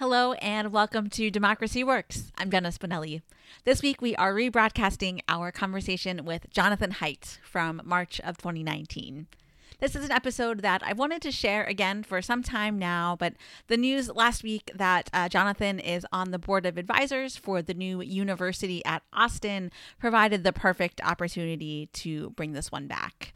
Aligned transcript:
Hello 0.00 0.32
and 0.32 0.72
welcome 0.72 1.10
to 1.10 1.30
Democracy 1.30 1.84
Works. 1.84 2.32
I'm 2.38 2.50
Jenna 2.50 2.70
Spinelli. 2.70 3.20
This 3.64 3.82
week 3.82 4.00
we 4.00 4.16
are 4.16 4.32
rebroadcasting 4.32 5.20
our 5.28 5.52
conversation 5.52 6.24
with 6.24 6.48
Jonathan 6.48 6.92
Haidt 6.92 7.36
from 7.42 7.82
March 7.84 8.18
of 8.20 8.38
2019. 8.38 9.26
This 9.78 9.94
is 9.94 10.06
an 10.06 10.10
episode 10.10 10.62
that 10.62 10.80
I've 10.82 10.98
wanted 10.98 11.20
to 11.20 11.30
share 11.30 11.64
again 11.64 12.02
for 12.02 12.22
some 12.22 12.42
time 12.42 12.78
now, 12.78 13.14
but 13.14 13.34
the 13.66 13.76
news 13.76 14.08
last 14.08 14.42
week 14.42 14.70
that 14.74 15.10
uh, 15.12 15.28
Jonathan 15.28 15.78
is 15.78 16.06
on 16.10 16.30
the 16.30 16.38
board 16.38 16.64
of 16.64 16.78
advisors 16.78 17.36
for 17.36 17.60
the 17.60 17.74
new 17.74 18.00
university 18.00 18.82
at 18.86 19.02
Austin 19.12 19.70
provided 19.98 20.44
the 20.44 20.52
perfect 20.54 21.02
opportunity 21.04 21.90
to 21.92 22.30
bring 22.30 22.52
this 22.52 22.72
one 22.72 22.86
back. 22.86 23.34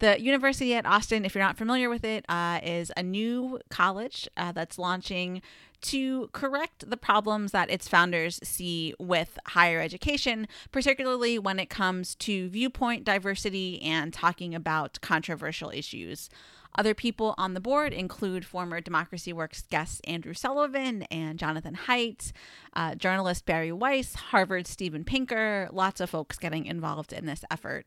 The 0.00 0.20
University 0.20 0.74
at 0.74 0.86
Austin, 0.86 1.24
if 1.24 1.34
you're 1.34 1.42
not 1.42 1.56
familiar 1.56 1.90
with 1.90 2.04
it, 2.04 2.24
uh, 2.28 2.60
is 2.62 2.92
a 2.96 3.02
new 3.02 3.58
college 3.68 4.28
uh, 4.36 4.52
that's 4.52 4.78
launching 4.78 5.42
to 5.80 6.28
correct 6.32 6.88
the 6.88 6.96
problems 6.96 7.52
that 7.52 7.70
its 7.70 7.88
founders 7.88 8.40
see 8.42 8.94
with 8.98 9.38
higher 9.46 9.80
education, 9.80 10.46
particularly 10.72 11.38
when 11.38 11.58
it 11.58 11.68
comes 11.68 12.14
to 12.16 12.48
viewpoint 12.48 13.04
diversity 13.04 13.80
and 13.82 14.12
talking 14.12 14.54
about 14.54 15.00
controversial 15.00 15.70
issues. 15.70 16.30
Other 16.76 16.94
people 16.94 17.34
on 17.36 17.54
the 17.54 17.60
board 17.60 17.92
include 17.92 18.44
former 18.44 18.80
Democracy 18.80 19.32
Works 19.32 19.62
guests 19.62 20.00
Andrew 20.04 20.34
Sullivan 20.34 21.02
and 21.10 21.38
Jonathan 21.38 21.76
Haidt, 21.86 22.30
uh, 22.74 22.94
journalist 22.94 23.46
Bari 23.46 23.72
Weiss, 23.72 24.14
Harvard 24.14 24.66
Steven 24.68 25.02
Pinker, 25.02 25.68
lots 25.72 26.00
of 26.00 26.10
folks 26.10 26.38
getting 26.38 26.66
involved 26.66 27.12
in 27.12 27.26
this 27.26 27.44
effort. 27.50 27.86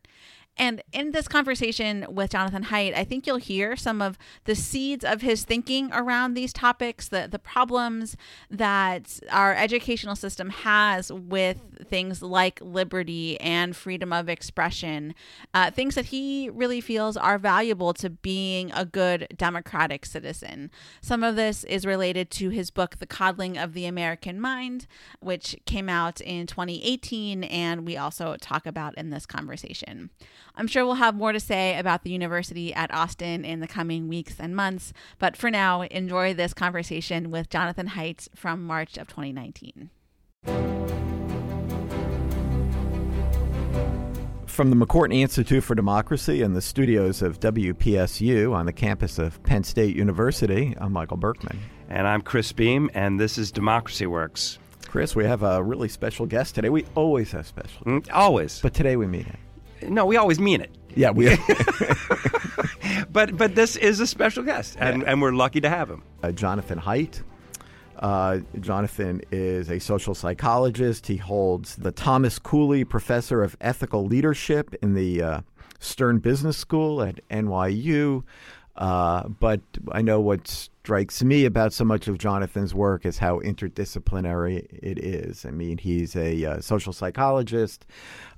And 0.57 0.83
in 0.91 1.11
this 1.11 1.27
conversation 1.27 2.05
with 2.09 2.31
Jonathan 2.31 2.65
Haidt, 2.65 2.95
I 2.95 3.03
think 3.03 3.25
you'll 3.25 3.37
hear 3.37 3.75
some 3.75 4.01
of 4.01 4.17
the 4.43 4.53
seeds 4.53 5.03
of 5.03 5.21
his 5.21 5.43
thinking 5.43 5.91
around 5.93 6.33
these 6.33 6.53
topics, 6.53 7.07
the, 7.07 7.27
the 7.29 7.39
problems 7.39 8.17
that 8.49 9.19
our 9.31 9.55
educational 9.55 10.15
system 10.15 10.49
has 10.49 11.11
with 11.11 11.57
things 11.87 12.21
like 12.21 12.59
liberty 12.61 13.39
and 13.39 13.75
freedom 13.75 14.11
of 14.13 14.29
expression, 14.29 15.15
uh, 15.53 15.71
things 15.71 15.95
that 15.95 16.07
he 16.07 16.49
really 16.49 16.81
feels 16.81 17.17
are 17.17 17.37
valuable 17.37 17.93
to 17.93 18.09
being 18.09 18.71
a 18.73 18.85
good 18.85 19.27
democratic 19.35 20.05
citizen. 20.05 20.69
Some 21.01 21.23
of 21.23 21.35
this 21.35 21.63
is 21.63 21.85
related 21.85 22.29
to 22.31 22.49
his 22.49 22.71
book, 22.71 22.99
The 22.99 23.07
Coddling 23.07 23.57
of 23.57 23.73
the 23.73 23.85
American 23.85 24.39
Mind, 24.39 24.85
which 25.21 25.55
came 25.65 25.89
out 25.89 26.21
in 26.21 26.45
2018, 26.45 27.45
and 27.45 27.85
we 27.85 27.97
also 27.97 28.35
talk 28.39 28.65
about 28.65 28.97
in 28.97 29.09
this 29.09 29.25
conversation. 29.25 30.11
I'm 30.55 30.67
sure 30.67 30.85
we'll 30.85 30.95
have 30.95 31.15
more 31.15 31.31
to 31.31 31.39
say 31.39 31.77
about 31.77 32.03
the 32.03 32.11
university 32.11 32.73
at 32.73 32.93
Austin 32.93 33.45
in 33.45 33.59
the 33.59 33.67
coming 33.67 34.07
weeks 34.07 34.35
and 34.39 34.55
months, 34.55 34.93
but 35.19 35.37
for 35.37 35.49
now, 35.49 35.81
enjoy 35.83 36.33
this 36.33 36.53
conversation 36.53 37.31
with 37.31 37.49
Jonathan 37.49 37.89
Haidt 37.89 38.27
from 38.35 38.63
March 38.63 38.97
of 38.97 39.07
2019. 39.07 39.89
From 44.51 44.69
the 44.69 44.75
McCourtney 44.75 45.21
Institute 45.21 45.63
for 45.63 45.75
Democracy 45.75 46.41
and 46.41 46.55
the 46.55 46.61
studios 46.61 47.21
of 47.21 47.39
WPSU 47.39 48.53
on 48.53 48.65
the 48.65 48.73
campus 48.73 49.17
of 49.17 49.41
Penn 49.43 49.63
State 49.63 49.95
University, 49.95 50.75
I'm 50.79 50.91
Michael 50.91 51.17
Berkman. 51.17 51.57
And 51.89 52.05
I'm 52.05 52.21
Chris 52.21 52.51
Beem, 52.51 52.89
and 52.93 53.19
this 53.19 53.37
is 53.37 53.51
Democracy 53.51 54.05
Works. 54.05 54.59
Chris, 54.87 55.15
we 55.15 55.23
have 55.23 55.41
a 55.41 55.63
really 55.63 55.87
special 55.87 56.25
guest 56.25 56.53
today. 56.53 56.67
We 56.67 56.85
always 56.95 57.31
have 57.31 57.47
special. 57.47 57.85
Mm, 57.85 58.09
always. 58.11 58.59
But 58.59 58.73
today 58.73 58.97
we 58.97 59.07
meet 59.07 59.25
it. 59.25 59.39
No, 59.83 60.05
we 60.05 60.17
always 60.17 60.39
mean 60.39 60.61
it. 60.61 60.71
Yeah, 60.95 61.11
we. 61.11 61.35
but 63.11 63.37
but 63.37 63.55
this 63.55 63.75
is 63.75 63.99
a 63.99 64.07
special 64.07 64.43
guest, 64.43 64.77
and, 64.79 65.03
and 65.03 65.21
we're 65.21 65.31
lucky 65.31 65.61
to 65.61 65.69
have 65.69 65.89
him. 65.89 66.03
Uh, 66.23 66.31
Jonathan 66.31 66.79
Haidt. 66.79 67.23
Uh, 67.99 68.39
Jonathan 68.59 69.21
is 69.31 69.69
a 69.69 69.79
social 69.79 70.15
psychologist. 70.15 71.05
He 71.05 71.17
holds 71.17 71.75
the 71.75 71.91
Thomas 71.91 72.39
Cooley 72.39 72.83
Professor 72.83 73.43
of 73.43 73.55
Ethical 73.61 74.05
Leadership 74.05 74.73
in 74.81 74.95
the 74.95 75.21
uh, 75.21 75.41
Stern 75.79 76.17
Business 76.17 76.57
School 76.57 77.03
at 77.03 77.19
NYU. 77.29 78.23
Uh, 78.75 79.27
but 79.27 79.61
I 79.91 80.01
know 80.01 80.19
what 80.19 80.69
strikes 80.83 81.21
me 81.23 81.45
about 81.45 81.71
so 81.71 81.85
much 81.85 82.07
of 82.07 82.17
Jonathan's 82.17 82.73
work 82.73 83.05
is 83.05 83.19
how 83.19 83.39
interdisciplinary 83.41 84.65
it 84.71 84.97
is. 84.97 85.45
I 85.45 85.51
mean, 85.51 85.77
he's 85.77 86.15
a 86.15 86.43
uh, 86.43 86.59
social 86.59 86.91
psychologist, 86.91 87.85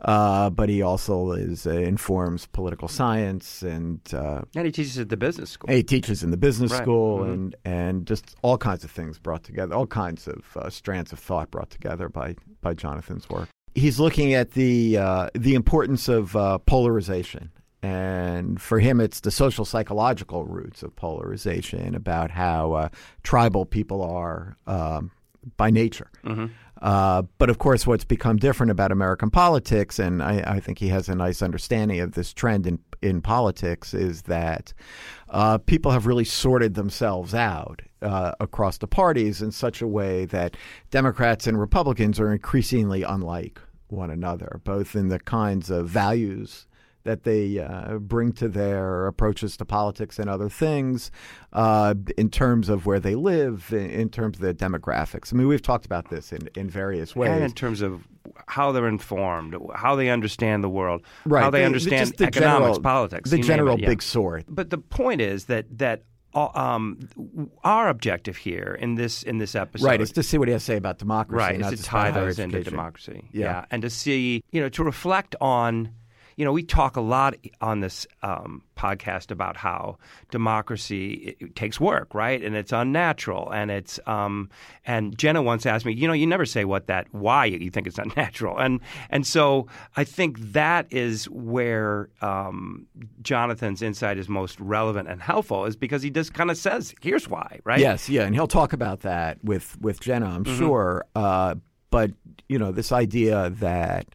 uh, 0.02 0.50
but 0.50 0.68
he 0.68 0.82
also 0.82 1.32
is 1.32 1.66
uh, 1.66 1.70
informs 1.72 2.46
political 2.48 2.90
science 2.90 3.62
and 3.62 4.02
uh, 4.14 4.42
and 4.58 4.66
he 4.66 4.74
teaches 4.74 5.00
at 5.00 5.08
the 5.08 5.16
business 5.16 5.52
school. 5.52 5.74
He 5.74 5.84
teaches 5.84 6.22
in 6.22 6.32
the 6.32 6.38
business 6.38 6.74
right. 6.74 6.82
school 6.82 7.20
mm-hmm. 7.20 7.32
and 7.32 7.56
and 7.64 8.06
just 8.06 8.36
all 8.42 8.58
kinds 8.58 8.84
of 8.84 8.92
things 8.92 9.18
brought 9.20 9.46
together, 9.46 9.74
all 9.74 9.88
kinds 9.88 10.28
of 10.28 10.44
uh, 10.58 10.70
strands 10.70 11.14
of 11.14 11.20
thought 11.20 11.50
brought 11.50 11.70
together 11.70 12.09
by 12.09 12.36
by 12.59 12.74
Jonathan's 12.74 13.30
work. 13.30 13.48
He's 13.74 14.02
looking 14.02 14.34
at 14.34 14.52
the 14.52 14.96
the 15.34 15.56
importance 15.56 16.09
of 16.09 16.34
polarization 16.66 17.52
and 17.84 18.62
for 18.62 18.80
him, 18.80 19.02
it's 19.02 19.20
the 19.20 19.30
social 19.30 19.66
psychological 19.66 20.46
roots 20.46 20.84
of 20.84 20.96
polarization 20.96 21.96
about 21.96 22.32
how 22.32 22.72
uh, 22.72 22.90
tribal 23.24 23.66
people 23.66 24.02
are 24.02 24.56
um, 24.66 25.12
by 25.58 25.70
nature. 25.70 26.10
Mm-hmm. 26.24 26.46
Uh, 26.82 27.24
but 27.38 27.50
of 27.50 27.60
course, 27.60 27.86
what's 27.86 28.06
become 28.06 28.38
different 28.38 28.72
about 28.72 28.94
American 28.94 29.30
politics, 29.30 30.00
and 30.00 30.24
I, 30.24 30.44
I, 30.48 30.60
think 30.62 30.80
he 30.80 30.88
has 30.90 31.10
a 31.10 31.16
nice 31.16 31.42
understanding 31.42 32.00
of 32.00 32.14
this 32.14 32.34
trend 32.34 32.68
in, 32.68 32.80
in 33.02 33.22
politics, 33.22 33.94
is 33.94 34.24
that 34.24 34.74
uh, 35.30 35.58
people 35.58 35.92
have 35.92 36.06
really 36.06 36.26
sorted 36.26 36.76
themselves 36.76 37.34
out 37.34 37.82
uh, 38.02 38.32
across 38.40 38.78
the 38.78 38.88
parties 38.88 39.42
in 39.42 39.52
such 39.52 39.82
a 39.82 39.88
way 39.88 40.24
that 40.26 40.56
Democrats 40.90 41.48
and 41.48 41.60
Republicans 41.60 42.18
are 42.18 42.32
increasingly 42.32 43.04
unlike 43.04 43.60
one 43.88 44.10
another, 44.10 44.62
both 44.64 44.96
in 44.96 45.10
the 45.10 45.20
kinds 45.20 45.70
of 45.70 45.88
values 45.88 46.66
that 47.03 47.24
they 47.24 47.59
uh, 47.59 47.97
bring 47.97 48.31
to 48.34 48.47
their 48.47 49.08
approaches 49.08 49.58
to 49.58 49.66
politics 49.66 50.19
and 50.19 50.30
other 50.30 50.50
things 50.50 51.12
uh, 51.52 51.94
in 52.18 52.30
terms 52.30 52.69
of 52.69 52.86
where 52.86 53.00
they 53.00 53.16
live, 53.16 53.69
in, 53.72 53.90
in, 53.90 54.09
terms 54.09 54.38
of 54.38 54.41
their 54.41 54.53
demographics. 54.53 55.34
I 55.34 55.38
mean, 55.38 55.47
we've 55.47 55.62
talked 55.62 55.86
about 55.86 56.09
this 56.09 56.31
in, 56.31 56.50
in 56.56 56.69
various 56.69 57.16
ways. 57.16 57.31
And 57.31 57.44
in 57.44 57.52
terms 57.52 57.81
of 57.81 58.08
how 58.47 58.72
they're 58.72 58.88
informed, 58.88 59.56
how 59.75 59.96
they 59.96 60.09
understand 60.09 60.64
the 60.64 60.69
world, 60.69 61.02
right. 61.25 61.44
how 61.44 61.50
they 61.50 61.59
the, 61.59 61.66
understand 61.66 62.14
the 62.18 62.25
economics, 62.25 62.59
general, 62.59 62.81
politics. 62.81 63.30
The 63.30 63.38
general 63.40 63.75
it, 63.75 63.81
yeah. 63.81 63.90
big 63.90 64.02
sort. 64.02 64.46
But 64.47 64.70
the 64.70 64.78
point 64.78 65.22
is 65.22 65.46
that 65.46 65.66
that 65.78 66.03
uh, 66.34 66.50
um, 66.56 67.52
our 67.64 67.90
objective 67.90 68.38
here 68.38 68.78
in 68.80 68.96
this 68.96 69.24
in 69.24 69.38
this 69.38 69.56
episode, 69.56 69.85
right, 69.85 70.02
is 70.02 70.12
to 70.14 70.24
see 70.24 70.38
what 70.38 70.47
he 70.47 70.52
has 70.53 70.64
to 70.64 70.66
say 70.66 70.78
about 70.78 70.97
democracy, 70.97 71.38
right, 71.38 71.74
is 71.74 71.80
to 71.80 71.85
tie 71.85 72.12
those 72.12 72.40
into 72.40 72.64
democracy, 72.64 73.30
yeah. 73.31 73.46
yeah, 73.46 73.66
and 73.70 73.81
to 73.84 73.90
see, 73.90 74.44
you 74.52 74.62
know, 74.62 74.70
to 74.70 74.84
reflect 74.84 75.35
on 75.40 75.90
you 76.36 76.46
know, 76.46 76.52
we 76.52 76.64
talk 76.64 76.96
a 76.96 77.02
lot 77.02 77.36
on 77.62 77.80
this 77.80 78.08
um, 78.22 78.64
podcast 78.78 79.32
about 79.32 79.58
how 79.58 79.98
democracy 80.32 81.36
takes 81.56 81.80
work, 81.80 82.14
right? 82.14 82.44
And 82.44 82.56
it's 82.56 82.72
unnatural, 82.72 83.52
and 83.52 83.72
it's 83.72 84.00
um, 84.06 84.50
and 84.86 85.18
Jenna 85.18 85.42
once 85.42 85.66
asked 85.66 85.86
me, 85.86 85.94
you 85.94 86.08
know, 86.08 86.14
you 86.14 86.28
never 86.28 86.46
say 86.46 86.66
what 86.66 86.88
that 86.88 87.08
why 87.12 87.46
you 87.46 87.70
think 87.70 87.88
it's 87.88 87.98
unnatural, 88.06 88.58
and 88.58 88.80
and 89.10 89.26
so 89.26 89.68
I 89.96 90.04
think 90.04 90.40
that 90.54 90.88
is 90.92 91.26
where 91.30 92.10
um, 92.22 92.88
Jonathan's 93.22 93.82
insight 93.82 94.18
is 94.18 94.28
most 94.28 94.60
relevant 94.60 95.08
and 95.08 95.22
helpful, 95.22 95.66
is 95.66 95.76
because 95.76 96.02
he 96.02 96.10
just 96.10 96.34
kind 96.34 96.52
of 96.52 96.58
says, 96.58 96.94
here's 97.02 97.28
why, 97.28 97.60
right? 97.64 97.80
Yes, 97.80 98.10
yeah, 98.10 98.24
and 98.24 98.36
he'll 98.36 98.48
talk 98.48 98.74
about 98.74 99.02
that 99.02 99.44
with 99.44 99.78
with 99.80 100.00
Jenna, 100.00 100.28
I'm 100.28 100.44
mm-hmm. 100.44 100.58
sure. 100.58 101.06
Uh, 101.16 101.56
but 101.90 102.12
you 102.50 102.58
know, 102.58 102.72
this 102.72 102.92
idea 102.92 103.52
that 103.52 104.08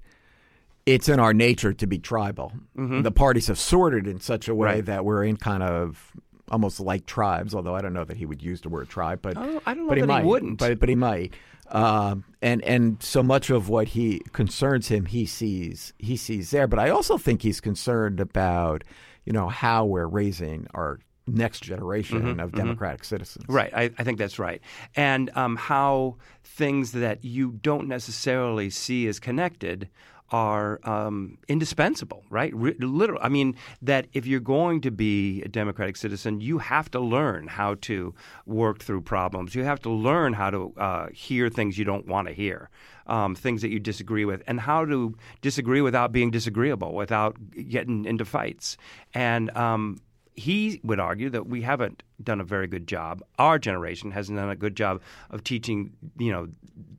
it's 0.89 1.09
in 1.09 1.21
our 1.21 1.35
nature 1.35 1.75
to 1.75 1.87
be 1.87 1.99
tribal. 1.99 2.53
Mm-hmm. 2.77 3.03
The 3.03 3.11
parties 3.11 3.49
have 3.49 3.59
sorted 3.59 4.07
in 4.07 4.21
such 4.21 4.49
a 4.49 4.55
way 4.55 4.77
right. 4.77 4.85
that 4.87 5.05
we're 5.05 5.23
in 5.23 5.37
kind 5.37 5.63
of 5.63 6.13
almost 6.51 6.81
like 6.81 7.05
tribes. 7.05 7.55
Although 7.55 7.75
I 7.75 7.83
don't 7.83 7.93
know 7.93 8.05
that 8.05 8.17
he 8.17 8.25
would 8.25 8.43
use 8.43 8.63
the 8.63 8.71
word 8.71 8.89
tribe, 8.89 9.21
but 9.21 9.37
oh, 9.37 9.61
I 9.67 9.75
don't 9.75 9.85
know 9.85 9.91
but 9.91 9.99
he, 9.99 10.05
might, 10.05 10.23
he 10.23 10.27
wouldn't. 10.27 10.59
But 10.59 10.79
but 10.79 10.89
he 10.89 10.95
might. 10.95 11.35
Um, 11.71 12.25
and 12.41 12.63
and 12.65 13.03
so 13.03 13.23
much 13.23 13.51
of 13.51 13.69
what 13.69 13.89
he 13.89 14.23
concerns 14.33 14.89
him, 14.89 15.05
he 15.05 15.27
sees 15.27 15.93
he 15.99 16.17
sees 16.17 16.51
there. 16.51 16.67
But 16.67 16.79
I 16.79 16.89
also 16.89 17.19
think 17.19 17.43
he's 17.43 17.61
concerned 17.61 18.19
about 18.19 18.83
you 19.27 19.33
know 19.35 19.49
how 19.49 19.85
we're 19.85 20.07
raising 20.07 20.67
our 20.73 21.01
next 21.27 21.63
generation 21.63 22.23
mm-hmm, 22.23 22.41
of 22.41 22.49
mm-hmm. 22.49 22.57
democratic 22.57 23.03
mm-hmm. 23.03 23.09
citizens. 23.09 23.45
Right, 23.47 23.71
I, 23.75 23.91
I, 23.99 24.05
think 24.05 24.17
that's 24.17 24.39
right, 24.39 24.63
and 24.97 25.31
um, 25.37 25.57
how 25.57 26.17
things 26.43 26.93
that 26.93 27.23
you 27.23 27.53
don't 27.61 27.89
necessarily 27.89 28.71
see 28.71 29.07
as 29.07 29.21
connected 29.21 29.91
are 30.31 30.81
um, 30.85 31.39
indispensable, 31.49 32.25
right? 32.31 32.53
Literally, 32.55 33.21
I 33.23 33.29
mean 33.29 33.57
that 33.83 34.07
if 34.13 34.27
you're 34.27 34.41
going 34.41 34.81
to 34.83 34.91
be 34.91 35.43
a 35.43 35.49
democratic 35.49 35.97
citizen, 35.97 36.41
you 36.41 36.59
have 36.59 36.91
to 36.91 37.01
learn 37.01 37.47
how 37.47 37.75
to 37.83 38.15
work 38.47 38.81
through 38.81 39.03
problems. 39.03 39.55
You 39.55 39.65
have 39.65 39.81
to 39.81 39.91
learn 39.91 40.33
how 40.35 40.51
to 40.51 40.73
uh, 40.77 41.07
hear 41.13 41.49
things 41.49 41.79
you 41.79 41.85
don't 41.85 42.07
want 42.07 42.29
to 42.29 42.35
hear, 42.35 42.69
um, 43.07 43.35
things 43.35 43.63
that 43.63 43.71
you 43.71 43.81
disagree 43.81 44.25
with, 44.25 44.43
and 44.47 44.61
how 44.61 44.85
to 44.85 45.15
disagree 45.41 45.81
without 45.81 46.13
being 46.13 46.31
disagreeable, 46.31 46.95
without 46.95 47.37
getting 47.69 48.05
into 48.05 48.25
fights. 48.25 48.77
And 49.15 49.57
um, 49.57 49.99
he 50.39 50.81
would 50.85 51.01
argue 51.01 51.31
that 51.31 51.49
we 51.49 51.63
haven't 51.63 52.03
done 52.23 52.41
a 52.41 52.45
very 52.45 52.69
good 52.69 52.87
job. 52.87 53.23
Our 53.39 53.59
generation 53.59 54.13
hasn't 54.13 54.39
done 54.39 54.49
a 54.49 54.57
good 54.57 54.77
job 54.77 55.03
of 55.31 55.43
teaching, 55.43 55.93
you 56.17 56.31
know, 56.31 56.49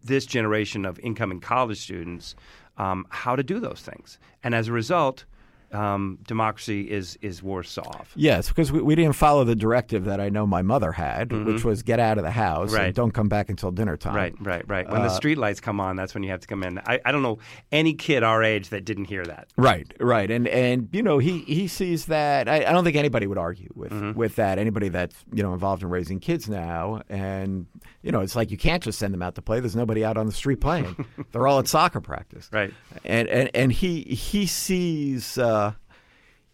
this 0.04 0.26
generation 0.26 0.86
of 0.86 1.00
incoming 1.00 1.40
college 1.40 1.80
students 1.80 2.36
um, 2.80 3.06
how 3.10 3.36
to 3.36 3.44
do 3.44 3.60
those 3.60 3.82
things. 3.82 4.18
And 4.44 4.56
as 4.56 4.68
a 4.68 4.74
result, 4.74 5.26
um, 5.72 6.18
democracy 6.28 6.90
is 6.90 7.18
is 7.22 7.44
worse 7.44 7.78
off. 7.78 8.12
Yes, 8.16 8.48
because 8.48 8.72
we, 8.72 8.82
we 8.82 8.96
didn't 8.96 9.14
follow 9.14 9.44
the 9.44 9.56
directive 9.56 10.06
that 10.06 10.20
I 10.20 10.30
know 10.30 10.48
my 10.48 10.62
mother 10.62 10.92
had, 10.92 11.30
mm-hmm. 11.30 11.46
which 11.46 11.64
was 11.64 11.84
get 11.84 12.00
out 12.00 12.18
of 12.18 12.24
the 12.24 12.32
house 12.32 12.74
right. 12.74 12.86
and 12.86 12.96
don't 12.96 13.12
come 13.12 13.30
back 13.30 13.50
until 13.50 13.72
dinner 13.72 13.96
time. 13.98 14.16
Right, 14.16 14.34
right, 14.40 14.68
right. 14.68 14.90
When 14.90 15.02
uh, 15.02 15.06
the 15.06 15.16
street 15.16 15.38
lights 15.38 15.60
come 15.60 15.80
on, 15.80 15.96
that's 15.96 16.14
when 16.14 16.24
you 16.24 16.32
have 16.32 16.42
to 16.42 16.48
come 16.48 16.64
in. 16.64 16.80
I, 16.80 17.00
I 17.06 17.12
don't 17.12 17.22
know 17.22 17.38
any 17.72 17.94
kid 17.94 18.24
our 18.24 18.44
age 18.44 18.70
that 18.70 18.86
didn't 18.86 19.06
hear 19.06 19.24
that. 19.26 19.50
Right, 19.58 19.92
right, 20.00 20.30
and 20.32 20.48
and 20.48 20.90
you 20.92 21.04
know 21.04 21.20
he 21.20 21.40
he 21.40 21.68
sees 21.68 22.08
that. 22.08 22.50
I, 22.50 22.58
I 22.66 22.72
don't 22.72 22.84
think 22.84 22.96
anybody 22.96 23.28
would 23.28 23.38
argue 23.38 23.70
with 23.76 23.92
mm-hmm. 23.92 24.18
with 24.18 24.36
that. 24.38 24.58
Anybody 24.58 24.90
that's 24.90 25.16
you 25.34 25.44
know 25.44 25.54
involved 25.54 25.84
in 25.84 25.90
raising 25.90 26.20
kids 26.20 26.50
now, 26.50 27.02
and 27.10 27.68
you 28.02 28.12
know 28.12 28.22
it's 28.22 28.36
like 28.36 28.50
you 28.50 28.58
can't 28.58 28.82
just 28.82 28.98
send 28.98 29.14
them 29.14 29.22
out 29.22 29.36
to 29.36 29.42
play. 29.42 29.60
There's 29.60 29.76
nobody 29.76 30.04
out 30.04 30.18
on 30.18 30.26
the 30.26 30.32
street 30.32 30.62
playing. 30.62 31.06
They're 31.32 31.48
all 31.48 31.60
at 31.60 31.68
soccer 31.68 32.02
practice. 32.02 32.50
Right, 32.52 32.74
and 33.06 33.28
and 33.28 33.52
and 33.54 33.72
he 33.72 34.02
he 34.02 34.48
sees. 34.48 35.38
Uh, 35.38 35.59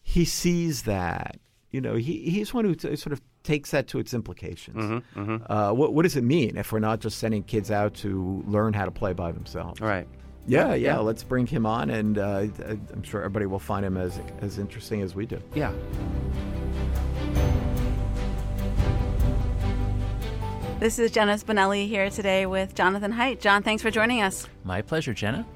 he 0.07 0.23
sees 0.23 0.83
that. 0.83 1.39
You 1.71 1.81
know, 1.81 1.95
he, 1.95 2.29
he's 2.29 2.53
one 2.53 2.63
who 2.63 2.75
t- 2.75 2.95
sort 2.95 3.11
of 3.11 3.21
takes 3.43 3.71
that 3.71 3.87
to 3.87 3.99
its 3.99 4.13
implications. 4.13 4.77
Mm-hmm, 4.77 5.19
mm-hmm. 5.19 5.51
Uh, 5.51 5.73
what, 5.73 5.93
what 5.93 6.03
does 6.03 6.15
it 6.15 6.23
mean 6.23 6.57
if 6.57 6.71
we're 6.71 6.79
not 6.79 6.99
just 6.99 7.17
sending 7.17 7.43
kids 7.43 7.71
out 7.71 7.95
to 7.95 8.43
learn 8.47 8.73
how 8.73 8.85
to 8.85 8.91
play 8.91 9.13
by 9.13 9.31
themselves? 9.31 9.81
Right. 9.81 10.07
Yeah, 10.47 10.69
yeah, 10.69 10.75
yeah. 10.75 10.97
Let's 10.99 11.23
bring 11.23 11.47
him 11.47 11.65
on, 11.65 11.89
and 11.89 12.19
uh, 12.19 12.45
I'm 12.67 13.01
sure 13.01 13.21
everybody 13.21 13.47
will 13.47 13.59
find 13.59 13.83
him 13.83 13.97
as 13.97 14.21
as 14.41 14.59
interesting 14.59 15.01
as 15.01 15.15
we 15.15 15.25
do. 15.25 15.41
Yeah. 15.55 15.73
This 20.79 20.99
is 20.99 21.09
Jenna 21.09 21.33
Spinelli 21.33 21.87
here 21.87 22.11
today 22.11 22.45
with 22.45 22.75
Jonathan 22.75 23.11
Haidt. 23.11 23.39
John, 23.39 23.63
thanks 23.63 23.81
for 23.81 23.89
joining 23.89 24.21
us. 24.21 24.47
My 24.63 24.83
pleasure, 24.83 25.15
Jenna. 25.15 25.47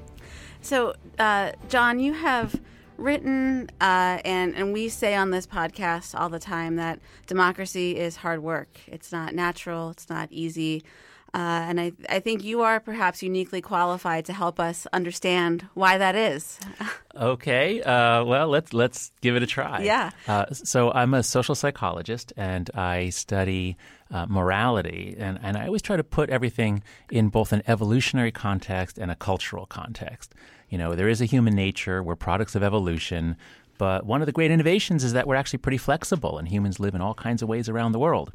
So, 0.60 0.94
uh, 1.20 1.52
John, 1.68 2.00
you 2.00 2.14
have 2.14 2.60
written, 3.00 3.70
uh, 3.80 4.18
and 4.24 4.54
and 4.54 4.72
we 4.72 4.88
say 4.88 5.14
on 5.14 5.30
this 5.30 5.46
podcast 5.46 6.18
all 6.18 6.28
the 6.28 6.38
time 6.38 6.76
that 6.76 7.00
democracy 7.26 7.96
is 7.96 8.16
hard 8.16 8.42
work. 8.42 8.68
It's 8.86 9.10
not 9.10 9.34
natural. 9.34 9.90
It's 9.90 10.08
not 10.08 10.28
easy. 10.30 10.84
Uh, 11.32 11.38
and 11.68 11.80
I, 11.80 11.92
I 12.08 12.18
think 12.18 12.42
you 12.42 12.62
are 12.62 12.80
perhaps 12.80 13.22
uniquely 13.22 13.60
qualified 13.60 14.24
to 14.24 14.32
help 14.32 14.58
us 14.58 14.88
understand 14.92 15.64
why 15.74 15.96
that 15.96 16.16
is. 16.16 16.58
okay, 17.16 17.80
uh, 17.82 18.24
well 18.24 18.48
let's 18.48 18.72
let's 18.72 19.12
give 19.20 19.36
it 19.36 19.42
a 19.42 19.46
try. 19.46 19.82
Yeah. 19.82 20.10
Uh, 20.26 20.46
so 20.52 20.90
I'm 20.90 21.14
a 21.14 21.22
social 21.22 21.54
psychologist, 21.54 22.32
and 22.36 22.68
I 22.74 23.10
study 23.10 23.76
uh, 24.10 24.26
morality, 24.28 25.16
and 25.18 25.38
and 25.42 25.56
I 25.56 25.66
always 25.66 25.82
try 25.82 25.96
to 25.96 26.04
put 26.04 26.30
everything 26.30 26.82
in 27.10 27.28
both 27.28 27.52
an 27.52 27.62
evolutionary 27.66 28.32
context 28.32 28.98
and 28.98 29.10
a 29.10 29.14
cultural 29.14 29.66
context. 29.66 30.34
You 30.68 30.78
know, 30.78 30.94
there 30.94 31.08
is 31.08 31.20
a 31.20 31.26
human 31.26 31.54
nature. 31.54 32.02
We're 32.02 32.16
products 32.16 32.54
of 32.54 32.62
evolution. 32.62 33.36
But 33.78 34.04
one 34.04 34.20
of 34.20 34.26
the 34.26 34.32
great 34.32 34.50
innovations 34.50 35.04
is 35.04 35.14
that 35.14 35.26
we're 35.26 35.36
actually 35.36 35.60
pretty 35.60 35.78
flexible, 35.78 36.38
and 36.38 36.46
humans 36.46 36.78
live 36.78 36.94
in 36.94 37.00
all 37.00 37.14
kinds 37.14 37.40
of 37.40 37.48
ways 37.48 37.66
around 37.66 37.92
the 37.92 37.98
world. 37.98 38.30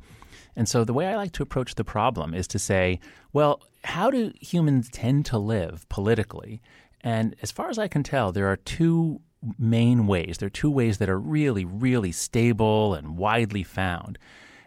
And 0.56 0.68
so 0.68 0.84
the 0.84 0.94
way 0.94 1.06
I 1.08 1.16
like 1.16 1.34
to 1.34 1.44
approach 1.44 1.76
the 1.76 1.84
problem 1.84 2.34
is 2.34 2.48
to 2.48 2.58
say, 2.58 3.00
well, 3.32 3.62
how 3.84 4.10
do 4.10 4.32
humans 4.42 4.90
tend 4.90 5.28
to 5.28 5.38
live 5.38 5.88
politically? 5.88 6.62
And 7.02 7.36
as 7.44 7.52
far 7.52 7.70
as 7.70 7.78
I 7.78 7.88
can 7.88 8.02
tell, 8.02 8.32
there 8.32 8.48
are 8.48 8.58
two 8.58 9.22
main 9.60 10.08
ways. 10.08 10.38
There 10.40 10.48
are 10.48 10.50
two 10.50 10.72
ways 10.72 10.98
that 10.98 11.10
are 11.10 11.20
really, 11.20 11.66
really 11.66 12.12
stable 12.12 12.96
and 12.96 13.16
widely 13.16 13.64
found. 13.64 14.18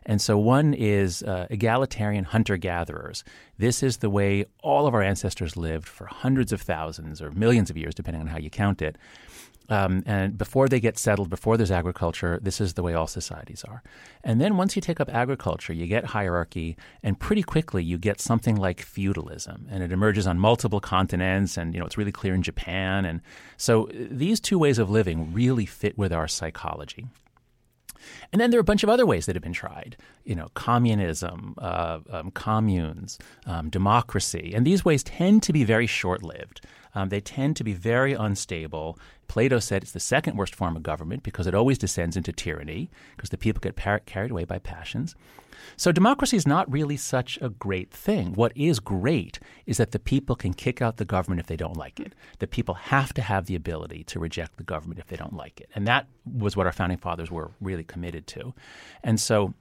And 0.09 0.23
so 0.23 0.39
one 0.39 0.73
is 0.73 1.23
uh, 1.23 1.47
egalitarian 1.51 2.25
hunter 2.25 2.57
gatherers. 2.57 3.23
This 3.59 3.83
is 3.83 3.99
the 3.99 4.09
way 4.09 4.47
all 4.63 4.87
of 4.87 4.95
our 4.95 5.03
ancestors 5.03 5.55
lived 5.57 5.87
for 5.87 6.07
hundreds 6.07 6.51
of 6.51 6.63
thousands 6.63 7.21
or 7.21 7.31
millions 7.31 7.69
of 7.69 7.77
years, 7.77 7.95
depending 7.95 8.23
on 8.23 8.29
how 8.29 8.39
you 8.39 8.49
count 8.49 8.81
it. 8.81 8.97
Um, 9.69 10.03
and 10.07 10.39
before 10.39 10.67
they 10.67 10.81
get 10.81 10.97
settled, 10.97 11.29
before 11.29 11.59
there's 11.59 11.71
agriculture, 11.71 12.39
this 12.41 12.59
is 12.59 12.73
the 12.73 12.83
way 12.83 12.95
all 12.95 13.07
societies 13.07 13.65
are. 13.65 13.83
And 14.25 14.41
then 14.41 14.57
once 14.57 14.75
you 14.77 14.81
take 14.81 14.99
up 14.99 15.13
agriculture, 15.13 15.75
you 15.75 15.87
get 15.87 16.07
hierarchy, 16.07 16.77
and 17.03 17.21
pretty 17.21 17.43
quickly 17.43 17.85
you 17.85 17.99
get 17.99 18.19
something 18.19 18.57
like 18.57 18.81
feudalism, 18.81 19.67
and 19.71 19.83
it 19.83 19.93
emerges 19.93 20.27
on 20.27 20.39
multiple 20.39 20.81
continents, 20.81 21.59
and 21.59 21.75
you 21.75 21.81
know 21.81 21.87
it's 21.87 21.99
really 21.99 22.13
clear 22.13 22.35
in 22.35 22.43
Japan. 22.43 23.05
And 23.05 23.21
so 23.59 23.89
uh, 23.89 24.07
these 24.11 24.41
two 24.41 24.59
ways 24.59 24.79
of 24.79 24.89
living 24.89 25.35
really 25.35 25.67
fit 25.67 25.99
with 25.99 26.15
our 26.15 26.29
psychology. 26.29 27.09
And 28.33 28.41
then 28.41 28.51
there 28.51 28.59
are 28.59 28.61
a 28.61 28.65
bunch 28.65 28.83
of 28.83 28.89
other 28.89 29.07
ways 29.07 29.27
that 29.27 29.37
have 29.37 29.43
been 29.43 29.53
tried. 29.53 29.97
You 30.25 30.35
know, 30.35 30.49
communism, 30.55 31.55
uh, 31.59 32.01
um, 32.11 32.31
communes, 32.33 33.19
um, 33.47 33.71
democracy, 33.71 34.53
and 34.55 34.67
these 34.67 34.85
ways 34.85 35.03
tend 35.03 35.43
to 35.45 35.53
be 35.53 35.65
very 35.65 35.87
short-lived. 35.87 36.61
Um, 36.95 37.11
they 37.11 37.21
tend 37.21 37.57
to 37.57 37.65
be 37.65 37.75
very 37.75 38.13
unstable. 38.13 38.99
Plato 39.29 39.59
said 39.59 39.83
it's 39.83 39.93
the 39.93 40.01
second 40.01 40.37
worst 40.37 40.55
form 40.55 40.77
of 40.77 40.83
government 40.83 41.23
because 41.23 41.47
it 41.47 41.55
always 41.55 41.79
descends 41.79 42.17
into 42.17 42.33
tyranny 42.33 42.91
because 43.17 43.31
the 43.31 43.39
people 43.39 43.61
get 43.61 43.77
par- 43.77 44.01
carried 44.01 44.31
away 44.31 44.45
by 44.45 44.59
passions. 44.59 45.15
So 45.77 45.93
democracy 45.93 46.37
is 46.37 46.47
not 46.47 46.71
really 46.71 46.97
such 46.97 47.39
a 47.41 47.49
great 47.49 47.91
thing. 47.91 48.35
What 48.35 48.53
is 48.57 48.81
great 48.81 49.39
is 49.67 49.77
that 49.77 49.93
the 49.93 49.99
people 49.99 50.37
can 50.37 50.55
kick 50.55 50.83
out 50.83 50.97
the 50.97 51.05
government 51.05 51.41
if 51.41 51.47
they 51.47 51.57
don't 51.57 51.77
like 51.77 52.01
it. 52.01 52.15
The 52.39 52.47
people 52.47 52.75
have 52.75 53.13
to 53.15 53.23
have 53.23 53.47
the 53.47 53.55
ability 53.55 54.05
to 54.05 54.19
reject 54.19 54.57
the 54.57 54.65
government 54.65 55.01
if 55.01 55.07
they 55.07 55.17
don't 55.17 55.35
like 55.35 55.61
it. 55.61 55.69
And 55.75 55.87
that 55.87 56.07
was 56.25 56.57
what 56.57 56.67
our 56.67 56.73
founding 56.73 56.99
fathers 56.99 57.31
were 57.31 57.51
really 57.61 57.85
committed 57.85 58.27
to. 58.29 58.55
And 59.03 59.21
so 59.21 59.55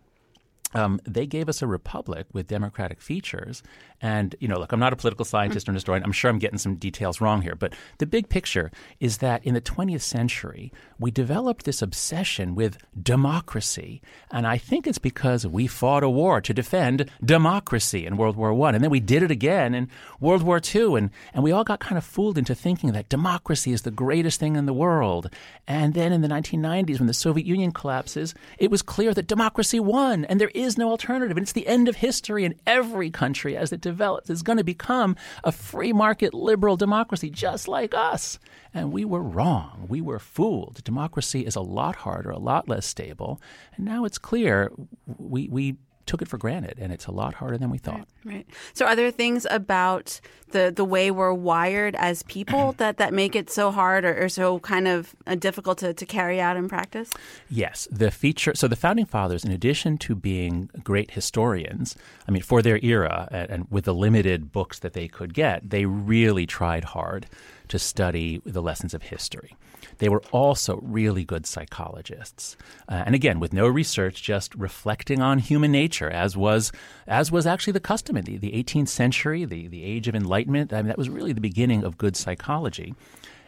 um, 0.74 1.00
they 1.06 1.26
gave 1.26 1.48
us 1.48 1.62
a 1.62 1.68
republic 1.68 2.28
with 2.34 2.48
democratic 2.48 3.02
features. 3.02 3.64
And, 4.02 4.36
you 4.40 4.48
know, 4.48 4.60
look, 4.60 4.72
I'm 4.72 4.80
not 4.80 4.94
a 4.94 4.98
political 4.98 5.26
scientist 5.26 5.68
or 5.68 5.72
an 5.72 5.76
historian. 5.76 6.04
I'm 6.04 6.12
sure 6.12 6.30
I'm 6.30 6.40
getting 6.40 6.60
some 6.60 6.76
details 6.76 7.22
wrong 7.22 7.42
here. 7.42 7.56
But 7.56 7.74
the 7.98 8.06
big 8.06 8.30
picture 8.30 8.70
is 9.00 9.18
that 9.20 9.44
in 9.46 9.54
the 9.54 9.62
20th 9.62 10.02
century, 10.02 10.72
we 11.00 11.10
developed 11.10 11.66
this 11.66 11.82
obsession 11.82 12.54
with 12.54 12.78
democracy. 13.02 14.02
And 14.30 14.46
I 14.46 14.58
think 14.58 14.86
it's 14.86 14.98
because 14.98 15.48
we 15.48 15.68
fought 15.68 16.04
a 16.04 16.10
war 16.10 16.42
to 16.42 16.54
defend 16.54 17.10
democracy 17.24 18.06
in 18.06 18.18
World 18.18 18.36
War 18.36 18.54
I. 18.68 18.74
And 18.74 18.84
then 18.84 18.92
we 18.92 19.00
did 19.00 19.24
it 19.24 19.32
again 19.32 19.74
in 19.74 19.90
World 20.20 20.44
War 20.44 20.62
II. 20.64 20.96
And, 20.96 21.10
and 21.34 21.44
we 21.44 21.52
all 21.52 21.64
got 21.64 21.80
kind 21.80 21.98
of 21.98 22.04
fooled 22.04 22.38
into 22.38 22.54
thinking 22.54 22.92
that 22.92 23.10
democracy 23.10 23.72
is 23.72 23.84
the 23.84 23.92
greatest 23.92 24.40
thing 24.40 24.56
in 24.56 24.66
the 24.66 24.74
world. 24.74 25.34
And 25.68 25.94
then 25.94 26.12
in 26.12 26.22
the 26.22 26.28
1990s, 26.28 27.00
when 27.00 27.08
the 27.08 27.14
Soviet 27.14 27.48
Union 27.48 27.72
collapses, 27.72 28.36
it 28.58 28.70
was 28.70 28.82
clear 28.82 29.14
that 29.14 29.28
democracy 29.28 29.80
won. 29.80 30.26
And 30.26 30.40
there 30.40 30.52
is 30.58 30.78
no 30.78 30.90
alternative. 30.90 31.38
And 31.38 31.44
it's 31.44 31.54
the 31.54 31.68
end 31.68 31.88
of 31.88 31.98
history 31.98 32.44
in 32.44 32.56
every 32.66 33.10
country 33.10 33.56
as 33.56 33.72
it 33.72 33.82
develops 33.82 34.30
is 34.30 34.44
going 34.44 34.58
to 34.58 34.64
become 34.64 35.16
a 35.44 35.52
free 35.52 35.94
market 35.94 36.34
liberal 36.34 36.78
democracy 36.78 37.30
just 37.30 37.68
like 37.68 37.94
us. 37.94 38.40
And 38.74 38.92
we 38.92 39.06
were 39.06 39.24
wrong. 39.24 39.86
We 39.88 40.02
were 40.02 40.20
fooled. 40.20 40.84
Democracy 40.84 41.46
is 41.46 41.56
a 41.56 41.62
lot 41.62 41.98
harder, 41.98 42.30
a 42.30 42.40
lot 42.40 42.68
less 42.68 42.86
stable. 42.86 43.42
And 43.76 43.86
now 43.86 44.06
it's 44.06 44.18
clear 44.18 44.72
we, 45.18 45.48
we 45.48 45.78
took 46.08 46.22
it 46.22 46.28
for 46.28 46.38
granted, 46.38 46.78
and 46.80 46.92
it's 46.92 47.06
a 47.06 47.12
lot 47.12 47.36
harder 47.36 47.58
than 47.58 47.70
we 47.70 47.78
thought. 47.78 48.08
Right. 48.24 48.36
right. 48.36 48.48
So, 48.74 48.86
are 48.86 48.96
there 48.96 49.12
things 49.12 49.46
about 49.50 50.20
the 50.52 50.72
the 50.76 50.86
way 50.86 51.12
we're 51.12 51.34
wired 51.34 51.96
as 51.98 52.24
people 52.24 52.72
that 52.78 52.98
that 52.98 53.14
make 53.14 53.36
it 53.36 53.50
so 53.50 53.72
hard 53.72 54.06
or, 54.06 54.24
or 54.24 54.30
so 54.30 54.60
kind 54.60 54.88
of 54.88 55.16
uh, 55.28 55.36
difficult 55.36 55.78
to, 55.80 55.94
to 55.94 56.06
carry 56.06 56.42
out 56.42 56.58
in 56.58 56.68
practice? 56.68 57.12
Yes, 57.50 57.88
the 57.92 58.10
feature. 58.10 58.54
So, 58.56 58.68
the 58.68 58.76
founding 58.76 59.06
fathers, 59.06 59.44
in 59.44 59.52
addition 59.52 59.98
to 60.00 60.16
being 60.16 60.70
great 60.84 61.12
historians, 61.12 61.96
I 62.28 62.32
mean, 62.32 62.42
for 62.42 62.62
their 62.62 62.80
era 62.82 63.28
and, 63.32 63.50
and 63.50 63.68
with 63.70 63.86
the 63.86 63.94
limited 63.94 64.52
books 64.52 64.80
that 64.80 64.94
they 64.94 65.08
could 65.08 65.34
get, 65.34 65.70
they 65.70 65.86
really 65.86 66.46
tried 66.46 66.86
hard 66.86 67.28
to 67.70 67.80
study 67.80 68.42
the 68.46 68.62
lessons 68.62 68.94
of 68.94 69.04
history. 69.04 69.56
They 70.00 70.10
were 70.10 70.22
also 70.32 70.80
really 70.82 71.24
good 71.24 71.46
psychologists, 71.46 72.56
uh, 72.88 73.04
and 73.06 73.16
again, 73.16 73.40
with 73.40 73.54
no 73.54 73.68
research, 73.68 74.22
just 74.22 74.54
reflecting 74.56 75.22
on 75.22 75.40
human 75.40 75.72
nature, 75.72 76.10
as 76.10 76.38
was 76.38 76.72
as 77.08 77.32
was 77.32 77.48
actually 77.48 77.74
the 77.74 77.80
custom 77.80 78.18
in 78.18 78.26
the, 78.26 78.38
the 78.38 78.52
18th 78.52 78.90
century, 78.90 79.46
the 79.46 79.68
the 79.68 79.84
age 79.84 80.08
of 80.08 80.16
enlightenment. 80.16 80.74
I 80.74 80.78
mean, 80.78 80.88
that 80.88 80.98
was 80.98 81.10
really 81.10 81.34
the 81.34 81.42
beginning 81.42 81.84
of 81.84 81.98
good 81.98 82.16
psychology, 82.16 82.94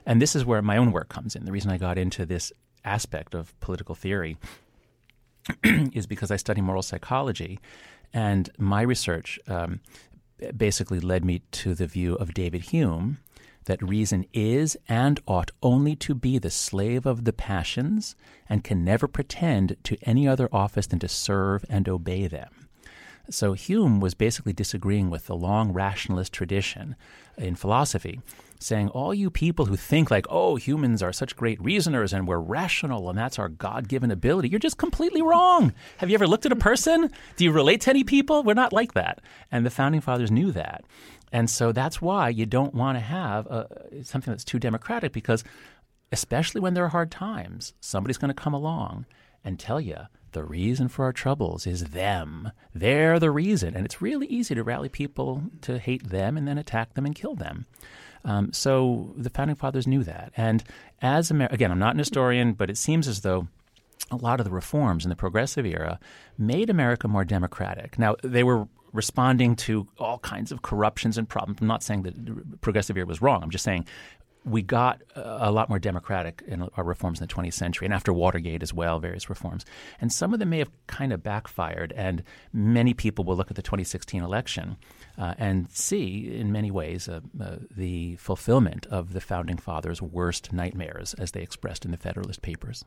and 0.05 0.21
this 0.21 0.35
is 0.35 0.45
where 0.45 0.61
my 0.61 0.77
own 0.77 0.91
work 0.91 1.09
comes 1.09 1.35
in. 1.35 1.45
The 1.45 1.51
reason 1.51 1.71
I 1.71 1.77
got 1.77 1.97
into 1.97 2.25
this 2.25 2.51
aspect 2.83 3.35
of 3.35 3.59
political 3.59 3.95
theory 3.95 4.37
is 5.63 6.07
because 6.07 6.31
I 6.31 6.37
study 6.37 6.61
moral 6.61 6.81
psychology, 6.81 7.59
and 8.13 8.49
my 8.57 8.81
research 8.81 9.39
um, 9.47 9.81
basically 10.55 10.99
led 10.99 11.25
me 11.25 11.41
to 11.51 11.75
the 11.75 11.87
view 11.87 12.15
of 12.15 12.33
David 12.33 12.61
Hume 12.63 13.17
that 13.65 13.81
reason 13.81 14.25
is 14.33 14.77
and 14.87 15.19
ought 15.27 15.51
only 15.61 15.95
to 15.95 16.15
be 16.15 16.37
the 16.37 16.49
slave 16.49 17.05
of 17.05 17.25
the 17.25 17.33
passions 17.33 18.15
and 18.47 18.63
can 18.63 18.83
never 18.83 19.07
pretend 19.07 19.77
to 19.83 19.97
any 20.03 20.27
other 20.27 20.49
office 20.51 20.87
than 20.87 20.99
to 20.99 21.07
serve 21.07 21.63
and 21.69 21.87
obey 21.87 22.27
them. 22.27 22.69
So 23.29 23.53
Hume 23.53 23.99
was 23.99 24.15
basically 24.15 24.53
disagreeing 24.53 25.11
with 25.11 25.27
the 25.27 25.35
long 25.35 25.71
rationalist 25.71 26.33
tradition 26.33 26.95
in 27.37 27.55
philosophy, 27.55 28.21
saying 28.59 28.89
all 28.89 29.13
you 29.13 29.29
people 29.29 29.65
who 29.65 29.75
think 29.75 30.09
like, 30.09 30.25
oh, 30.29 30.55
humans 30.55 31.03
are 31.03 31.13
such 31.13 31.35
great 31.35 31.61
reasoners 31.61 32.11
and 32.11 32.27
we're 32.27 32.39
rational 32.39 33.07
and 33.07 33.17
that's 33.17 33.37
our 33.37 33.49
God 33.49 33.87
given 33.87 34.09
ability, 34.09 34.49
you're 34.49 34.59
just 34.59 34.79
completely 34.79 35.21
wrong. 35.21 35.73
Have 35.97 36.09
you 36.09 36.15
ever 36.15 36.27
looked 36.27 36.47
at 36.47 36.51
a 36.51 36.57
person? 36.57 37.11
Do 37.37 37.43
you 37.43 37.51
relate 37.51 37.81
to 37.81 37.91
any 37.91 38.03
people? 38.03 38.41
We're 38.41 38.55
not 38.55 38.73
like 38.73 38.93
that. 38.93 39.21
And 39.51 39.63
the 39.63 39.69
founding 39.69 40.01
fathers 40.01 40.31
knew 40.31 40.51
that. 40.53 40.83
And 41.31 41.49
so 41.49 41.71
that's 41.71 42.01
why 42.01 42.29
you 42.29 42.45
don't 42.45 42.73
want 42.73 42.97
to 42.97 43.01
have 43.01 43.45
a, 43.47 43.67
something 44.03 44.31
that's 44.31 44.43
too 44.43 44.59
democratic 44.59 45.13
because, 45.13 45.43
especially 46.11 46.61
when 46.61 46.73
there 46.73 46.85
are 46.85 46.89
hard 46.89 47.11
times, 47.11 47.73
somebody's 47.79 48.17
going 48.17 48.29
to 48.29 48.33
come 48.33 48.53
along 48.53 49.05
and 49.43 49.59
tell 49.59 49.79
you 49.79 49.97
the 50.31 50.43
reason 50.43 50.87
for 50.87 51.05
our 51.05 51.13
troubles 51.13 51.65
is 51.65 51.85
them. 51.85 52.51
They're 52.73 53.19
the 53.19 53.31
reason. 53.31 53.75
And 53.75 53.85
it's 53.85 54.01
really 54.01 54.27
easy 54.27 54.55
to 54.55 54.63
rally 54.63 54.89
people 54.89 55.43
to 55.61 55.79
hate 55.79 56.09
them 56.09 56.37
and 56.37 56.47
then 56.47 56.57
attack 56.57 56.93
them 56.93 57.05
and 57.05 57.15
kill 57.15 57.35
them. 57.35 57.65
Um, 58.25 58.51
so 58.51 59.13
the 59.15 59.29
founding 59.29 59.55
fathers 59.55 59.87
knew 59.87 60.03
that. 60.03 60.33
And 60.35 60.63
as 61.01 61.31
Amer- 61.31 61.47
again, 61.51 61.71
I'm 61.71 61.79
not 61.79 61.93
an 61.93 61.99
historian, 61.99 62.53
but 62.53 62.69
it 62.69 62.77
seems 62.77 63.07
as 63.07 63.21
though 63.21 63.47
a 64.11 64.15
lot 64.15 64.39
of 64.39 64.45
the 64.45 64.51
reforms 64.51 65.05
in 65.05 65.09
the 65.09 65.15
progressive 65.15 65.65
era 65.65 65.99
made 66.37 66.69
America 66.69 67.07
more 67.07 67.25
democratic. 67.25 67.97
Now, 67.97 68.15
they 68.23 68.43
were 68.43 68.67
responding 68.93 69.55
to 69.55 69.87
all 69.97 70.19
kinds 70.19 70.51
of 70.51 70.61
corruptions 70.61 71.17
and 71.17 71.27
problems. 71.27 71.59
I'm 71.61 71.67
not 71.67 71.83
saying 71.83 72.03
that 72.03 72.61
progressive 72.61 72.97
era 72.97 73.05
was 73.05 73.21
wrong. 73.21 73.43
I'm 73.43 73.51
just 73.51 73.63
saying 73.63 73.85
we 74.45 74.61
got 74.61 75.01
a 75.15 75.51
lot 75.51 75.69
more 75.69 75.79
democratic 75.79 76.43
in 76.47 76.63
our 76.75 76.83
reforms 76.83 77.19
in 77.19 77.27
the 77.27 77.33
20th 77.33 77.53
century, 77.53 77.85
and 77.85 77.93
after 77.93 78.13
Watergate 78.13 78.63
as 78.63 78.73
well, 78.73 78.99
various 78.99 79.29
reforms. 79.29 79.65
And 79.99 80.11
some 80.11 80.33
of 80.33 80.39
them 80.39 80.49
may 80.49 80.59
have 80.59 80.71
kind 80.87 81.11
of 81.11 81.21
backfired, 81.21 81.93
and 81.95 82.23
many 82.53 82.93
people 82.93 83.25
will 83.25 83.35
look 83.35 83.51
at 83.51 83.55
the 83.55 83.61
2016 83.61 84.23
election 84.23 84.77
uh, 85.17 85.35
and 85.37 85.69
see, 85.71 86.33
in 86.33 86.51
many 86.51 86.71
ways, 86.71 87.09
uh, 87.09 87.19
uh, 87.39 87.57
the 87.75 88.15
fulfillment 88.15 88.85
of 88.87 89.13
the 89.13 89.21
founding 89.21 89.57
fathers' 89.57 90.01
worst 90.01 90.53
nightmares, 90.53 91.13
as 91.15 91.31
they 91.31 91.41
expressed 91.41 91.83
in 91.83 91.91
the 91.91 91.97
Federalist 91.97 92.41
Papers. 92.41 92.85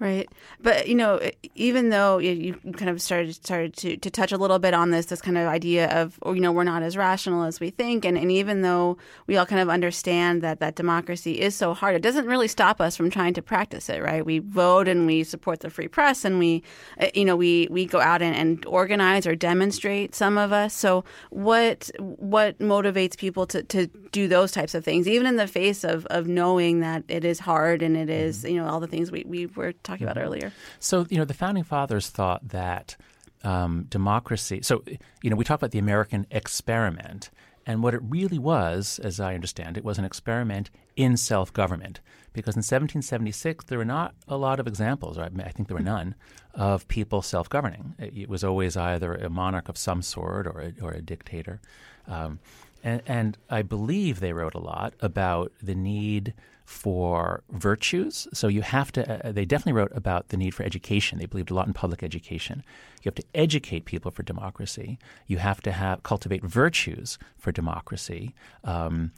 Right, 0.00 0.28
but 0.60 0.86
you 0.86 0.94
know, 0.94 1.18
even 1.56 1.88
though 1.88 2.18
you 2.18 2.54
kind 2.76 2.88
of 2.88 3.02
started 3.02 3.34
started 3.34 3.76
to, 3.78 3.96
to 3.96 4.10
touch 4.10 4.30
a 4.30 4.36
little 4.36 4.60
bit 4.60 4.72
on 4.72 4.92
this 4.92 5.06
this 5.06 5.20
kind 5.20 5.36
of 5.36 5.48
idea 5.48 5.88
of 5.90 6.20
you 6.24 6.40
know 6.40 6.52
we're 6.52 6.62
not 6.62 6.84
as 6.84 6.96
rational 6.96 7.42
as 7.42 7.58
we 7.58 7.70
think, 7.70 8.04
and, 8.04 8.16
and 8.16 8.30
even 8.30 8.62
though 8.62 8.96
we 9.26 9.36
all 9.36 9.44
kind 9.44 9.60
of 9.60 9.68
understand 9.68 10.40
that 10.40 10.60
that 10.60 10.76
democracy 10.76 11.40
is 11.40 11.56
so 11.56 11.74
hard, 11.74 11.96
it 11.96 12.02
doesn't 12.02 12.26
really 12.26 12.46
stop 12.46 12.80
us 12.80 12.96
from 12.96 13.10
trying 13.10 13.34
to 13.34 13.42
practice 13.42 13.88
it. 13.88 14.00
Right, 14.00 14.24
we 14.24 14.38
vote 14.38 14.86
and 14.86 15.04
we 15.04 15.24
support 15.24 15.60
the 15.60 15.70
free 15.70 15.88
press, 15.88 16.24
and 16.24 16.38
we 16.38 16.62
uh, 17.00 17.08
you 17.12 17.24
know 17.24 17.34
we 17.34 17.66
we 17.68 17.84
go 17.84 18.00
out 18.00 18.22
and, 18.22 18.36
and 18.36 18.64
organize 18.66 19.26
or 19.26 19.34
demonstrate. 19.34 20.14
Some 20.14 20.38
of 20.38 20.52
us. 20.52 20.74
So 20.74 21.04
what 21.30 21.90
what 21.98 22.56
motivates 22.60 23.18
people 23.18 23.46
to, 23.46 23.64
to 23.64 23.88
do 24.12 24.28
those 24.28 24.52
types 24.52 24.76
of 24.76 24.84
things, 24.84 25.08
even 25.08 25.26
in 25.26 25.34
the 25.34 25.48
face 25.48 25.82
of 25.82 26.06
of 26.06 26.28
knowing 26.28 26.78
that 26.80 27.02
it 27.08 27.24
is 27.24 27.40
hard 27.40 27.82
and 27.82 27.96
it 27.96 28.08
is, 28.08 28.38
mm-hmm. 28.38 28.54
you 28.54 28.62
know 28.62 28.68
all 28.68 28.78
the 28.78 28.86
things 28.86 29.10
we 29.10 29.24
we 29.26 29.46
were 29.46 29.72
talking 29.88 30.06
about 30.06 30.22
earlier. 30.22 30.52
So, 30.78 31.06
you 31.08 31.18
know, 31.18 31.24
the 31.24 31.34
founding 31.34 31.64
fathers 31.64 32.08
thought 32.08 32.48
that 32.48 32.96
um, 33.42 33.86
democracy. 33.88 34.60
So, 34.62 34.82
you 35.22 35.30
know, 35.30 35.36
we 35.36 35.44
talk 35.44 35.58
about 35.58 35.70
the 35.70 35.78
American 35.78 36.26
experiment, 36.30 37.30
and 37.66 37.82
what 37.82 37.94
it 37.94 38.00
really 38.02 38.38
was, 38.38 38.98
as 39.02 39.20
I 39.20 39.34
understand 39.34 39.76
it, 39.76 39.84
was 39.84 39.98
an 39.98 40.04
experiment 40.04 40.70
in 40.96 41.16
self 41.16 41.52
government. 41.52 42.00
Because 42.32 42.54
in 42.54 42.60
1776, 42.60 43.64
there 43.64 43.78
were 43.78 43.84
not 43.84 44.14
a 44.28 44.36
lot 44.36 44.60
of 44.60 44.66
examples, 44.66 45.18
or 45.18 45.24
I 45.24 45.50
think 45.50 45.68
there 45.68 45.76
were 45.76 45.82
none, 45.82 46.14
of 46.54 46.86
people 46.88 47.22
self 47.22 47.48
governing. 47.48 47.94
It 47.98 48.28
was 48.28 48.44
always 48.44 48.76
either 48.76 49.14
a 49.14 49.30
monarch 49.30 49.68
of 49.68 49.78
some 49.78 50.02
sort 50.02 50.46
or 50.46 50.60
a, 50.60 50.84
or 50.84 50.92
a 50.92 51.02
dictator. 51.02 51.60
Um, 52.06 52.40
and, 52.82 53.02
and 53.06 53.38
I 53.50 53.62
believe 53.62 54.20
they 54.20 54.32
wrote 54.32 54.54
a 54.54 54.60
lot 54.60 54.94
about 55.00 55.52
the 55.62 55.74
need 55.74 56.34
for 56.64 57.42
virtues. 57.50 58.28
So 58.34 58.46
you 58.46 58.60
have 58.60 58.92
to, 58.92 59.26
uh, 59.26 59.32
they 59.32 59.46
definitely 59.46 59.72
wrote 59.72 59.96
about 59.96 60.28
the 60.28 60.36
need 60.36 60.54
for 60.54 60.64
education. 60.64 61.18
They 61.18 61.24
believed 61.24 61.50
a 61.50 61.54
lot 61.54 61.66
in 61.66 61.72
public 61.72 62.02
education. 62.02 62.62
You 63.02 63.08
have 63.08 63.14
to 63.14 63.24
educate 63.34 63.86
people 63.86 64.10
for 64.10 64.22
democracy. 64.22 64.98
You 65.26 65.38
have 65.38 65.62
to 65.62 65.72
have 65.72 66.02
cultivate 66.02 66.44
virtues 66.44 67.18
for 67.38 67.52
democracy. 67.52 68.34
Um, 68.64 69.12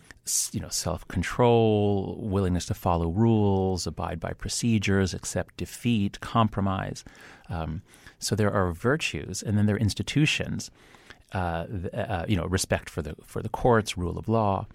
you 0.52 0.60
know, 0.60 0.68
self-control, 0.68 2.20
willingness 2.20 2.66
to 2.66 2.74
follow 2.74 3.08
rules, 3.08 3.84
abide 3.84 4.20
by 4.20 4.32
procedures, 4.32 5.12
accept 5.12 5.56
defeat, 5.56 6.20
compromise. 6.20 7.02
Um, 7.48 7.82
so 8.20 8.36
there 8.36 8.52
are 8.52 8.70
virtues, 8.70 9.42
and 9.42 9.58
then 9.58 9.66
there 9.66 9.74
are 9.74 9.80
institutions. 9.80 10.70
Uh, 11.32 11.66
uh, 11.94 12.24
you 12.26 12.36
know, 12.36 12.46
respect 12.46 12.90
for 12.90 13.02
the 13.02 13.14
for 13.24 13.40
the 13.40 13.48
courts, 13.48 13.96
rule 13.96 14.18
of 14.18 14.28
law, 14.28 14.66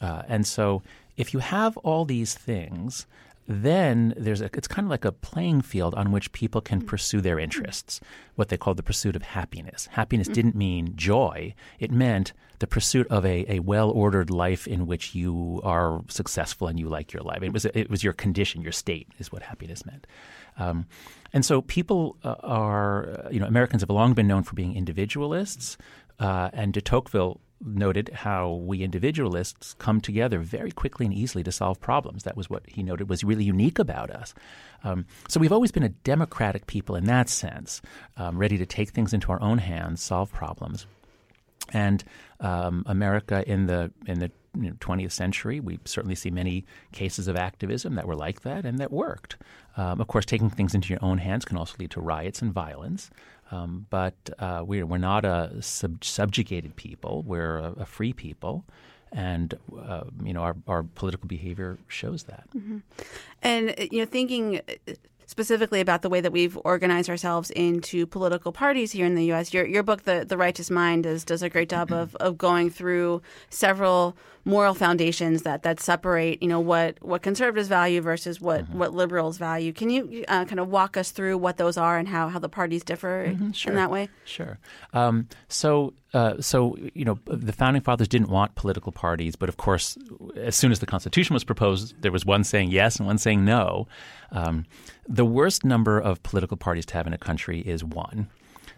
uh, 0.00 0.22
and 0.28 0.46
so 0.46 0.80
if 1.16 1.34
you 1.34 1.40
have 1.40 1.76
all 1.78 2.04
these 2.04 2.34
things, 2.34 3.06
then 3.46 4.14
there's 4.16 4.40
a, 4.40 4.46
it's 4.54 4.68
kind 4.68 4.86
of 4.86 4.90
like 4.90 5.04
a 5.04 5.12
playing 5.12 5.60
field 5.60 5.94
on 5.94 6.12
which 6.12 6.32
people 6.32 6.60
can 6.60 6.80
pursue 6.80 7.20
their 7.20 7.38
interests, 7.38 8.00
what 8.36 8.48
they 8.48 8.56
call 8.56 8.74
the 8.74 8.82
pursuit 8.82 9.16
of 9.16 9.22
happiness. 9.22 9.86
Happiness 9.92 10.26
mm-hmm. 10.26 10.34
didn't 10.34 10.54
mean 10.54 10.92
joy, 10.96 11.54
it 11.78 11.90
meant 11.90 12.32
the 12.60 12.66
pursuit 12.66 13.06
of 13.08 13.26
a, 13.26 13.44
a 13.48 13.58
well 13.58 13.90
ordered 13.90 14.30
life 14.30 14.66
in 14.66 14.86
which 14.86 15.14
you 15.14 15.60
are 15.64 16.02
successful 16.08 16.68
and 16.68 16.78
you 16.78 16.88
like 16.88 17.12
your 17.12 17.22
life. 17.22 17.42
It 17.42 17.52
was, 17.52 17.64
it 17.66 17.90
was 17.90 18.02
your 18.02 18.12
condition, 18.12 18.62
your 18.62 18.72
state, 18.72 19.08
is 19.18 19.30
what 19.30 19.42
happiness 19.42 19.84
meant. 19.84 20.06
Um, 20.56 20.86
and 21.32 21.44
so 21.44 21.62
people 21.62 22.16
uh, 22.22 22.36
are, 22.42 23.08
uh, 23.08 23.28
you 23.30 23.40
know, 23.40 23.46
Americans 23.46 23.82
have 23.82 23.90
long 23.90 24.14
been 24.14 24.28
known 24.28 24.44
for 24.44 24.54
being 24.54 24.76
individualists. 24.76 25.76
Uh, 26.18 26.50
and 26.52 26.72
de 26.72 26.80
Tocqueville 26.80 27.40
noted 27.64 28.10
how 28.12 28.52
we 28.52 28.82
individualists 28.82 29.74
come 29.78 30.00
together 30.00 30.38
very 30.38 30.70
quickly 30.70 31.06
and 31.06 31.14
easily 31.14 31.42
to 31.42 31.52
solve 31.52 31.80
problems. 31.80 32.24
That 32.24 32.36
was 32.36 32.50
what 32.50 32.62
he 32.66 32.82
noted 32.82 33.08
was 33.08 33.24
really 33.24 33.44
unique 33.44 33.78
about 33.78 34.10
us. 34.10 34.34
Um, 34.82 35.06
so 35.28 35.40
we've 35.40 35.52
always 35.52 35.72
been 35.72 35.82
a 35.82 35.88
democratic 35.88 36.66
people 36.66 36.94
in 36.94 37.04
that 37.04 37.28
sense, 37.28 37.80
um, 38.16 38.36
ready 38.36 38.58
to 38.58 38.66
take 38.66 38.90
things 38.90 39.14
into 39.14 39.32
our 39.32 39.40
own 39.40 39.58
hands, 39.58 40.02
solve 40.02 40.30
problems. 40.32 40.86
And 41.72 42.04
um, 42.40 42.82
America 42.86 43.42
in 43.46 43.66
the 43.66 43.90
in 44.06 44.18
the 44.18 44.30
you 44.54 44.70
know, 44.70 44.76
20th 44.80 45.12
century, 45.12 45.60
we 45.60 45.80
certainly 45.84 46.14
see 46.14 46.30
many 46.30 46.64
cases 46.92 47.26
of 47.26 47.36
activism 47.36 47.94
that 47.94 48.06
were 48.06 48.14
like 48.14 48.42
that 48.42 48.64
and 48.64 48.78
that 48.78 48.92
worked. 48.92 49.36
Um, 49.76 50.00
of 50.00 50.06
course, 50.06 50.24
taking 50.24 50.50
things 50.50 50.74
into 50.74 50.90
your 50.90 51.02
own 51.02 51.18
hands 51.18 51.44
can 51.44 51.56
also 51.56 51.74
lead 51.78 51.90
to 51.92 52.00
riots 52.00 52.42
and 52.42 52.52
violence. 52.52 53.10
Um, 53.54 53.86
but 53.90 54.14
uh, 54.38 54.62
we're, 54.66 54.86
we're 54.86 54.98
not 54.98 55.24
a 55.24 55.62
sub- 55.62 56.04
subjugated 56.04 56.76
people, 56.76 57.22
we're 57.26 57.58
a, 57.58 57.72
a 57.78 57.86
free 57.86 58.12
people. 58.12 58.64
And 59.12 59.54
uh, 59.78 60.04
you 60.24 60.32
know 60.32 60.40
our, 60.40 60.56
our 60.66 60.82
political 60.82 61.28
behavior 61.28 61.78
shows 61.86 62.24
that. 62.24 62.48
Mm-hmm. 62.56 62.78
And 63.42 63.74
you 63.92 64.00
know, 64.00 64.06
thinking 64.06 64.60
specifically 65.26 65.80
about 65.80 66.02
the 66.02 66.08
way 66.08 66.20
that 66.20 66.32
we've 66.32 66.58
organized 66.64 67.08
ourselves 67.08 67.50
into 67.50 68.06
political 68.06 68.52
parties 68.52 68.92
here 68.92 69.06
in 69.06 69.14
the 69.14 69.24
U.S. 69.26 69.52
Your 69.52 69.66
your 69.66 69.82
book, 69.82 70.04
The 70.04 70.24
The 70.26 70.36
Righteous 70.36 70.70
Mind, 70.70 71.04
does 71.04 71.24
does 71.24 71.42
a 71.42 71.48
great 71.48 71.68
job 71.68 71.92
of 71.92 72.14
of 72.16 72.38
going 72.38 72.70
through 72.70 73.22
several 73.50 74.16
moral 74.44 74.74
foundations 74.74 75.42
that 75.42 75.62
that 75.62 75.80
separate 75.80 76.42
you 76.42 76.48
know 76.48 76.60
what 76.60 77.02
what 77.02 77.22
conservatives 77.22 77.68
value 77.68 78.00
versus 78.00 78.40
what 78.40 78.64
mm-hmm. 78.64 78.78
what 78.78 78.92
liberals 78.92 79.38
value. 79.38 79.72
Can 79.72 79.90
you 79.90 80.24
uh, 80.28 80.44
kind 80.44 80.60
of 80.60 80.68
walk 80.68 80.96
us 80.96 81.10
through 81.10 81.38
what 81.38 81.56
those 81.56 81.76
are 81.76 81.98
and 81.98 82.08
how 82.08 82.28
how 82.28 82.38
the 82.38 82.48
parties 82.48 82.84
differ 82.84 83.26
mm-hmm, 83.28 83.52
sure. 83.52 83.72
in 83.72 83.76
that 83.76 83.90
way? 83.90 84.08
Sure. 84.24 84.58
Um, 84.92 85.28
so 85.48 85.94
uh, 86.14 86.40
so 86.40 86.76
you 86.94 87.04
know 87.04 87.18
the 87.26 87.52
founding 87.52 87.82
fathers 87.82 88.08
didn't 88.08 88.28
want 88.28 88.54
political 88.54 88.92
parties, 88.92 89.34
but 89.36 89.48
of 89.48 89.56
course, 89.56 89.98
as 90.36 90.54
soon 90.54 90.70
as 90.72 90.78
the 90.78 90.86
Constitution 90.86 91.34
was 91.34 91.44
proposed, 91.44 92.00
there 92.00 92.12
was 92.12 92.24
one 92.24 92.44
saying 92.44 92.70
yes 92.70 92.96
and 92.96 93.06
one 93.06 93.18
saying 93.18 93.44
no. 93.44 93.88
Um, 94.30 94.64
the 95.08 95.24
worst 95.24 95.64
number 95.64 95.98
of 95.98 96.22
political 96.22 96.56
parties 96.56 96.86
to 96.86 96.94
have 96.94 97.06
in 97.06 97.12
a 97.12 97.18
country 97.18 97.60
is 97.60 97.84
one. 97.84 98.28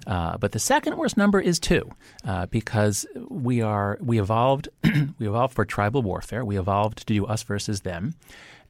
Uh, 0.06 0.38
but 0.38 0.52
the 0.52 0.58
second 0.58 0.96
worst 0.96 1.16
number 1.16 1.40
is 1.40 1.58
two, 1.58 1.90
uh, 2.24 2.46
because 2.46 3.06
we 3.28 3.60
are 3.60 3.98
we 4.00 4.18
evolved 4.18 4.68
we 5.18 5.28
evolved 5.28 5.54
for 5.54 5.64
tribal 5.64 6.02
warfare. 6.02 6.44
We 6.44 6.58
evolved 6.58 6.98
to 6.98 7.04
do 7.04 7.26
us 7.26 7.42
versus 7.42 7.82
them, 7.82 8.14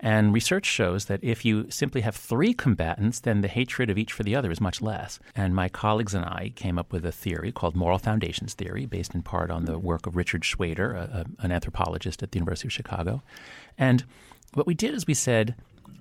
and 0.01 0.33
research 0.33 0.67
shows 0.67 1.07
that 1.07 1.23
if 1.23 1.45
you 1.45 1.71
simply 1.71 2.03
have 2.03 2.17
three 2.17 2.53
combatants, 2.53 3.21
then 3.21 3.41
the 3.41 3.49
hatred 3.49 3.91
of 3.91 3.99
each 3.99 4.13
for 4.13 4.23
the 4.23 4.37
other 4.37 4.51
is 4.51 4.61
much 4.61 4.83
less. 4.83 5.19
And 5.35 5.55
my 5.55 5.69
colleagues 5.69 6.15
and 6.15 6.25
I 6.25 6.53
came 6.55 6.79
up 6.79 6.93
with 6.93 7.05
a 7.05 7.13
theory 7.13 7.53
called 7.53 7.77
moral 7.77 7.99
foundations 7.99 8.55
theory, 8.55 8.87
based 8.87 9.15
in 9.15 9.23
part 9.23 9.51
on 9.51 9.65
the 9.65 9.79
work 9.79 10.07
of 10.07 10.17
Richard 10.17 10.43
Shweder, 10.43 10.95
a, 10.95 11.27
a, 11.41 11.45
an 11.45 11.53
anthropologist 11.53 12.23
at 12.23 12.33
the 12.33 12.39
University 12.39 12.69
of 12.69 12.73
Chicago. 12.73 13.23
And 13.79 14.05
what 14.55 14.67
we 14.67 14.75
did 14.75 14.95
is 14.95 15.07
we 15.07 15.15
said, 15.15 15.55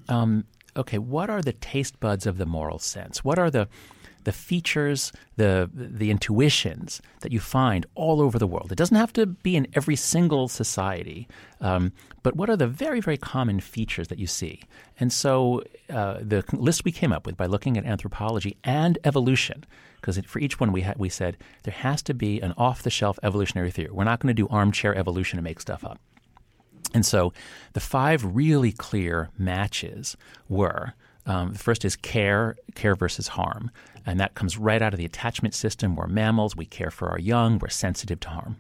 um, 0.10 0.46
okay, 0.76 0.98
what 0.98 1.30
are 1.30 1.42
the 1.42 1.54
taste 1.54 2.00
buds 2.00 2.26
of 2.26 2.38
the 2.38 2.46
moral 2.46 2.80
sense? 2.80 3.24
What 3.24 3.40
are 3.40 3.50
the 3.50 3.68
the 4.26 4.32
features, 4.32 5.12
the 5.38 5.70
the 5.74 6.12
intuitions 6.12 7.02
that 7.22 7.32
you 7.32 7.40
find 7.40 7.86
all 7.96 8.20
over 8.20 8.38
the 8.38 8.48
world. 8.48 8.72
It 8.72 8.78
doesn't 8.78 8.98
have 8.98 9.14
to 9.14 9.26
be 9.26 9.56
in 9.56 9.68
every 9.74 9.96
single 9.96 10.48
society, 10.48 11.28
um, 11.62 11.94
but 12.22 12.36
what 12.36 12.50
are 12.50 12.58
the 12.58 12.68
very 12.68 13.00
very 13.00 13.18
common 13.18 13.60
features 13.60 14.10
that 14.10 14.20
you 14.20 14.28
see? 14.28 14.64
And 15.00 15.14
so 15.14 15.64
uh, 15.90 16.18
the 16.22 16.44
list 16.52 16.84
we 16.84 16.92
came 16.92 17.14
up 17.14 17.26
with 17.26 17.38
by 17.38 17.46
looking 17.46 17.78
at 17.78 17.86
anthropology 17.86 18.58
and 18.64 18.98
evolution, 19.04 19.64
because 20.02 20.20
for 20.26 20.40
each 20.40 20.60
one 20.60 20.72
we 20.72 20.82
ha- 20.82 20.96
we 20.98 21.10
said 21.10 21.38
there 21.64 21.74
has 21.74 22.02
to 22.04 22.14
be 22.14 22.42
an 22.42 22.54
off 22.58 22.84
the 22.84 22.90
shelf 22.90 23.18
evolutionary 23.24 23.72
theory. 23.72 23.92
We're 23.92 24.04
not 24.04 24.20
going 24.20 24.36
to 24.36 24.42
do 24.42 24.48
armchair 24.50 24.96
evolution 24.96 25.40
and 25.40 25.44
make 25.44 25.62
stuff 25.62 25.84
up. 25.86 26.00
And 26.94 27.06
so 27.06 27.34
the 27.74 27.80
five 27.80 28.36
really 28.36 28.72
clear 28.72 29.30
matches 29.38 30.16
were 30.48 30.94
um, 31.26 31.54
the 31.54 31.60
first 31.60 31.86
is 31.86 31.96
care, 31.96 32.56
care 32.76 32.96
versus 32.96 33.30
harm. 33.30 33.72
And 34.06 34.20
that 34.20 34.36
comes 34.36 34.58
right 34.58 34.82
out 34.82 34.94
of 34.94 35.00
the 35.00 35.06
attachment 35.06 35.54
system. 35.54 35.96
We're 35.96 36.08
mammals, 36.08 36.56
we 36.56 36.66
care 36.66 36.92
for 36.92 37.10
our 37.10 37.20
young, 37.20 37.60
we're 37.60 37.70
sensitive 37.70 38.20
to 38.22 38.30
harm. 38.30 38.58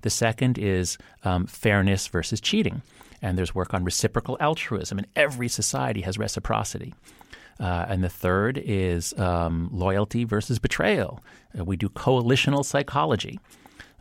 The 0.00 0.10
second 0.10 0.58
is 0.58 0.98
um, 1.24 1.46
fairness 1.46 2.08
versus 2.08 2.40
cheating. 2.40 2.82
And 3.20 3.38
there's 3.38 3.54
work 3.54 3.72
on 3.72 3.84
reciprocal 3.84 4.36
altruism, 4.40 4.98
and 4.98 5.06
every 5.14 5.48
society 5.48 6.00
has 6.00 6.18
reciprocity. 6.18 6.92
Uh, 7.60 7.86
and 7.88 8.02
the 8.02 8.08
third 8.08 8.58
is 8.58 9.16
um, 9.16 9.68
loyalty 9.72 10.24
versus 10.24 10.58
betrayal. 10.58 11.20
Uh, 11.56 11.64
we 11.64 11.76
do 11.76 11.88
coalitional 11.88 12.64
psychology. 12.64 13.38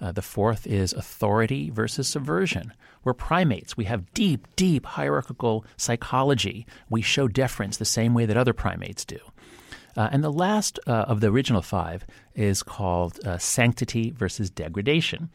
Uh, 0.01 0.11
the 0.11 0.21
fourth 0.21 0.65
is 0.65 0.93
authority 0.93 1.69
versus 1.69 2.07
subversion. 2.07 2.73
We're 3.03 3.13
primates. 3.13 3.77
We 3.77 3.85
have 3.85 4.11
deep, 4.13 4.47
deep 4.55 4.85
hierarchical 4.85 5.65
psychology. 5.77 6.65
We 6.89 7.01
show 7.01 7.27
deference 7.27 7.77
the 7.77 7.85
same 7.85 8.13
way 8.13 8.25
that 8.25 8.37
other 8.37 8.53
primates 8.53 9.05
do. 9.05 9.19
Uh, 9.95 10.09
and 10.11 10.23
the 10.23 10.31
last 10.31 10.79
uh, 10.87 10.91
of 10.91 11.19
the 11.19 11.27
original 11.27 11.61
five 11.61 12.05
is 12.33 12.63
called 12.63 13.19
uh, 13.25 13.37
sanctity 13.37 14.11
versus 14.11 14.49
degradation. 14.49 15.29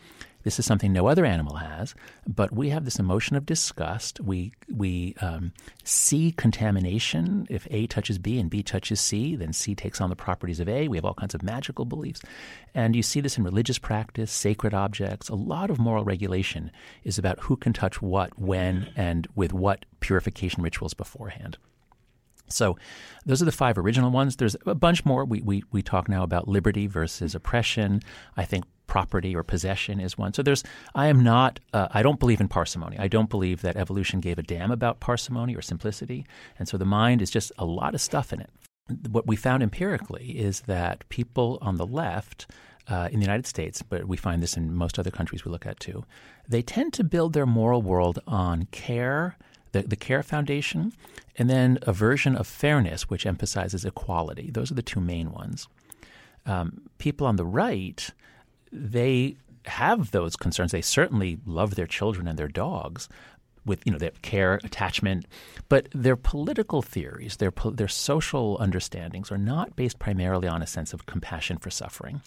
This 0.46 0.60
is 0.60 0.64
something 0.64 0.92
no 0.92 1.08
other 1.08 1.26
animal 1.26 1.56
has, 1.56 1.92
but 2.24 2.52
we 2.52 2.68
have 2.68 2.84
this 2.84 3.00
emotion 3.00 3.34
of 3.34 3.46
disgust. 3.46 4.20
We 4.20 4.52
we 4.72 5.16
um, 5.20 5.52
see 5.82 6.30
contamination. 6.30 7.48
If 7.50 7.66
A 7.72 7.88
touches 7.88 8.18
B 8.18 8.38
and 8.38 8.48
B 8.48 8.62
touches 8.62 9.00
C, 9.00 9.34
then 9.34 9.52
C 9.52 9.74
takes 9.74 10.00
on 10.00 10.08
the 10.08 10.14
properties 10.14 10.60
of 10.60 10.68
A. 10.68 10.86
We 10.86 10.98
have 10.98 11.04
all 11.04 11.14
kinds 11.14 11.34
of 11.34 11.42
magical 11.42 11.84
beliefs, 11.84 12.22
and 12.76 12.94
you 12.94 13.02
see 13.02 13.20
this 13.20 13.36
in 13.36 13.42
religious 13.42 13.80
practice, 13.80 14.30
sacred 14.30 14.72
objects. 14.72 15.28
A 15.28 15.34
lot 15.34 15.68
of 15.68 15.80
moral 15.80 16.04
regulation 16.04 16.70
is 17.02 17.18
about 17.18 17.40
who 17.40 17.56
can 17.56 17.72
touch 17.72 18.00
what, 18.00 18.38
when, 18.38 18.92
and 18.94 19.26
with 19.34 19.52
what 19.52 19.84
purification 19.98 20.62
rituals 20.62 20.94
beforehand. 20.94 21.58
So, 22.48 22.78
those 23.24 23.42
are 23.42 23.46
the 23.46 23.50
five 23.50 23.78
original 23.78 24.12
ones. 24.12 24.36
There's 24.36 24.54
a 24.64 24.76
bunch 24.76 25.04
more. 25.04 25.24
We, 25.24 25.40
we, 25.40 25.64
we 25.72 25.82
talk 25.82 26.08
now 26.08 26.22
about 26.22 26.46
liberty 26.46 26.86
versus 26.86 27.34
oppression. 27.34 28.00
I 28.36 28.44
think 28.44 28.64
property 28.86 29.34
or 29.34 29.42
possession 29.42 30.00
is 30.00 30.16
one. 30.16 30.32
So 30.32 30.42
there's, 30.42 30.62
I 30.94 31.08
am 31.08 31.22
not, 31.22 31.60
uh, 31.72 31.88
I 31.90 32.02
don't 32.02 32.20
believe 32.20 32.40
in 32.40 32.48
parsimony. 32.48 32.98
I 32.98 33.08
don't 33.08 33.30
believe 33.30 33.62
that 33.62 33.76
evolution 33.76 34.20
gave 34.20 34.38
a 34.38 34.42
damn 34.42 34.70
about 34.70 35.00
parsimony 35.00 35.54
or 35.54 35.62
simplicity. 35.62 36.24
And 36.58 36.68
so 36.68 36.76
the 36.76 36.84
mind 36.84 37.22
is 37.22 37.30
just 37.30 37.52
a 37.58 37.64
lot 37.64 37.94
of 37.94 38.00
stuff 38.00 38.32
in 38.32 38.40
it. 38.40 38.50
What 39.10 39.26
we 39.26 39.36
found 39.36 39.62
empirically 39.62 40.38
is 40.38 40.60
that 40.62 41.08
people 41.08 41.58
on 41.60 41.76
the 41.76 41.86
left, 41.86 42.46
uh, 42.88 43.08
in 43.10 43.18
the 43.18 43.26
United 43.26 43.46
States, 43.46 43.82
but 43.82 44.06
we 44.06 44.16
find 44.16 44.42
this 44.42 44.56
in 44.56 44.74
most 44.74 44.98
other 44.98 45.10
countries 45.10 45.44
we 45.44 45.50
look 45.50 45.66
at 45.66 45.80
too, 45.80 46.04
they 46.48 46.62
tend 46.62 46.92
to 46.92 47.04
build 47.04 47.32
their 47.32 47.46
moral 47.46 47.82
world 47.82 48.20
on 48.26 48.66
care, 48.70 49.36
the, 49.72 49.82
the 49.82 49.96
care 49.96 50.22
foundation, 50.22 50.92
and 51.36 51.50
then 51.50 51.78
a 51.82 51.92
version 51.92 52.36
of 52.36 52.46
fairness, 52.46 53.10
which 53.10 53.26
emphasizes 53.26 53.84
equality. 53.84 54.50
Those 54.50 54.70
are 54.70 54.74
the 54.74 54.82
two 54.82 55.00
main 55.00 55.32
ones. 55.32 55.68
Um, 56.46 56.82
people 56.98 57.26
on 57.26 57.36
the 57.36 57.44
right 57.44 58.08
they 58.72 59.36
have 59.66 60.10
those 60.10 60.36
concerns. 60.36 60.72
They 60.72 60.82
certainly 60.82 61.38
love 61.44 61.74
their 61.74 61.86
children 61.86 62.28
and 62.28 62.38
their 62.38 62.48
dogs 62.48 63.08
with 63.64 63.84
you 63.84 63.92
know 63.92 63.98
their 63.98 64.12
care, 64.22 64.54
attachment, 64.62 65.26
but 65.68 65.88
their 65.92 66.16
political 66.16 66.82
theories, 66.82 67.36
their 67.36 67.52
their 67.72 67.88
social 67.88 68.56
understandings 68.60 69.30
are 69.32 69.38
not 69.38 69.76
based 69.76 69.98
primarily 69.98 70.48
on 70.48 70.62
a 70.62 70.66
sense 70.66 70.92
of 70.92 71.06
compassion 71.06 71.58
for 71.58 71.70
suffering. 71.70 72.22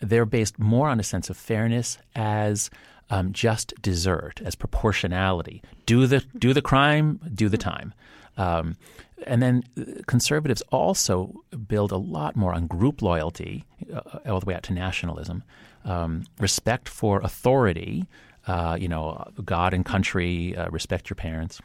They're 0.00 0.26
based 0.26 0.58
more 0.58 0.88
on 0.88 1.00
a 1.00 1.04
sense 1.04 1.28
of 1.28 1.36
fairness 1.36 1.98
as 2.14 2.70
um, 3.10 3.32
just 3.32 3.74
desert, 3.82 4.40
as 4.44 4.54
proportionality. 4.54 5.62
Do 5.86 6.06
the 6.06 6.24
do 6.38 6.52
the 6.52 6.62
crime, 6.62 7.20
do 7.34 7.48
the 7.48 7.58
time. 7.58 7.92
Um, 8.36 8.76
and 9.24 9.42
then 9.42 9.64
uh, 9.78 10.02
conservatives 10.06 10.62
also 10.70 11.42
build 11.68 11.92
a 11.92 11.96
lot 11.96 12.36
more 12.36 12.54
on 12.54 12.66
group 12.66 13.02
loyalty, 13.02 13.64
uh, 13.92 14.18
all 14.26 14.40
the 14.40 14.46
way 14.46 14.54
out 14.54 14.62
to 14.64 14.72
nationalism, 14.72 15.42
um, 15.84 16.24
respect 16.38 16.88
for 16.88 17.20
authority, 17.20 18.06
uh, 18.46 18.76
you 18.78 18.88
know, 18.88 19.26
God 19.44 19.74
and 19.74 19.84
country, 19.84 20.56
uh, 20.56 20.68
respect 20.70 21.10
your 21.10 21.16
parents, 21.16 21.60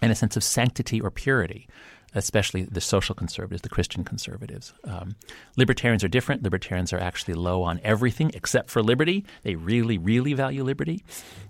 and 0.00 0.10
a 0.10 0.14
sense 0.14 0.36
of 0.36 0.44
sanctity 0.44 1.00
or 1.00 1.10
purity, 1.10 1.68
especially 2.14 2.64
the 2.64 2.80
social 2.80 3.14
conservatives, 3.14 3.62
the 3.62 3.68
Christian 3.68 4.04
conservatives. 4.04 4.74
Um, 4.84 5.14
libertarians 5.56 6.04
are 6.04 6.08
different. 6.08 6.42
Libertarians 6.42 6.92
are 6.92 6.98
actually 6.98 7.34
low 7.34 7.62
on 7.62 7.80
everything 7.84 8.30
except 8.34 8.70
for 8.70 8.82
liberty. 8.82 9.24
They 9.42 9.54
really, 9.54 9.98
really 9.98 10.34
value 10.34 10.64
liberty. 10.64 11.04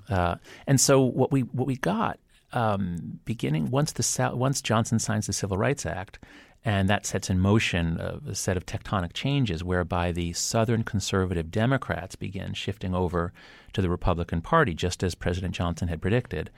Uh, 0.09 0.37
and 0.67 0.81
so 0.81 1.01
what 1.01 1.33
we 1.33 1.41
what 1.41 1.67
we 1.67 1.77
got 1.77 2.19
um, 2.53 3.21
beginning 3.25 3.71
once 3.71 3.93
the 3.93 4.31
once 4.35 4.61
Johnson 4.63 4.99
signs 4.99 5.27
the 5.27 5.33
Civil 5.33 5.57
Rights 5.57 5.87
Act, 5.87 6.19
and 6.65 6.89
that 6.89 7.07
sets 7.07 7.31
in 7.31 7.41
motion 7.41 7.99
a, 7.99 8.21
a, 8.31 8.35
set 8.35 8.57
of 8.57 8.67
tectonic 8.67 9.13
changes 9.13 9.65
whereby 9.65 10.13
the 10.13 10.33
Southern 10.33 10.85
conservative 10.85 11.51
Democrats 11.51 12.15
begin 12.15 12.55
shifting 12.55 12.95
over 12.95 13.33
to 13.73 13.83
the 13.83 13.91
Republican 13.91 14.41
Party, 14.41 14.75
just 14.75 15.03
as 15.03 15.15
President 15.15 15.55
Johnson 15.55 15.89
had 15.89 16.01
predicted. 16.01 16.51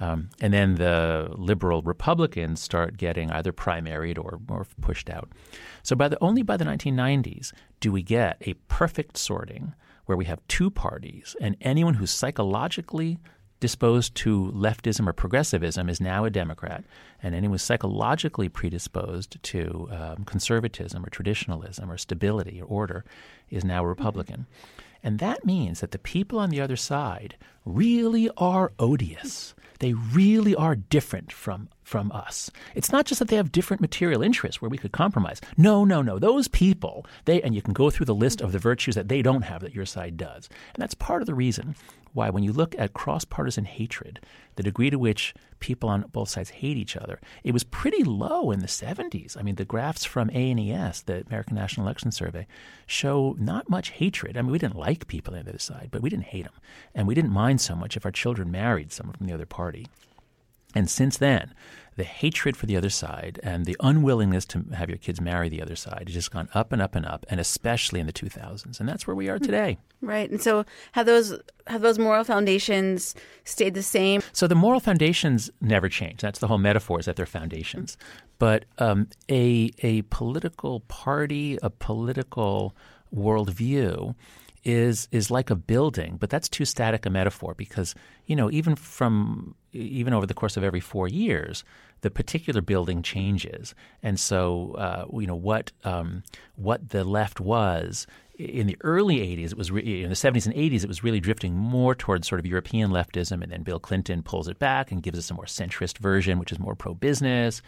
Um, 0.00 0.30
and 0.40 0.52
then 0.52 0.76
the 0.76 1.28
liberal 1.36 1.82
Republicans 1.82 2.60
start 2.60 2.96
getting 2.96 3.30
either 3.30 3.52
primaried 3.52 4.18
or, 4.18 4.40
or 4.48 4.66
pushed 4.80 5.08
out. 5.08 5.30
So 5.82 5.94
by 5.94 6.08
the, 6.08 6.18
only 6.20 6.42
by 6.42 6.56
the 6.56 6.64
1990s 6.64 7.52
do 7.78 7.92
we 7.92 8.02
get 8.02 8.38
a 8.40 8.54
perfect 8.68 9.16
sorting 9.16 9.74
where 10.06 10.16
we 10.18 10.24
have 10.24 10.40
two 10.48 10.70
parties, 10.70 11.36
and 11.40 11.56
anyone 11.60 11.94
who's 11.94 12.10
psychologically 12.10 13.18
disposed 13.62 14.14
to 14.16 14.52
leftism 14.52 15.06
or 15.06 15.12
progressivism 15.12 15.88
is 15.88 16.00
now 16.00 16.24
a 16.24 16.30
Democrat, 16.30 16.84
and 17.22 17.34
anyone 17.34 17.58
psychologically 17.58 18.48
predisposed 18.48 19.42
to 19.42 19.88
um, 19.90 20.24
conservatism 20.24 21.06
or 21.06 21.10
traditionalism 21.10 21.90
or 21.90 21.96
stability 21.96 22.60
or 22.60 22.66
order 22.66 23.04
is 23.50 23.64
now 23.64 23.84
a 23.84 23.86
Republican. 23.86 24.46
And 25.04 25.20
that 25.20 25.44
means 25.44 25.80
that 25.80 25.92
the 25.92 25.98
people 25.98 26.38
on 26.40 26.50
the 26.50 26.60
other 26.60 26.76
side 26.76 27.36
really 27.64 28.28
are 28.36 28.72
odious. 28.78 29.54
They 29.78 29.92
really 29.92 30.54
are 30.56 30.74
different 30.76 31.32
from, 31.32 31.68
from 31.92 32.10
us. 32.12 32.50
It's 32.74 32.90
not 32.90 33.04
just 33.04 33.18
that 33.18 33.28
they 33.28 33.36
have 33.36 33.52
different 33.52 33.82
material 33.82 34.22
interests 34.22 34.62
where 34.62 34.70
we 34.70 34.78
could 34.78 34.92
compromise. 34.92 35.42
No, 35.58 35.84
no, 35.84 36.00
no. 36.00 36.18
Those 36.18 36.48
people, 36.48 37.04
they 37.26 37.42
and 37.42 37.54
you 37.54 37.60
can 37.60 37.74
go 37.74 37.90
through 37.90 38.06
the 38.06 38.14
list 38.14 38.40
of 38.40 38.52
the 38.52 38.58
virtues 38.58 38.94
that 38.94 39.08
they 39.08 39.20
don't 39.20 39.42
have 39.42 39.60
that 39.60 39.74
your 39.74 39.84
side 39.84 40.16
does. 40.16 40.48
And 40.72 40.80
that's 40.80 40.94
part 40.94 41.20
of 41.20 41.26
the 41.26 41.34
reason 41.34 41.76
why, 42.14 42.30
when 42.30 42.44
you 42.44 42.52
look 42.54 42.74
at 42.78 42.94
cross 42.94 43.26
partisan 43.26 43.66
hatred, 43.66 44.20
the 44.56 44.62
degree 44.62 44.88
to 44.88 44.98
which 44.98 45.34
people 45.60 45.90
on 45.90 46.06
both 46.12 46.30
sides 46.30 46.48
hate 46.48 46.78
each 46.78 46.96
other, 46.96 47.20
it 47.44 47.52
was 47.52 47.62
pretty 47.62 48.04
low 48.04 48.50
in 48.50 48.60
the 48.60 48.66
70s. 48.66 49.36
I 49.36 49.42
mean, 49.42 49.56
the 49.56 49.66
graphs 49.66 50.06
from 50.06 50.30
ANES, 50.30 51.02
the 51.02 51.26
American 51.26 51.56
National 51.56 51.86
Election 51.86 52.10
Survey, 52.10 52.46
show 52.86 53.36
not 53.38 53.68
much 53.68 53.90
hatred. 53.90 54.38
I 54.38 54.42
mean, 54.42 54.50
we 54.50 54.58
didn't 54.58 54.76
like 54.76 55.08
people 55.08 55.34
on 55.34 55.44
the 55.44 55.50
other 55.50 55.58
side, 55.58 55.88
but 55.90 56.00
we 56.00 56.08
didn't 56.08 56.32
hate 56.32 56.44
them. 56.44 56.54
And 56.94 57.06
we 57.06 57.14
didn't 57.14 57.32
mind 57.32 57.60
so 57.60 57.76
much 57.76 57.98
if 57.98 58.06
our 58.06 58.12
children 58.12 58.50
married 58.50 58.92
someone 58.92 59.16
from 59.16 59.26
the 59.26 59.34
other 59.34 59.44
party. 59.44 59.86
And 60.74 60.90
since 60.90 61.18
then, 61.18 61.54
the 61.96 62.04
hatred 62.04 62.56
for 62.56 62.66
the 62.66 62.76
other 62.76 62.88
side 62.88 63.38
and 63.42 63.66
the 63.66 63.76
unwillingness 63.80 64.46
to 64.46 64.64
have 64.74 64.88
your 64.88 64.98
kids 64.98 65.20
marry 65.20 65.48
the 65.48 65.60
other 65.60 65.76
side 65.76 66.04
has 66.06 66.14
just 66.14 66.30
gone 66.30 66.48
up 66.54 66.72
and 66.72 66.80
up 66.80 66.94
and 66.94 67.04
up, 67.04 67.26
and 67.28 67.38
especially 67.38 68.00
in 68.00 68.06
the 68.06 68.12
2000s. 68.12 68.80
And 68.80 68.88
that's 68.88 69.06
where 69.06 69.14
we 69.14 69.28
are 69.28 69.38
today. 69.38 69.78
Right. 70.00 70.30
And 70.30 70.40
so 70.40 70.64
have 70.92 71.06
those 71.06 71.38
have 71.66 71.82
those 71.82 71.98
moral 71.98 72.24
foundations 72.24 73.14
stayed 73.44 73.74
the 73.74 73.82
same? 73.82 74.22
So 74.32 74.46
the 74.46 74.54
moral 74.54 74.80
foundations 74.80 75.50
never 75.60 75.88
change. 75.88 76.22
That's 76.22 76.38
the 76.38 76.48
whole 76.48 76.58
metaphor 76.58 76.98
is 76.98 77.06
that 77.06 77.16
they're 77.16 77.26
foundations. 77.26 77.96
But 78.38 78.64
um, 78.78 79.08
a 79.30 79.70
a 79.82 80.02
political 80.02 80.80
party, 80.80 81.58
a 81.62 81.70
political 81.70 82.74
worldview 83.14 84.14
is 84.64 85.08
is 85.12 85.30
like 85.30 85.50
a 85.50 85.56
building, 85.56 86.16
but 86.18 86.30
that's 86.30 86.48
too 86.48 86.64
static 86.64 87.04
a 87.06 87.10
metaphor 87.10 87.54
because 87.54 87.94
you 88.26 88.34
know 88.34 88.50
even 88.50 88.74
from 88.74 89.54
even 89.72 90.12
over 90.14 90.26
the 90.26 90.34
course 90.34 90.56
of 90.56 90.64
every 90.64 90.80
four 90.80 91.08
years, 91.08 91.64
the 92.02 92.10
particular 92.10 92.60
building 92.60 93.02
changes, 93.02 93.74
and 94.02 94.18
so 94.20 94.74
uh, 94.74 95.06
you 95.18 95.26
know 95.26 95.36
what 95.36 95.72
um, 95.84 96.22
what 96.56 96.90
the 96.90 97.04
left 97.04 97.40
was 97.40 98.06
in 98.38 98.66
the 98.66 98.76
early 98.82 99.18
80s. 99.18 99.52
It 99.52 99.58
was 99.58 99.70
re- 99.70 100.02
in 100.02 100.08
the 100.08 100.16
70s 100.16 100.46
and 100.46 100.54
80s. 100.54 100.82
It 100.84 100.88
was 100.88 101.04
really 101.04 101.20
drifting 101.20 101.54
more 101.54 101.94
towards 101.94 102.26
sort 102.28 102.40
of 102.40 102.46
European 102.46 102.90
leftism, 102.90 103.42
and 103.42 103.52
then 103.52 103.62
Bill 103.62 103.78
Clinton 103.78 104.22
pulls 104.22 104.48
it 104.48 104.58
back 104.58 104.90
and 104.92 105.02
gives 105.02 105.18
us 105.18 105.30
a 105.30 105.34
more 105.34 105.44
centrist 105.46 105.98
version, 105.98 106.38
which 106.38 106.52
is 106.52 106.58
more 106.58 106.74
pro 106.74 106.94
business 106.94 107.62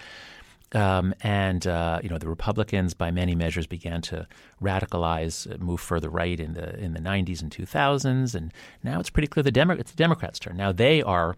Um, 0.72 1.14
and 1.20 1.66
uh, 1.66 2.00
you 2.02 2.08
know 2.08 2.18
the 2.18 2.28
Republicans, 2.28 2.94
by 2.94 3.10
many 3.12 3.34
measures, 3.36 3.66
began 3.66 4.00
to 4.02 4.26
radicalize, 4.60 5.48
uh, 5.52 5.58
move 5.62 5.80
further 5.80 6.10
right 6.10 6.40
in 6.40 6.54
the 6.54 6.76
in 6.80 6.94
the 6.94 7.00
90s 7.00 7.42
and 7.42 7.50
2000s, 7.52 8.34
and 8.34 8.52
now 8.82 8.98
it's 8.98 9.10
pretty 9.10 9.28
clear 9.28 9.44
the 9.44 9.52
Demo- 9.52 9.76
it's 9.78 9.92
the 9.92 9.96
Democrats' 9.96 10.40
turn. 10.40 10.56
Now 10.56 10.72
they 10.72 11.00
are 11.02 11.36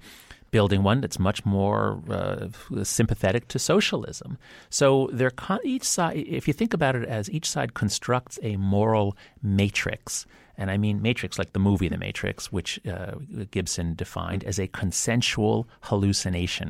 building 0.56 0.82
one 0.82 1.00
that's 1.02 1.18
much 1.18 1.40
more 1.44 1.80
uh, 2.18 2.48
sympathetic 2.82 3.46
to 3.52 3.58
socialism. 3.58 4.30
So 4.70 4.86
they're 5.18 5.36
con- 5.46 5.66
each 5.74 5.86
side, 5.96 6.16
if 6.38 6.48
you 6.48 6.54
think 6.60 6.72
about 6.78 6.94
it 6.96 7.06
as 7.18 7.24
each 7.36 7.48
side 7.54 7.70
constructs 7.82 8.38
a 8.50 8.52
moral 8.56 9.08
matrix. 9.42 10.26
And 10.58 10.70
I 10.74 10.76
mean 10.84 10.96
matrix 11.02 11.38
like 11.38 11.52
the 11.52 11.64
movie 11.68 11.90
The 11.94 11.98
Matrix, 11.98 12.38
which 12.56 12.70
uh, 12.94 13.16
Gibson 13.50 13.88
defined 14.04 14.42
as 14.50 14.58
a 14.58 14.66
consensual 14.82 15.56
hallucination. 15.88 16.68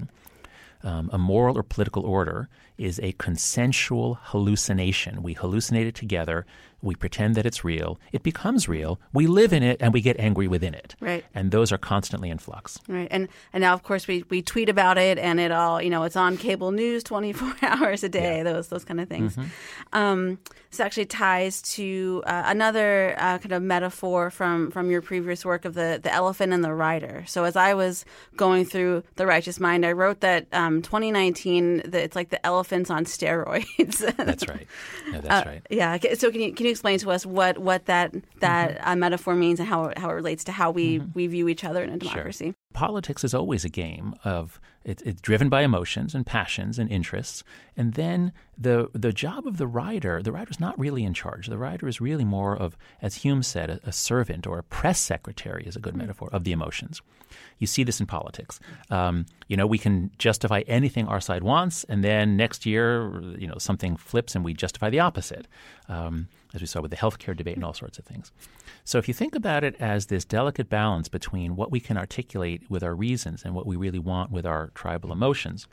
Um, 0.83 1.05
a 1.13 1.19
moral 1.19 1.55
or 1.59 1.65
political 1.75 2.05
order 2.17 2.39
is 2.79 3.01
a 3.03 3.13
consensual 3.13 4.19
hallucination. 4.23 5.23
We 5.23 5.35
hallucinate 5.35 5.87
it 5.87 5.95
together. 5.95 6.47
We 6.83 6.95
pretend 6.95 7.35
that 7.37 7.47
it's 7.47 7.65
real. 7.65 7.99
It 8.13 8.23
becomes 8.23 8.69
real. 8.69 9.01
We 9.13 9.27
live 9.27 9.53
in 9.53 9.63
it 9.63 9.79
and 9.81 9.95
we 9.95 10.01
get 10.01 10.21
angry 10.21 10.47
within 10.47 10.75
it. 10.75 10.95
Right. 11.01 11.25
And 11.35 11.51
those 11.51 11.73
are 11.73 11.79
constantly 11.79 12.29
in 12.31 12.39
flux. 12.39 12.79
Right. 12.87 13.09
And 13.11 13.29
and 13.53 13.63
now 13.63 13.73
of 13.73 13.83
course 13.83 14.07
we, 14.07 14.25
we 14.29 14.43
tweet 14.43 14.69
about 14.69 14.99
it 14.99 15.19
and 15.19 15.41
it 15.41 15.51
all 15.51 15.81
you 15.81 15.91
know 15.91 16.03
it's 16.05 16.17
on 16.17 16.37
cable 16.37 16.71
news 16.71 17.03
twenty 17.03 17.33
four 17.33 17.55
hours 17.63 18.05
a 18.05 18.09
day. 18.09 18.39
Yeah. 18.39 18.43
Those 18.45 18.69
those 18.69 18.85
kind 18.85 19.01
of 19.01 19.09
things. 19.09 19.37
Mm-hmm. 19.37 19.99
Um, 19.99 20.39
this 20.71 20.81
actually 20.81 21.07
ties 21.07 21.63
to 21.63 22.23
uh, 22.27 22.43
another 22.47 23.15
uh, 23.19 23.39
kind 23.39 23.53
of 23.53 23.63
metaphor 23.63 24.31
from 24.31 24.71
from 24.71 24.91
your 24.91 25.01
previous 25.01 25.45
work 25.45 25.65
of 25.65 25.75
the 25.75 25.99
the 26.03 26.13
elephant 26.13 26.53
and 26.53 26.63
the 26.63 26.75
rider. 26.75 27.25
So 27.27 27.45
as 27.45 27.57
I 27.57 27.75
was 27.75 28.05
going 28.37 28.67
through 28.67 29.03
the 29.15 29.27
Righteous 29.27 29.59
Mind, 29.59 29.87
I 29.87 29.93
wrote 29.93 30.21
that 30.21 30.47
um, 30.53 30.83
2019 30.83 31.79
that 31.87 31.95
it's 31.95 32.15
like 32.15 32.29
the 32.29 32.45
elephants 32.67 32.91
on 32.91 33.05
steroids. 33.05 34.17
that's 34.17 34.49
right. 34.49 34.67
Yeah, 35.11 35.21
that's 35.21 35.47
uh, 35.47 35.51
right. 35.51 35.67
Yeah. 35.71 35.99
So 36.15 36.31
can 36.31 36.41
you 36.41 36.53
can 36.53 36.67
you 36.67 36.73
explain 36.73 36.99
to 37.01 37.11
us 37.11 37.25
what 37.25 37.59
what 37.59 37.87
that 37.87 38.15
that 38.41 38.79
mm-hmm. 38.79 38.89
Uh, 38.89 38.97
metaphor 38.97 39.35
means 39.35 39.61
and 39.61 39.69
how 39.69 39.93
how 39.97 40.11
it 40.11 40.15
relates 40.15 40.45
to 40.45 40.53
how 40.53 40.71
we 40.71 40.99
mm-hmm. 40.99 41.11
we 41.15 41.27
view 41.27 41.49
each 41.49 41.65
other 41.65 41.83
in 41.83 41.91
a 41.91 41.97
democracy? 41.97 42.47
Sure. 42.47 42.55
Politics 42.73 43.25
is 43.25 43.35
always 43.35 43.65
a 43.65 43.69
game 43.69 44.15
of 44.25 44.61
it, 44.87 45.03
it's 45.05 45.21
driven 45.21 45.49
by 45.49 45.63
emotions 45.63 46.15
and 46.15 46.25
passions 46.25 46.79
and 46.79 46.89
interests, 46.89 47.43
and 47.77 47.95
then 47.95 48.33
the 48.57 48.89
the 48.93 49.13
job 49.13 49.47
of 49.47 49.57
the 49.57 49.67
rider, 49.67 50.23
the 50.23 50.31
rider 50.31 50.51
is 50.51 50.61
not 50.61 50.79
really 50.79 51.03
in 51.03 51.13
charge. 51.13 51.49
The 51.49 51.59
rider 51.59 51.89
is 51.89 52.01
really 52.01 52.25
more 52.25 52.57
of, 52.57 52.77
as 53.03 53.17
Hume 53.17 53.43
said, 53.43 53.69
a, 53.69 53.81
a 53.83 53.93
servant 53.93 54.47
or 54.47 54.59
a 54.59 54.63
press 54.63 55.01
secretary 55.01 55.65
is 55.67 55.75
a 55.75 55.81
good 55.81 55.95
mm-hmm. 55.95 56.03
metaphor 56.03 56.29
of 56.33 56.45
the 56.45 56.53
emotions. 56.53 57.03
You 57.59 57.67
see 57.67 57.83
this 57.83 58.01
in 58.01 58.07
politics. 58.07 58.61
Um, 58.89 59.27
you 59.49 59.57
know, 59.57 59.67
we 59.67 59.79
can 59.79 60.13
justify 60.19 60.63
anything 60.69 61.09
our 61.09 61.21
side 61.21 61.43
wants, 61.43 61.83
and 61.85 62.05
then 62.05 62.37
next 62.37 62.65
year, 62.65 63.21
you 63.37 63.49
know, 63.49 63.59
something 63.59 63.97
flips 63.97 64.37
and 64.37 64.45
we 64.45 64.55
justify 64.55 64.89
the 64.89 65.01
opposite. 65.01 65.49
Um, 65.89 66.29
as 66.57 66.63
we 66.63 66.67
saw 66.67 66.81
with 66.81 66.91
the 66.91 66.97
healthcare 66.97 67.37
debate 67.37 67.55
and 67.55 67.65
all 67.65 67.75
sorts 67.75 67.99
of 67.99 68.05
things. 68.05 68.33
So 68.85 68.99
if 68.99 69.07
you 69.07 69.15
think 69.15 69.35
about 69.35 69.63
it 69.63 69.77
as 69.79 70.07
this 70.07 70.25
delicate 70.25 70.69
balance 70.69 71.09
between 71.09 71.55
what 71.55 71.71
we 71.71 71.81
can 71.81 71.97
articulate 71.97 72.63
with 72.69 72.83
our 72.83 72.95
reasons 72.95 73.45
and 73.45 73.55
what 73.55 73.67
we 73.67 73.77
really 73.77 73.99
want 73.99 74.33
with 74.33 74.45
our 74.45 74.71
tribal 74.75 75.13
emotions, 75.13 75.69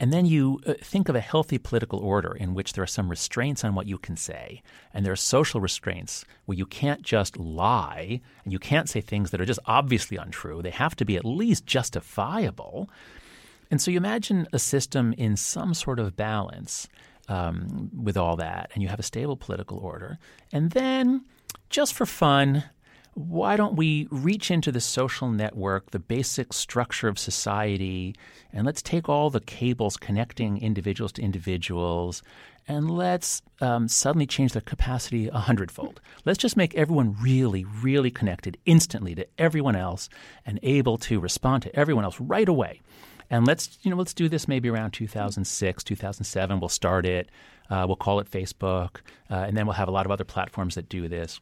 and 0.00 0.12
then 0.12 0.26
you 0.26 0.60
uh, 0.64 0.74
think 0.80 1.08
of 1.08 1.16
a 1.16 1.20
healthy 1.20 1.58
political 1.58 1.98
order 1.98 2.32
in 2.32 2.54
which 2.54 2.72
there 2.72 2.84
are 2.84 2.86
some 2.86 3.08
restraints 3.08 3.64
on 3.64 3.74
what 3.74 3.86
you 3.86 3.98
can 3.98 4.16
say, 4.16 4.62
and 4.94 5.04
there 5.04 5.12
are 5.12 5.16
social 5.16 5.60
restraints 5.60 6.24
where 6.44 6.56
you 6.56 6.66
can't 6.66 7.02
just 7.02 7.36
lie 7.36 8.20
and 8.44 8.52
you 8.52 8.60
can't 8.60 8.88
say 8.88 9.00
things 9.00 9.30
that 9.30 9.40
are 9.40 9.46
just 9.46 9.58
obviously 9.66 10.16
untrue. 10.16 10.62
They 10.62 10.70
have 10.70 10.94
to 10.96 11.04
be 11.04 11.16
at 11.16 11.24
least 11.24 11.66
justifiable. 11.66 12.88
And 13.70 13.82
so 13.82 13.90
you 13.90 13.96
imagine 13.96 14.46
a 14.52 14.58
system 14.58 15.14
in 15.18 15.36
some 15.36 15.74
sort 15.74 15.98
of 15.98 16.16
balance 16.16 16.88
um, 17.28 17.90
with 17.94 18.16
all 18.16 18.36
that, 18.36 18.70
and 18.74 18.82
you 18.82 18.88
have 18.88 19.00
a 19.00 19.04
stable 19.04 19.36
political 19.36 19.78
order. 19.78 20.18
And 20.52 20.70
then, 20.72 21.24
just 21.70 21.94
for 21.94 22.06
fun, 22.06 22.64
why 23.14 23.56
don't 23.56 23.74
we 23.74 24.06
reach 24.10 24.50
into 24.50 24.70
the 24.70 24.80
social 24.80 25.28
network, 25.28 25.90
the 25.90 25.98
basic 25.98 26.52
structure 26.52 27.08
of 27.08 27.18
society, 27.18 28.14
and 28.52 28.64
let's 28.64 28.80
take 28.80 29.08
all 29.08 29.28
the 29.28 29.40
cables 29.40 29.96
connecting 29.96 30.58
individuals 30.58 31.12
to 31.12 31.22
individuals 31.22 32.22
and 32.68 32.90
let's 32.90 33.40
um, 33.62 33.88
suddenly 33.88 34.26
change 34.26 34.52
their 34.52 34.62
capacity 34.62 35.28
a 35.28 35.38
hundredfold. 35.38 36.00
Let's 36.26 36.38
just 36.38 36.56
make 36.56 36.74
everyone 36.74 37.16
really, 37.20 37.64
really 37.64 38.10
connected 38.10 38.58
instantly 38.66 39.14
to 39.14 39.26
everyone 39.38 39.74
else 39.74 40.10
and 40.44 40.60
able 40.62 40.98
to 40.98 41.18
respond 41.18 41.62
to 41.62 41.74
everyone 41.74 42.04
else 42.04 42.20
right 42.20 42.48
away. 42.48 42.82
And 43.30 43.46
let's 43.46 43.78
you 43.82 43.90
know 43.90 43.96
let's 43.96 44.14
do 44.14 44.28
this 44.28 44.48
maybe 44.48 44.68
around 44.68 44.92
2006, 44.92 45.84
2007. 45.84 46.60
We'll 46.60 46.68
start 46.68 47.06
it. 47.06 47.30
Uh, 47.70 47.84
we'll 47.86 47.96
call 47.96 48.20
it 48.20 48.30
Facebook, 48.30 49.00
uh, 49.30 49.34
and 49.34 49.56
then 49.56 49.66
we'll 49.66 49.74
have 49.74 49.88
a 49.88 49.92
lot 49.92 50.06
of 50.06 50.12
other 50.12 50.24
platforms 50.24 50.74
that 50.76 50.88
do 50.88 51.08
this. 51.08 51.40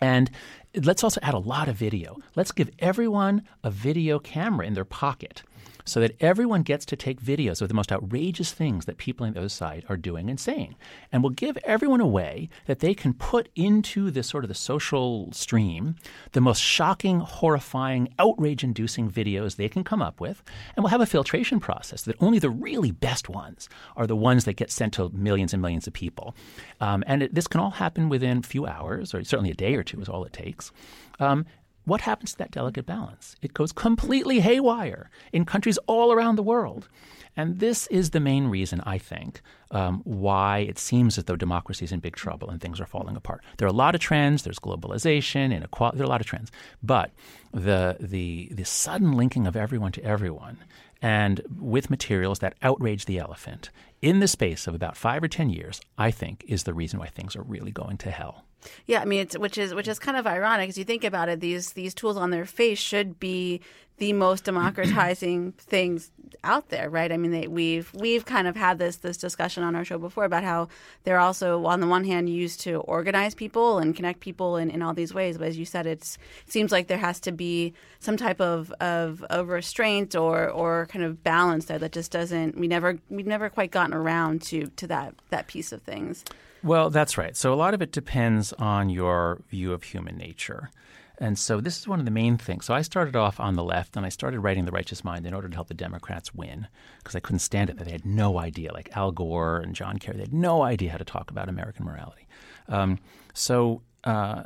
And 0.00 0.30
let's 0.74 1.04
also 1.04 1.20
add 1.22 1.34
a 1.34 1.38
lot 1.38 1.68
of 1.68 1.76
video. 1.76 2.16
Let's 2.34 2.50
give 2.50 2.70
everyone 2.78 3.42
a 3.62 3.70
video 3.70 4.18
camera 4.18 4.66
in 4.66 4.74
their 4.74 4.84
pocket 4.84 5.42
so 5.84 6.00
that 6.00 6.16
everyone 6.20 6.62
gets 6.62 6.84
to 6.86 6.96
take 6.96 7.20
videos 7.20 7.60
of 7.60 7.68
the 7.68 7.74
most 7.74 7.92
outrageous 7.92 8.52
things 8.52 8.84
that 8.84 8.96
people 8.96 9.26
on 9.26 9.32
the 9.32 9.40
other 9.40 9.48
side 9.48 9.84
are 9.88 9.96
doing 9.96 10.30
and 10.30 10.38
saying. 10.38 10.76
And 11.10 11.22
we'll 11.22 11.30
give 11.30 11.56
everyone 11.64 12.00
a 12.00 12.06
way 12.06 12.48
that 12.66 12.80
they 12.80 12.94
can 12.94 13.14
put 13.14 13.48
into 13.54 14.10
this 14.10 14.28
sort 14.28 14.44
of 14.44 14.48
the 14.48 14.54
social 14.54 15.32
stream 15.32 15.96
the 16.32 16.40
most 16.40 16.60
shocking, 16.60 17.20
horrifying, 17.20 18.08
outrage 18.18 18.64
inducing 18.64 19.10
videos 19.10 19.56
they 19.56 19.68
can 19.68 19.84
come 19.84 20.02
up 20.02 20.20
with. 20.20 20.42
And 20.76 20.82
we'll 20.82 20.90
have 20.90 21.00
a 21.00 21.06
filtration 21.06 21.60
process 21.60 22.02
that 22.02 22.16
only 22.20 22.38
the 22.38 22.50
really 22.50 22.90
best 22.90 23.28
ones 23.28 23.68
are 23.96 24.06
the 24.06 24.16
ones 24.16 24.44
that 24.44 24.54
get 24.54 24.70
sent 24.70 24.94
to 24.94 25.10
millions 25.10 25.52
and 25.52 25.62
millions 25.62 25.86
of 25.86 25.92
people. 25.92 26.34
Um, 26.80 27.04
and 27.06 27.22
it, 27.22 27.34
this 27.34 27.48
can 27.48 27.60
all 27.60 27.70
happen 27.70 28.08
within 28.08 28.38
a 28.38 28.42
few 28.42 28.66
hours, 28.66 29.14
or 29.14 29.22
certainly 29.24 29.50
a 29.50 29.54
day 29.54 29.74
or 29.74 29.82
two 29.82 30.00
is 30.00 30.08
all 30.08 30.24
it 30.24 30.32
takes. 30.32 30.72
Um, 31.20 31.46
what 31.84 32.02
happens 32.02 32.32
to 32.32 32.38
that 32.38 32.50
delicate 32.50 32.86
balance? 32.86 33.36
It 33.42 33.54
goes 33.54 33.72
completely 33.72 34.40
haywire 34.40 35.10
in 35.32 35.44
countries 35.44 35.78
all 35.86 36.12
around 36.12 36.36
the 36.36 36.42
world. 36.42 36.88
And 37.36 37.60
this 37.60 37.86
is 37.86 38.10
the 38.10 38.20
main 38.20 38.48
reason, 38.48 38.82
I 38.84 38.98
think, 38.98 39.40
um, 39.70 40.02
why 40.04 40.58
it 40.58 40.78
seems 40.78 41.16
as 41.16 41.24
though 41.24 41.36
democracy 41.36 41.84
is 41.84 41.92
in 41.92 42.00
big 42.00 42.14
trouble 42.14 42.50
and 42.50 42.60
things 42.60 42.78
are 42.78 42.86
falling 42.86 43.16
apart. 43.16 43.42
There 43.56 43.66
are 43.66 43.70
a 43.70 43.74
lot 43.74 43.94
of 43.94 44.02
trends. 44.02 44.42
There's 44.42 44.58
globalization, 44.58 45.54
inequality. 45.54 45.96
There 45.96 46.04
are 46.04 46.06
a 46.06 46.10
lot 46.10 46.20
of 46.20 46.26
trends. 46.26 46.52
But 46.82 47.10
the, 47.52 47.96
the, 47.98 48.50
the 48.52 48.64
sudden 48.64 49.12
linking 49.12 49.46
of 49.46 49.56
everyone 49.56 49.92
to 49.92 50.04
everyone 50.04 50.58
and 51.00 51.40
with 51.58 51.90
materials 51.90 52.40
that 52.40 52.54
outrage 52.62 53.06
the 53.06 53.18
elephant 53.18 53.70
in 54.02 54.20
the 54.20 54.28
space 54.28 54.66
of 54.66 54.74
about 54.74 54.96
five 54.96 55.22
or 55.22 55.28
10 55.28 55.48
years, 55.48 55.80
I 55.96 56.10
think, 56.10 56.44
is 56.46 56.64
the 56.64 56.74
reason 56.74 56.98
why 56.98 57.08
things 57.08 57.34
are 57.34 57.42
really 57.42 57.72
going 57.72 57.96
to 57.98 58.10
hell. 58.10 58.44
Yeah, 58.86 59.00
I 59.00 59.04
mean, 59.04 59.20
it's, 59.20 59.36
which 59.38 59.58
is 59.58 59.74
which 59.74 59.88
is 59.88 59.98
kind 59.98 60.16
of 60.16 60.26
ironic 60.26 60.68
as 60.68 60.78
you 60.78 60.84
think 60.84 61.04
about 61.04 61.28
it. 61.28 61.40
These 61.40 61.72
these 61.72 61.94
tools 61.94 62.16
on 62.16 62.30
their 62.30 62.46
face 62.46 62.78
should 62.78 63.18
be 63.18 63.60
the 63.98 64.12
most 64.12 64.44
democratizing 64.44 65.52
things 65.58 66.10
out 66.44 66.70
there, 66.70 66.90
right? 66.90 67.12
I 67.12 67.16
mean, 67.16 67.30
they, 67.30 67.46
we've 67.46 67.92
we've 67.94 68.24
kind 68.24 68.48
of 68.48 68.56
had 68.56 68.78
this 68.78 68.96
this 68.96 69.16
discussion 69.16 69.62
on 69.62 69.76
our 69.76 69.84
show 69.84 69.98
before 69.98 70.24
about 70.24 70.42
how 70.42 70.68
they're 71.04 71.20
also 71.20 71.64
on 71.66 71.80
the 71.80 71.86
one 71.86 72.04
hand 72.04 72.28
used 72.28 72.60
to 72.62 72.76
organize 72.80 73.34
people 73.34 73.78
and 73.78 73.94
connect 73.94 74.20
people 74.20 74.56
in, 74.56 74.70
in 74.70 74.82
all 74.82 74.94
these 74.94 75.14
ways, 75.14 75.38
but 75.38 75.46
as 75.46 75.58
you 75.58 75.64
said, 75.64 75.86
it 75.86 76.16
seems 76.46 76.72
like 76.72 76.88
there 76.88 76.98
has 76.98 77.20
to 77.20 77.32
be 77.32 77.74
some 78.00 78.16
type 78.16 78.40
of, 78.40 78.72
of, 78.80 79.22
of 79.24 79.48
restraint 79.48 80.16
or 80.16 80.48
or 80.50 80.86
kind 80.86 81.04
of 81.04 81.22
balance 81.22 81.66
there 81.66 81.78
that 81.78 81.92
just 81.92 82.10
doesn't. 82.10 82.58
We 82.58 82.66
never 82.66 82.98
we've 83.08 83.26
never 83.26 83.48
quite 83.48 83.70
gotten 83.70 83.94
around 83.94 84.42
to 84.42 84.66
to 84.66 84.86
that 84.88 85.14
that 85.30 85.46
piece 85.46 85.70
of 85.70 85.82
things. 85.82 86.24
Well, 86.64 86.90
that's 86.90 87.18
right. 87.18 87.36
So 87.36 87.52
a 87.52 87.56
lot 87.56 87.74
of 87.74 87.82
it 87.82 87.90
depends 87.90 88.52
on 88.54 88.88
your 88.88 89.42
view 89.48 89.72
of 89.72 89.82
human 89.82 90.16
nature. 90.16 90.70
And 91.18 91.38
so 91.38 91.60
this 91.60 91.78
is 91.78 91.86
one 91.86 91.98
of 91.98 92.04
the 92.04 92.10
main 92.10 92.36
things. 92.36 92.66
So 92.66 92.74
I 92.74 92.82
started 92.82 93.14
off 93.16 93.38
on 93.38 93.54
the 93.54 93.62
left 93.62 93.96
and 93.96 94.06
I 94.06 94.08
started 94.08 94.40
writing 94.40 94.64
The 94.64 94.72
Righteous 94.72 95.04
Mind 95.04 95.26
in 95.26 95.34
order 95.34 95.48
to 95.48 95.54
help 95.54 95.68
the 95.68 95.74
Democrats 95.74 96.34
win 96.34 96.68
because 96.98 97.14
I 97.14 97.20
couldn't 97.20 97.40
stand 97.40 97.70
it 97.70 97.78
that 97.78 97.84
they 97.84 97.92
had 97.92 98.06
no 98.06 98.38
idea, 98.38 98.72
like 98.72 98.96
Al 98.96 99.12
Gore 99.12 99.58
and 99.58 99.74
John 99.74 99.98
Kerry, 99.98 100.16
they 100.16 100.24
had 100.24 100.32
no 100.32 100.62
idea 100.62 100.90
how 100.90 100.98
to 100.98 101.04
talk 101.04 101.30
about 101.30 101.48
American 101.48 101.84
morality. 101.84 102.26
Um, 102.68 102.98
so, 103.34 103.82
uh, 104.04 104.42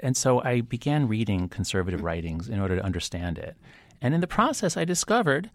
and 0.00 0.16
so 0.16 0.42
I 0.42 0.62
began 0.62 1.08
reading 1.08 1.48
conservative 1.48 2.02
writings 2.02 2.48
in 2.48 2.60
order 2.60 2.76
to 2.76 2.82
understand 2.82 3.38
it. 3.38 3.56
And 4.00 4.14
in 4.14 4.20
the 4.20 4.26
process, 4.26 4.76
I 4.76 4.84
discovered 4.84 5.50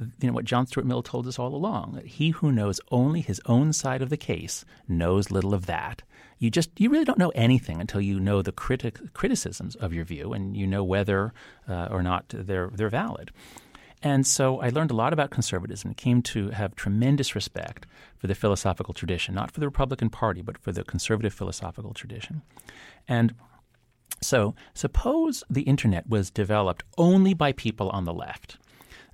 you 0.00 0.28
know 0.28 0.32
what 0.32 0.44
John 0.44 0.66
Stuart 0.66 0.86
Mill 0.86 1.02
told 1.02 1.26
us 1.26 1.38
all 1.38 1.54
along 1.54 1.92
that 1.94 2.06
he 2.06 2.30
who 2.30 2.52
knows 2.52 2.80
only 2.90 3.20
his 3.20 3.40
own 3.46 3.72
side 3.72 4.02
of 4.02 4.10
the 4.10 4.16
case 4.16 4.64
knows 4.88 5.30
little 5.30 5.54
of 5.54 5.66
that. 5.66 6.02
You 6.38 6.50
just 6.50 6.70
you 6.78 6.90
really 6.90 7.04
don't 7.04 7.18
know 7.18 7.32
anything 7.34 7.80
until 7.80 8.00
you 8.00 8.18
know 8.18 8.42
the 8.42 8.52
critic, 8.52 8.98
criticisms 9.14 9.76
of 9.76 9.92
your 9.92 10.04
view 10.04 10.32
and 10.32 10.56
you 10.56 10.66
know 10.66 10.82
whether 10.82 11.32
uh, 11.68 11.88
or 11.90 12.02
not 12.02 12.24
they're 12.28 12.70
they're 12.74 12.88
valid. 12.88 13.30
And 14.02 14.26
so 14.26 14.60
I 14.60 14.70
learned 14.70 14.90
a 14.90 14.96
lot 14.96 15.12
about 15.12 15.30
conservatism 15.30 15.90
and 15.90 15.96
came 15.96 16.22
to 16.22 16.50
have 16.50 16.74
tremendous 16.74 17.36
respect 17.36 17.86
for 18.16 18.26
the 18.26 18.34
philosophical 18.34 18.92
tradition, 18.92 19.34
not 19.34 19.52
for 19.52 19.60
the 19.60 19.66
Republican 19.66 20.10
Party, 20.10 20.42
but 20.42 20.58
for 20.58 20.72
the 20.72 20.82
conservative 20.82 21.32
philosophical 21.32 21.94
tradition. 21.94 22.42
And 23.06 23.34
so 24.20 24.56
suppose 24.74 25.44
the 25.48 25.62
internet 25.62 26.08
was 26.08 26.30
developed 26.30 26.82
only 26.98 27.34
by 27.34 27.52
people 27.52 27.90
on 27.90 28.04
the 28.04 28.12
left 28.12 28.58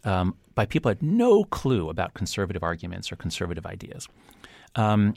um, 0.04 0.34
by 0.54 0.66
people 0.66 0.88
who 0.90 0.96
had 0.96 1.02
no 1.02 1.44
clue 1.44 1.88
about 1.88 2.14
conservative 2.14 2.62
arguments 2.62 3.12
or 3.12 3.16
conservative 3.16 3.66
ideas. 3.66 4.08
Um, 4.74 5.14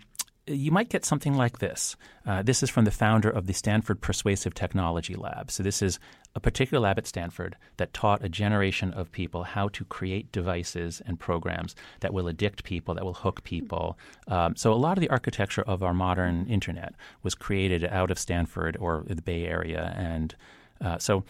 you 0.48 0.72
might 0.72 0.89
get 0.89 1.06
something 1.06 1.36
like 1.36 1.60
this. 1.60 1.96
Uh, 2.26 2.41
this 2.41 2.63
is 2.63 2.70
from 2.70 2.86
the 2.86 2.91
founder 2.91 3.30
of 3.30 3.46
the 3.46 3.54
Stanford 3.54 4.02
Persuasive 4.02 4.54
Technology 4.54 5.15
Lab. 5.15 5.52
So, 5.52 5.62
this 5.62 5.82
is 5.82 6.00
a 6.36 6.39
particular 6.39 6.82
lab 6.82 6.98
at 6.98 7.08
Stanford 7.08 7.58
that 7.78 7.94
taught 7.94 8.24
a 8.24 8.30
generation 8.30 8.91
of 8.94 9.12
people 9.12 9.44
how 9.44 9.67
to 9.70 9.86
create 9.86 10.32
devices 10.32 11.02
and 11.06 11.20
programs 11.20 11.76
that 12.00 12.13
will 12.13 12.28
addict 12.28 12.63
people, 12.63 12.96
that 12.96 13.04
will 13.04 13.13
hook 13.13 13.44
people. 13.44 13.98
Um, 14.28 14.56
so, 14.56 14.74
a 14.74 14.76
lot 14.76 14.98
of 14.98 15.02
the 15.02 15.10
architecture 15.10 15.63
of 15.63 15.84
our 15.84 15.94
modern 15.94 16.48
internet 16.48 16.96
was 17.22 17.36
created 17.36 17.86
out 17.86 18.10
of 18.10 18.17
Stanford 18.17 18.78
or 18.80 19.06
the 19.08 19.22
Bay 19.22 19.46
Area. 19.46 19.94
And 19.96 20.36
uh, 20.82 20.98
so, 20.98 21.24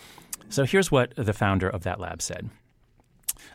so, 0.49 0.63
here's 0.63 0.91
what 0.91 1.13
the 1.15 1.33
founder 1.33 1.69
of 1.69 1.83
that 1.83 1.99
lab 1.99 2.21
said 2.21 2.49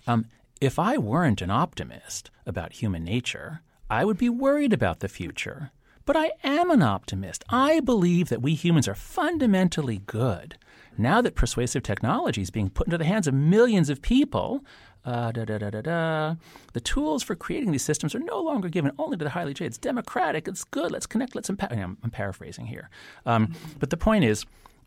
um, 0.07 0.27
If 0.61 0.79
I 0.79 0.99
weren't 0.99 1.43
an 1.43 1.51
optimist 1.51 2.31
about 2.47 2.75
human 2.75 3.05
nature, 3.05 3.61
I 3.91 4.05
would 4.05 4.19
be 4.19 4.29
worried 4.29 4.73
about 4.73 5.01
the 5.01 5.09
future. 5.09 5.71
But 6.05 6.17
I 6.17 6.31
am 6.45 6.71
an 6.71 6.83
optimist. 6.83 7.45
I 7.49 7.81
believe 7.81 8.29
that 8.29 8.41
we 8.41 8.55
humans 8.55 8.87
are 8.87 8.95
fundamentally 8.95 10.03
good. 10.07 10.57
Now 10.97 11.21
that 11.21 11.35
persuasive 11.35 11.83
technology 11.83 12.43
is 12.43 12.51
being 12.51 12.71
put 12.71 12.87
into 12.87 12.97
the 12.97 13.05
hands 13.05 13.27
of 13.27 13.35
millions 13.35 13.91
of 13.91 14.01
people, 14.01 14.65
uh, 15.05 15.31
da, 15.33 15.45
da, 15.45 15.59
da, 15.59 16.35
the 16.73 16.81
tools 16.81 17.23
for 17.23 17.35
creating 17.35 17.71
these 17.71 17.83
systems 17.83 18.15
are 18.15 18.21
no 18.21 18.41
longer 18.41 18.69
given 18.69 18.93
only 18.99 19.17
to 19.17 19.25
the 19.25 19.31
highly 19.31 19.51
educated. 19.51 19.73
It's 19.73 19.79
democratic. 19.79 20.49
It's 20.49 20.65
good. 20.65 20.91
Let's 20.91 21.07
connect. 21.07 21.35
Let's 21.35 21.51
empower. 21.51 21.71
I'm, 21.73 21.99
I'm 22.03 22.11
paraphrasing 22.11 22.67
here. 22.67 22.89
Um, 23.25 23.55
but 23.79 23.91
the 23.91 23.97
point 23.97 24.25
is, 24.25 24.47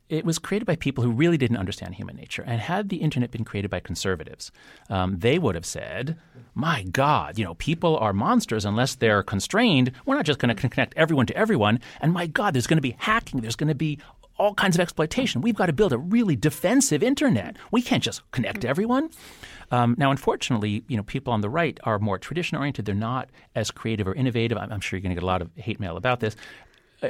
it 0.10 0.26
was 0.26 0.40
created 0.40 0.66
by 0.66 0.76
people 0.76 1.04
who 1.04 1.12
really 1.12 1.38
didn't 1.38 1.58
understand 1.58 1.96
human 1.96 2.16
nature. 2.16 2.44
And 2.46 2.60
had 2.60 2.90
the 2.90 2.98
internet 2.98 3.32
been 3.32 3.46
created 3.46 3.70
by 3.70 3.80
conservatives, 3.80 4.52
um, 4.90 5.20
they 5.20 5.38
would 5.38 5.56
have 5.56 5.66
said, 5.66 6.18
my 6.56 6.84
God, 6.84 7.38
you 7.38 7.46
know, 7.46 7.54
people 7.54 7.96
are 7.98 8.12
monsters 8.12 8.66
unless 8.66 8.96
they're 8.96 9.24
constrained. 9.24 9.92
We're 10.06 10.16
not 10.16 10.26
just 10.26 10.40
going 10.40 10.56
to 10.56 10.70
connect 10.70 10.96
everyone 10.98 11.28
to 11.28 11.38
everyone. 11.38 11.80
And 12.02 12.12
my 12.12 12.26
God, 12.26 12.54
there's 12.54 12.68
going 12.68 12.78
to 12.78 12.82
be 12.82 12.96
hacking. 12.98 13.42
There's 13.42 13.56
going 13.56 13.70
to 13.70 13.76
be 13.76 14.00
all 14.38 14.54
kinds 14.54 14.76
of 14.76 14.80
exploitation. 14.80 15.42
We've 15.42 15.56
got 15.56 15.68
to 15.68 15.74
build 15.74 15.94
a 15.94 15.98
really 15.98 16.36
defensive 16.36 17.04
internet. 17.04 17.58
We 17.72 17.82
can't 17.82 18.02
just 18.02 18.30
connect 18.32 18.66
everyone. 18.66 19.10
Um, 19.70 19.96
now, 19.98 20.12
unfortunately, 20.12 20.84
you 20.88 20.98
know, 20.98 21.04
people 21.04 21.34
on 21.34 21.42
the 21.42 21.50
right 21.50 21.78
are 21.84 22.00
more 22.00 22.18
tradition 22.18 22.58
oriented. 22.58 22.86
They're 22.86 22.96
not 22.96 23.30
as 23.54 23.70
creative 23.70 24.08
or 24.08 24.16
innovative. 24.16 24.58
I'm, 24.58 24.72
I'm 24.72 24.80
sure 24.80 24.98
you're 24.98 25.04
going 25.04 25.12
to 25.12 25.16
get 25.16 25.24
a 25.24 25.28
lot 25.28 25.42
of 25.42 25.52
hate 25.56 25.80
mail 25.80 25.98
about 25.98 26.22
this. 26.22 26.36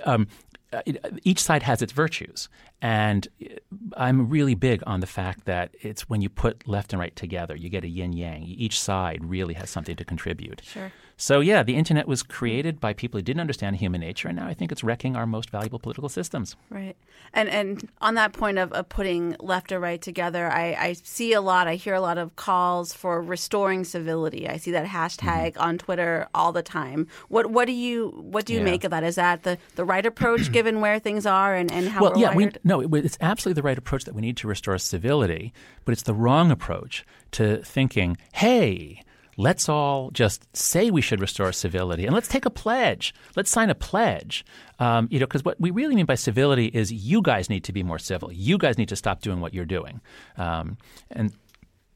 Um, 0.04 0.24
uh, 0.24 0.26
Uh, 0.72 0.82
uh, 1.04 1.10
each 1.24 1.42
side 1.42 1.64
has 1.64 1.82
its 1.82 1.92
virtues. 1.92 2.48
And 2.82 3.28
uh, 3.44 3.56
I'm 3.98 4.30
really 4.30 4.56
big 4.56 4.84
on 4.86 5.00
the 5.00 5.08
fact 5.08 5.46
that 5.46 5.74
it's 5.82 6.10
when 6.10 6.22
you 6.22 6.30
put 6.30 6.68
left 6.68 6.94
and 6.94 7.00
right 7.00 7.16
together, 7.16 7.56
you 7.56 7.70
get 7.70 7.84
a 7.84 7.88
yin 7.88 8.14
yang. 8.14 8.44
Each 8.44 8.80
side 8.80 9.24
really 9.26 9.56
has 9.56 9.70
something 9.70 9.96
to 9.96 10.06
contribute. 10.06 10.62
Sure. 10.64 10.92
So, 11.22 11.42
yeah, 11.42 11.64
the 11.64 11.76
internet 11.76 12.08
was 12.08 12.24
created 12.24 12.80
by 12.80 12.94
people 12.94 13.18
who 13.18 13.22
didn't 13.22 13.42
understand 13.42 13.76
human 13.76 14.00
nature, 14.00 14.30
and 14.30 14.38
now 14.38 14.48
I 14.48 14.54
think 14.54 14.72
it's 14.72 14.86
wrecking 14.86 15.18
our 15.18 15.26
most 15.26 15.50
valuable 15.50 15.78
political 15.78 16.08
systems. 16.08 16.56
Right. 16.70 16.96
And 17.34 17.50
and 17.50 17.90
on 18.00 18.14
that 18.14 18.32
point 18.32 18.58
of, 18.58 18.72
of 18.72 18.88
putting 18.88 19.36
left 19.42 19.74
or 19.74 19.82
right 19.82 20.02
together, 20.02 20.50
I, 20.50 20.78
I 20.80 20.94
see 20.94 21.34
a 21.34 21.42
lot, 21.42 21.68
I 21.68 21.76
hear 21.76 21.94
a 21.94 22.00
lot 22.00 22.18
of 22.18 22.38
calls 22.38 22.94
for 22.94 23.22
restoring 23.22 23.84
civility. 23.84 24.48
I 24.48 24.56
see 24.56 24.72
that 24.72 24.86
hashtag 24.86 25.56
mm-hmm. 25.56 25.62
on 25.62 25.78
Twitter 25.78 26.30
all 26.34 26.54
the 26.54 26.64
time. 26.64 27.06
What 27.28 27.48
what 27.48 27.66
do 27.66 27.74
you 27.74 28.12
what 28.16 28.46
do 28.46 28.54
you 28.54 28.60
yeah. 28.60 28.66
make 28.66 28.86
of 28.86 28.92
that? 28.92 29.04
Is 29.04 29.16
that 29.16 29.44
the, 29.44 29.58
the 29.76 29.84
right 29.84 30.06
approach 30.06 30.50
given 30.54 30.80
where 30.80 31.00
things 31.00 31.26
are 31.26 31.54
and, 31.54 31.70
and 31.70 31.90
how 31.90 32.02
well, 32.02 32.18
yeah, 32.18 32.34
we, 32.34 32.50
no, 32.64 32.80
it's 32.80 33.18
absolutely 33.20 33.60
the 33.60 33.66
right 33.66 33.78
approach 33.78 34.06
that 34.06 34.16
we 34.16 34.22
need 34.22 34.38
to 34.38 34.48
restore 34.48 34.78
civility, 34.78 35.52
but 35.84 35.92
it's 35.92 36.04
the 36.04 36.14
wrong 36.14 36.50
approach 36.50 37.06
to 37.32 37.58
thinking, 37.58 38.16
hey, 38.32 39.04
let's 39.40 39.70
all 39.70 40.12
just 40.12 40.46
say 40.56 40.92
we 40.92 41.00
should 41.00 41.22
restore 41.22 41.54
civility 41.54 42.06
and 42.06 42.14
let's 42.14 42.28
take 42.28 42.46
a 42.46 42.50
pledge. 42.50 43.14
Let's 43.38 43.50
sign 43.50 43.70
a 43.70 43.76
pledge. 43.76 44.46
Um, 44.80 45.08
you 45.10 45.18
know, 45.18 45.26
because 45.26 45.46
what 45.46 45.60
we 45.62 45.72
really 45.72 45.96
mean 45.96 46.06
by 46.06 46.16
civility 46.16 46.66
is 46.66 46.92
you 46.92 47.22
guys 47.22 47.50
need 47.50 47.64
to 47.64 47.72
be 47.72 47.82
more 47.82 48.00
civil. 48.00 48.34
You 48.34 48.58
guys 48.58 48.78
need 48.78 48.90
to 48.90 48.98
stop 48.98 49.22
doing 49.22 49.40
what 49.40 49.54
you're 49.54 49.64
doing. 49.64 50.02
Um, 50.36 50.78
and 51.10 51.32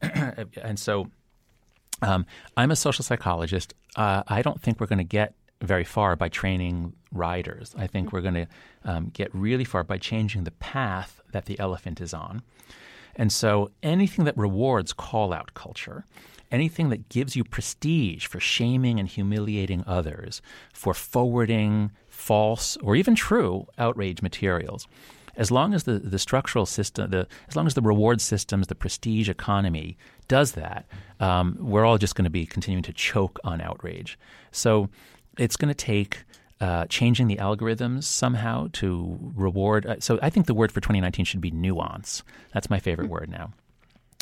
and 0.00 0.78
so 0.78 1.10
um, 2.00 2.24
I'm 2.56 2.70
a 2.70 2.76
social 2.76 3.04
psychologist. 3.04 3.74
Uh, 3.94 4.22
I 4.26 4.40
don't 4.40 4.60
think 4.60 4.80
we're 4.80 4.86
going 4.86 4.96
to 4.96 5.04
get 5.04 5.34
very 5.60 5.84
far 5.84 6.16
by 6.16 6.30
training 6.30 6.94
riders. 7.12 7.74
I 7.76 7.88
think 7.88 8.10
we're 8.10 8.22
going 8.22 8.34
to 8.34 8.46
um, 8.84 9.10
get 9.12 9.28
really 9.34 9.64
far 9.64 9.84
by 9.84 9.98
changing 9.98 10.44
the 10.44 10.50
path 10.50 11.20
that 11.32 11.44
the 11.44 11.60
elephant 11.60 12.00
is 12.00 12.14
on. 12.14 12.40
And 13.16 13.30
so 13.30 13.70
anything 13.82 14.24
that 14.24 14.36
rewards 14.36 14.94
call 14.94 15.34
out 15.34 15.52
culture, 15.52 16.06
anything 16.54 16.88
that 16.90 17.08
gives 17.08 17.36
you 17.36 17.44
prestige 17.44 18.26
for 18.26 18.40
shaming 18.40 18.98
and 18.98 19.08
humiliating 19.08 19.84
others, 19.86 20.40
for 20.72 20.94
forwarding 20.94 21.90
false 22.08 22.76
or 22.78 22.96
even 22.96 23.14
true 23.14 23.66
outrage 23.76 24.22
materials, 24.22 24.86
as 25.36 25.50
long 25.50 25.74
as 25.74 25.84
the, 25.84 25.98
the 25.98 26.18
structural 26.18 26.64
system, 26.64 27.10
the, 27.10 27.26
as 27.48 27.56
long 27.56 27.66
as 27.66 27.74
the 27.74 27.82
reward 27.82 28.20
systems, 28.20 28.68
the 28.68 28.74
prestige 28.74 29.28
economy 29.28 29.96
does 30.28 30.52
that, 30.52 30.86
um, 31.20 31.56
we're 31.60 31.84
all 31.84 31.98
just 31.98 32.14
going 32.14 32.24
to 32.24 32.30
be 32.30 32.46
continuing 32.46 32.84
to 32.84 32.92
choke 32.92 33.38
on 33.44 33.60
outrage. 33.60 34.18
So 34.52 34.88
it's 35.36 35.56
going 35.56 35.68
to 35.68 35.74
take 35.74 36.24
uh, 36.60 36.86
changing 36.86 37.26
the 37.26 37.36
algorithms 37.36 38.04
somehow 38.04 38.68
to 38.74 39.18
reward. 39.34 39.86
Uh, 39.86 39.96
so 39.98 40.18
I 40.22 40.30
think 40.30 40.46
the 40.46 40.54
word 40.54 40.70
for 40.70 40.80
2019 40.80 41.24
should 41.24 41.40
be 41.40 41.50
nuance. 41.50 42.22
That's 42.52 42.70
my 42.70 42.78
favorite 42.78 43.10
word 43.10 43.28
now. 43.28 43.52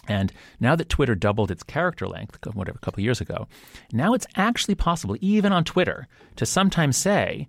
And 0.08 0.32
now 0.58 0.74
that 0.74 0.88
Twitter 0.88 1.14
doubled 1.14 1.50
its 1.50 1.62
character 1.62 2.08
length, 2.08 2.38
whatever, 2.54 2.76
a 2.76 2.84
couple 2.84 3.02
years 3.02 3.20
ago, 3.20 3.46
now 3.92 4.14
it's 4.14 4.26
actually 4.36 4.74
possible, 4.74 5.16
even 5.20 5.52
on 5.52 5.64
Twitter, 5.64 6.08
to 6.36 6.46
sometimes 6.46 6.96
say, 6.96 7.48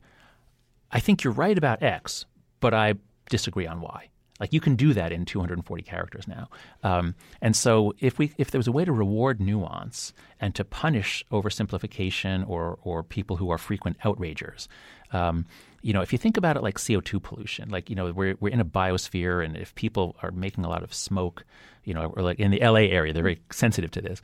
I 0.92 1.00
think 1.00 1.24
you're 1.24 1.34
right 1.34 1.58
about 1.58 1.82
X, 1.82 2.26
but 2.60 2.74
I 2.74 2.94
disagree 3.30 3.66
on 3.66 3.82
Y. 3.82 4.10
Like 4.40 4.52
you 4.52 4.60
can 4.60 4.76
do 4.76 4.94
that 4.94 5.12
in 5.12 5.26
240 5.26 5.84
characters 5.84 6.28
now. 6.28 6.50
Um, 6.84 7.16
and 7.42 7.56
so 7.56 7.94
if 8.00 8.18
we 8.18 8.34
if 8.38 8.52
there 8.52 8.60
was 8.60 8.68
a 8.68 8.72
way 8.72 8.84
to 8.84 8.92
reward 8.92 9.40
nuance 9.40 10.14
and 10.42 10.56
to 10.56 10.64
punish 10.64 11.24
oversimplification 11.32 12.48
or 12.50 12.80
or 12.84 13.04
people 13.04 13.38
who 13.38 13.52
are 13.52 13.58
frequent 13.58 13.98
outragers, 14.04 14.68
um, 15.12 15.46
you 15.82 15.94
know, 15.94 16.02
if 16.02 16.12
you 16.12 16.18
think 16.18 16.38
about 16.38 16.58
it 16.58 16.64
like 16.64 16.78
CO2 16.78 17.22
pollution, 17.22 17.70
like 17.70 17.90
you 17.90 17.96
know 17.96 18.12
we're 18.12 18.36
we're 18.40 18.50
in 18.50 18.60
a 18.60 18.66
biosphere, 18.66 19.46
and 19.46 19.56
if 19.56 19.76
people 19.76 20.16
are 20.24 20.32
making 20.32 20.66
a 20.66 20.70
lot 20.70 20.84
of 20.84 20.94
smoke, 20.94 21.46
you 21.84 21.94
know, 21.94 22.12
or 22.16 22.24
like 22.24 22.40
in 22.40 22.52
the 22.52 22.60
LA 22.60 22.88
area, 22.90 23.14
they're 23.14 23.24
very 23.24 23.42
sensitive 23.52 23.92
to 23.92 24.02
this 24.02 24.22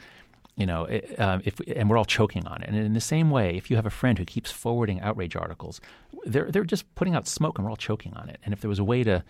you 0.59 0.65
know, 0.65 0.87
um, 1.17 1.41
if 1.45 1.57
and 1.73 1.89
we're 1.89 1.97
all 1.97 2.03
choking 2.03 2.45
on 2.45 2.61
it. 2.61 2.67
And 2.67 2.77
in 2.77 2.93
the 2.93 2.99
same 2.99 3.31
way, 3.31 3.55
if 3.55 3.69
you 3.71 3.77
have 3.77 3.85
a 3.85 3.89
friend 3.89 4.17
who 4.17 4.25
keeps 4.25 4.51
forwarding 4.51 4.99
outrage 4.99 5.37
articles, 5.37 5.79
they're 6.25 6.51
they're 6.51 6.65
just 6.65 6.93
putting 6.95 7.15
out 7.15 7.29
smoke, 7.29 7.57
and 7.57 7.65
we're 7.65 7.71
all 7.71 7.77
choking 7.77 8.13
on 8.15 8.27
it. 8.27 8.39
And 8.43 8.53
if 8.53 8.59
there 8.59 8.67
was 8.67 8.77
a 8.77 8.83
way 8.83 9.01
to 9.05 9.23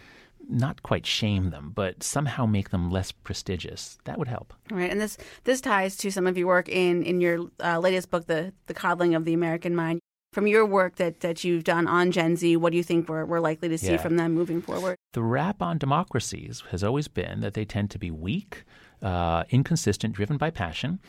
not 0.48 0.84
quite 0.84 1.06
shame 1.06 1.50
them, 1.50 1.72
but 1.74 2.04
somehow 2.04 2.46
make 2.46 2.70
them 2.70 2.90
less 2.90 3.12
prestigious. 3.12 3.98
That 4.06 4.18
would 4.18 4.28
help. 4.28 4.54
Right, 4.72 4.92
and 4.92 5.00
this 5.00 5.18
this 5.44 5.62
ties 5.62 5.96
to 5.98 6.12
some 6.12 6.28
of 6.28 6.38
your 6.38 6.48
work 6.48 6.70
in 6.70 7.04
in 7.04 7.22
your 7.22 7.50
uh, 7.64 7.80
latest 7.80 8.10
book, 8.10 8.28
the 8.28 8.54
the 8.68 8.74
coddling 8.74 9.16
of 9.16 9.26
the 9.26 9.34
American 9.34 9.76
mind. 9.76 10.00
From 10.32 10.46
your 10.46 10.64
work 10.64 10.98
that, 10.98 11.22
that 11.22 11.44
you've 11.44 11.64
done 11.64 11.88
on 11.88 12.12
Gen 12.12 12.36
Z, 12.36 12.56
what 12.58 12.70
do 12.72 12.78
you 12.78 12.84
think 12.84 13.10
we're, 13.10 13.26
we're 13.26 13.40
likely 13.40 13.68
to 13.68 13.80
see 13.80 13.94
yeah. 13.94 13.98
from 13.98 14.16
them 14.16 14.36
moving 14.36 14.62
forward? 14.62 14.96
The 15.14 15.24
rap 15.24 15.60
on 15.60 15.80
democracies 15.80 16.62
has 16.70 16.84
always 16.84 17.08
been 17.08 17.40
that 17.40 17.56
they 17.56 17.66
tend 17.66 17.90
to 17.92 17.98
be 17.98 18.12
weak, 18.12 18.64
uh, 19.02 19.46
inconsistent, 19.50 20.14
driven 20.14 20.38
by 20.38 20.52
passion. 20.52 21.00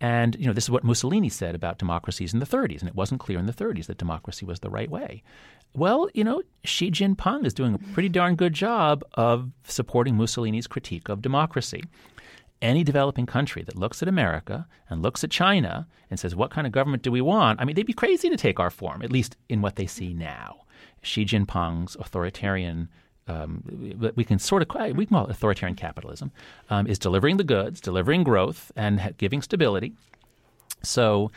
And 0.00 0.34
you 0.36 0.46
know, 0.46 0.52
this 0.52 0.64
is 0.64 0.70
what 0.70 0.82
Mussolini 0.82 1.28
said 1.28 1.54
about 1.54 1.78
democracies 1.78 2.32
in 2.32 2.40
the 2.40 2.46
30s, 2.46 2.80
and 2.80 2.88
it 2.88 2.94
wasn't 2.94 3.20
clear 3.20 3.38
in 3.38 3.46
the 3.46 3.52
30s 3.52 3.86
that 3.86 3.98
democracy 3.98 4.46
was 4.46 4.60
the 4.60 4.70
right 4.70 4.90
way. 4.90 5.22
Well, 5.74 6.08
you 6.14 6.24
know, 6.24 6.42
Xi 6.64 6.90
Jinping 6.90 7.46
is 7.46 7.54
doing 7.54 7.74
a 7.74 7.78
pretty 7.78 8.08
darn 8.08 8.34
good 8.34 8.52
job 8.52 9.04
of 9.14 9.50
supporting 9.64 10.16
Mussolini's 10.16 10.66
critique 10.66 11.08
of 11.08 11.22
democracy. 11.22 11.82
Any 12.60 12.84
developing 12.84 13.24
country 13.24 13.62
that 13.62 13.76
looks 13.76 14.02
at 14.02 14.08
America 14.08 14.66
and 14.88 15.00
looks 15.00 15.24
at 15.24 15.30
China 15.30 15.86
and 16.10 16.20
says, 16.20 16.34
What 16.34 16.50
kind 16.50 16.66
of 16.66 16.72
government 16.72 17.02
do 17.02 17.10
we 17.10 17.20
want? 17.20 17.60
I 17.60 17.64
mean, 17.64 17.76
they'd 17.76 17.86
be 17.86 17.92
crazy 17.92 18.28
to 18.28 18.36
take 18.36 18.60
our 18.60 18.70
form, 18.70 19.02
at 19.02 19.12
least 19.12 19.36
in 19.48 19.62
what 19.62 19.76
they 19.76 19.86
see 19.86 20.12
now. 20.12 20.62
Xi 21.02 21.24
Jinping's 21.24 21.96
authoritarian 21.96 22.88
um, 23.28 23.62
we 24.16 24.24
can 24.24 24.38
sort 24.38 24.62
of 24.62 24.96
we 24.96 25.06
can 25.06 25.14
call 25.14 25.26
it 25.26 25.30
authoritarian 25.30 25.76
capitalism 25.76 26.32
um, 26.68 26.86
is 26.86 26.98
delivering 26.98 27.36
the 27.36 27.44
goods, 27.44 27.80
delivering 27.80 28.24
growth, 28.24 28.72
and 28.74 29.14
giving 29.18 29.40
stability. 29.40 29.92
So 30.82 31.30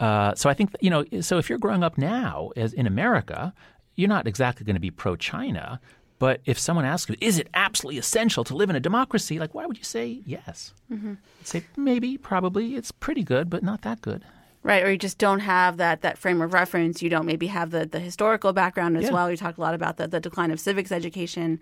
uh, 0.00 0.34
so 0.34 0.50
I 0.50 0.54
think 0.54 0.74
you 0.80 0.90
know. 0.90 1.04
So 1.20 1.38
if 1.38 1.48
you're 1.48 1.58
growing 1.58 1.84
up 1.84 1.96
now 1.98 2.50
as 2.56 2.72
in 2.72 2.86
America, 2.86 3.54
you're 3.96 4.08
not 4.08 4.26
exactly 4.26 4.64
going 4.64 4.74
to 4.74 4.80
be 4.80 4.90
pro-China. 4.90 5.80
But 6.18 6.40
if 6.44 6.58
someone 6.58 6.84
asks 6.84 7.08
you, 7.08 7.16
is 7.20 7.38
it 7.38 7.48
absolutely 7.54 7.98
essential 7.98 8.44
to 8.44 8.54
live 8.54 8.68
in 8.68 8.76
a 8.76 8.80
democracy? 8.80 9.38
Like, 9.38 9.54
why 9.54 9.64
would 9.64 9.78
you 9.78 9.84
say 9.84 10.20
yes? 10.26 10.74
Mm-hmm. 10.92 11.14
say 11.44 11.64
maybe, 11.76 12.18
probably. 12.18 12.74
It's 12.74 12.92
pretty 12.92 13.24
good, 13.24 13.48
but 13.48 13.62
not 13.62 13.80
that 13.82 14.02
good. 14.02 14.22
Right, 14.62 14.82
or 14.84 14.90
you 14.90 14.98
just 14.98 15.16
don't 15.16 15.40
have 15.40 15.78
that 15.78 16.02
that 16.02 16.18
frame 16.18 16.42
of 16.42 16.52
reference. 16.52 17.00
You 17.00 17.08
don't 17.08 17.24
maybe 17.24 17.46
have 17.46 17.70
the, 17.70 17.86
the 17.86 17.98
historical 17.98 18.52
background 18.52 18.98
as 18.98 19.04
Yeah. 19.04 19.12
well. 19.12 19.30
You 19.30 19.36
talked 19.38 19.56
a 19.56 19.60
lot 19.62 19.72
about 19.72 19.96
the, 19.96 20.06
the 20.06 20.20
decline 20.20 20.50
of 20.50 20.60
civics 20.60 20.92
education, 20.92 21.58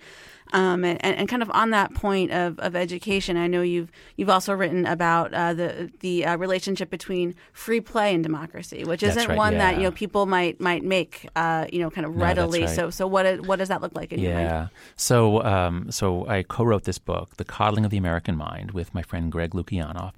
um, 0.52 0.82
and, 0.84 1.00
and, 1.04 1.28
kind 1.28 1.40
of 1.40 1.48
on 1.52 1.70
that 1.70 1.94
point 1.94 2.32
of, 2.32 2.58
of 2.58 2.74
education. 2.74 3.36
I 3.36 3.46
know 3.46 3.62
you've 3.62 3.92
you've 4.16 4.28
also 4.28 4.52
written 4.52 4.84
about 4.84 5.32
uh, 5.32 5.54
the 5.54 5.92
the 6.00 6.24
uh, 6.26 6.36
relationship 6.38 6.90
between 6.90 7.36
free 7.52 7.80
play 7.80 8.14
and 8.14 8.22
democracy, 8.24 8.82
which 8.82 9.02
That's 9.02 9.16
isn't 9.16 9.28
right, 9.28 9.38
one 9.38 9.58
that 9.58 9.76
you 9.76 9.84
know 9.84 9.92
people 9.92 10.26
might 10.26 10.60
might 10.60 10.82
make 10.82 11.28
uh, 11.36 11.66
you 11.72 11.78
know 11.78 11.90
kind 11.90 12.04
of 12.04 12.16
No, 12.16 12.24
readily. 12.24 12.62
right. 12.62 12.70
So 12.70 12.90
so 12.90 13.06
what 13.06 13.26
is, 13.26 13.40
what 13.42 13.60
does 13.60 13.68
that 13.68 13.80
look 13.80 13.94
like 13.94 14.12
in 14.12 14.18
your 14.18 14.34
mind? 14.34 14.48
Yeah. 14.48 14.68
So, 14.96 15.44
um, 15.44 15.92
so 15.92 16.26
I 16.26 16.42
co-wrote 16.42 16.82
this 16.82 16.98
book, 16.98 17.36
"The 17.36 17.44
Coddling 17.44 17.84
of 17.84 17.92
the 17.92 17.96
American 17.96 18.36
Mind," 18.36 18.72
with 18.72 18.92
my 18.92 19.02
friend 19.02 19.30
Greg 19.30 19.52
Lukianoff, 19.52 20.14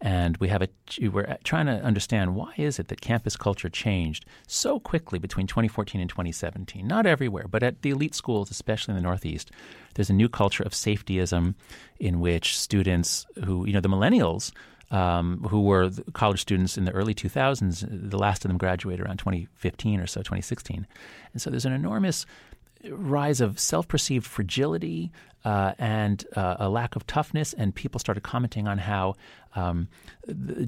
and 0.00 0.36
we 0.38 0.48
have 0.48 0.62
a 0.62 0.68
we're 1.10 1.36
trying 1.44 1.66
to 1.66 1.82
understand 1.82 2.34
why 2.34 2.52
is 2.56 2.78
it 2.78 2.88
that 2.88 3.00
campus 3.00 3.36
culture 3.36 3.68
changed 3.68 4.24
so 4.46 4.78
quickly 4.78 5.18
between 5.18 5.46
2014 5.46 6.00
and 6.00 6.10
2017. 6.10 6.86
Not 6.86 7.06
everywhere, 7.06 7.46
but 7.48 7.62
at 7.62 7.82
the 7.82 7.90
elite 7.90 8.14
schools, 8.14 8.50
especially 8.50 8.92
in 8.92 8.96
the 8.96 9.02
Northeast, 9.02 9.50
there's 9.94 10.10
a 10.10 10.14
new 10.14 10.28
culture 10.28 10.62
of 10.62 10.72
safetyism, 10.72 11.54
in 11.98 12.20
which 12.20 12.58
students 12.58 13.26
who 13.44 13.66
you 13.66 13.72
know 13.72 13.80
the 13.80 13.88
millennials. 13.88 14.52
Um, 14.90 15.44
who 15.50 15.62
were 15.62 15.90
college 16.12 16.40
students 16.42 16.76
in 16.76 16.84
the 16.84 16.92
early 16.92 17.14
2000s? 17.14 18.10
The 18.10 18.18
last 18.18 18.44
of 18.44 18.48
them 18.50 18.58
graduated 18.58 19.04
around 19.04 19.16
2015 19.16 19.98
or 19.98 20.06
so, 20.06 20.20
2016, 20.20 20.86
and 21.32 21.42
so 21.42 21.50
there's 21.50 21.64
an 21.64 21.72
enormous 21.72 22.26
rise 22.90 23.40
of 23.40 23.58
self-perceived 23.58 24.26
fragility 24.26 25.12
uh, 25.44 25.74
and 25.78 26.24
uh, 26.36 26.56
a 26.58 26.68
lack 26.68 26.96
of 26.96 27.06
toughness, 27.06 27.52
and 27.52 27.74
people 27.74 27.98
started 27.98 28.22
commenting 28.22 28.66
on 28.66 28.78
how 28.78 29.14
um, 29.54 29.88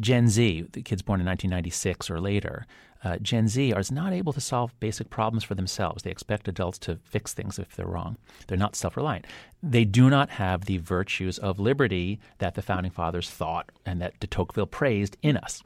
Gen 0.00 0.28
Z, 0.28 0.66
the 0.72 0.82
kids 0.82 1.02
born 1.02 1.20
in 1.20 1.26
1996 1.26 2.10
or 2.10 2.20
later, 2.20 2.66
uh, 3.04 3.16
Gen 3.18 3.48
Z 3.48 3.70
is 3.70 3.92
not 3.92 4.12
able 4.12 4.32
to 4.32 4.40
solve 4.40 4.78
basic 4.80 5.10
problems 5.10 5.44
for 5.44 5.54
themselves. 5.54 6.02
They 6.02 6.10
expect 6.10 6.48
adults 6.48 6.78
to 6.80 6.98
fix 7.04 7.32
things 7.32 7.58
if 7.58 7.76
they're 7.76 7.86
wrong. 7.86 8.16
They're 8.46 8.58
not 8.58 8.76
self-reliant. 8.76 9.26
They 9.62 9.84
do 9.84 10.10
not 10.10 10.30
have 10.30 10.64
the 10.64 10.78
virtues 10.78 11.38
of 11.38 11.58
liberty 11.58 12.20
that 12.38 12.54
the 12.54 12.62
founding 12.62 12.92
fathers 12.92 13.30
thought 13.30 13.70
and 13.84 14.00
that 14.00 14.18
de 14.20 14.26
Tocqueville 14.26 14.66
praised 14.66 15.16
in 15.22 15.36
us. 15.36 15.62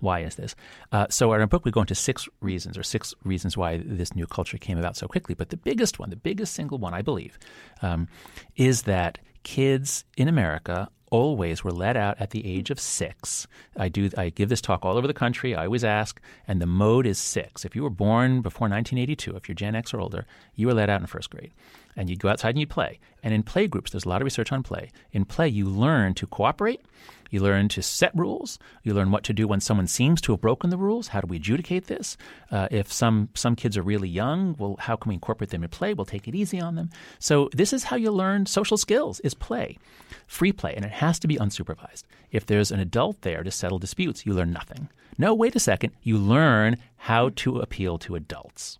Why 0.00 0.20
is 0.20 0.36
this? 0.36 0.54
Uh, 0.92 1.06
so, 1.10 1.32
in 1.32 1.40
our 1.40 1.46
book, 1.46 1.64
we 1.64 1.70
go 1.70 1.80
into 1.80 1.94
six 1.94 2.28
reasons, 2.40 2.76
or 2.78 2.82
six 2.82 3.14
reasons 3.24 3.56
why 3.56 3.78
this 3.78 4.14
new 4.14 4.26
culture 4.26 4.58
came 4.58 4.78
about 4.78 4.96
so 4.96 5.06
quickly. 5.06 5.34
But 5.34 5.50
the 5.50 5.56
biggest 5.56 5.98
one, 5.98 6.10
the 6.10 6.16
biggest 6.16 6.54
single 6.54 6.78
one, 6.78 6.94
I 6.94 7.02
believe, 7.02 7.38
um, 7.82 8.08
is 8.56 8.82
that 8.82 9.18
kids 9.42 10.04
in 10.16 10.28
America 10.28 10.88
always 11.10 11.64
were 11.64 11.72
let 11.72 11.96
out 11.96 12.20
at 12.20 12.30
the 12.30 12.46
age 12.46 12.70
of 12.70 12.78
six. 12.78 13.46
I 13.76 13.88
do. 13.88 14.10
I 14.16 14.30
give 14.30 14.48
this 14.48 14.60
talk 14.60 14.84
all 14.84 14.96
over 14.96 15.06
the 15.06 15.14
country. 15.14 15.54
I 15.54 15.64
always 15.64 15.84
ask, 15.84 16.20
and 16.46 16.60
the 16.60 16.66
mode 16.66 17.06
is 17.06 17.18
six. 17.18 17.64
If 17.64 17.74
you 17.74 17.82
were 17.82 17.90
born 17.90 18.42
before 18.42 18.68
1982, 18.68 19.36
if 19.36 19.48
you're 19.48 19.54
Gen 19.54 19.74
X 19.74 19.94
or 19.94 20.00
older, 20.00 20.26
you 20.54 20.66
were 20.66 20.74
let 20.74 20.90
out 20.90 21.00
in 21.00 21.06
first 21.06 21.30
grade, 21.30 21.52
and 21.96 22.08
you'd 22.08 22.20
go 22.20 22.28
outside 22.28 22.50
and 22.50 22.60
you'd 22.60 22.70
play. 22.70 22.98
And 23.22 23.34
in 23.34 23.42
play 23.42 23.66
groups, 23.66 23.90
there's 23.90 24.04
a 24.04 24.08
lot 24.08 24.20
of 24.20 24.26
research 24.26 24.52
on 24.52 24.62
play. 24.62 24.90
In 25.12 25.24
play, 25.24 25.48
you 25.48 25.68
learn 25.68 26.14
to 26.14 26.26
cooperate. 26.26 26.82
You 27.30 27.40
learn 27.40 27.68
to 27.68 27.82
set 27.82 28.14
rules. 28.14 28.58
You 28.82 28.94
learn 28.94 29.10
what 29.10 29.24
to 29.24 29.32
do 29.32 29.46
when 29.46 29.60
someone 29.60 29.86
seems 29.86 30.20
to 30.22 30.32
have 30.32 30.40
broken 30.40 30.70
the 30.70 30.78
rules. 30.78 31.08
How 31.08 31.20
do 31.20 31.26
we 31.26 31.36
adjudicate 31.36 31.86
this? 31.86 32.16
Uh, 32.50 32.68
if 32.70 32.92
some 32.92 33.28
some 33.34 33.56
kids 33.56 33.76
are 33.76 33.82
really 33.82 34.08
young, 34.08 34.56
well, 34.58 34.76
how 34.78 34.96
can 34.96 35.10
we 35.10 35.14
incorporate 35.14 35.50
them 35.50 35.62
in 35.62 35.68
play? 35.68 35.94
We'll 35.94 36.06
take 36.06 36.28
it 36.28 36.34
easy 36.34 36.60
on 36.60 36.74
them. 36.74 36.90
So 37.18 37.50
this 37.52 37.72
is 37.72 37.84
how 37.84 37.96
you 37.96 38.10
learn 38.10 38.46
social 38.46 38.76
skills: 38.76 39.20
is 39.20 39.34
play, 39.34 39.78
free 40.26 40.52
play, 40.52 40.74
and 40.74 40.84
it 40.84 40.92
has 40.92 41.18
to 41.20 41.28
be 41.28 41.36
unsupervised. 41.36 42.04
If 42.30 42.46
there's 42.46 42.72
an 42.72 42.80
adult 42.80 43.22
there 43.22 43.42
to 43.42 43.50
settle 43.50 43.78
disputes, 43.78 44.24
you 44.24 44.34
learn 44.34 44.52
nothing. 44.52 44.88
No, 45.18 45.34
wait 45.34 45.56
a 45.56 45.60
second. 45.60 45.92
You 46.02 46.16
learn 46.16 46.76
how 46.96 47.30
to 47.36 47.58
appeal 47.58 47.98
to 47.98 48.14
adults. 48.14 48.78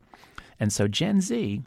And 0.60 0.72
so 0.72 0.88
Gen 0.88 1.20
Z 1.20 1.62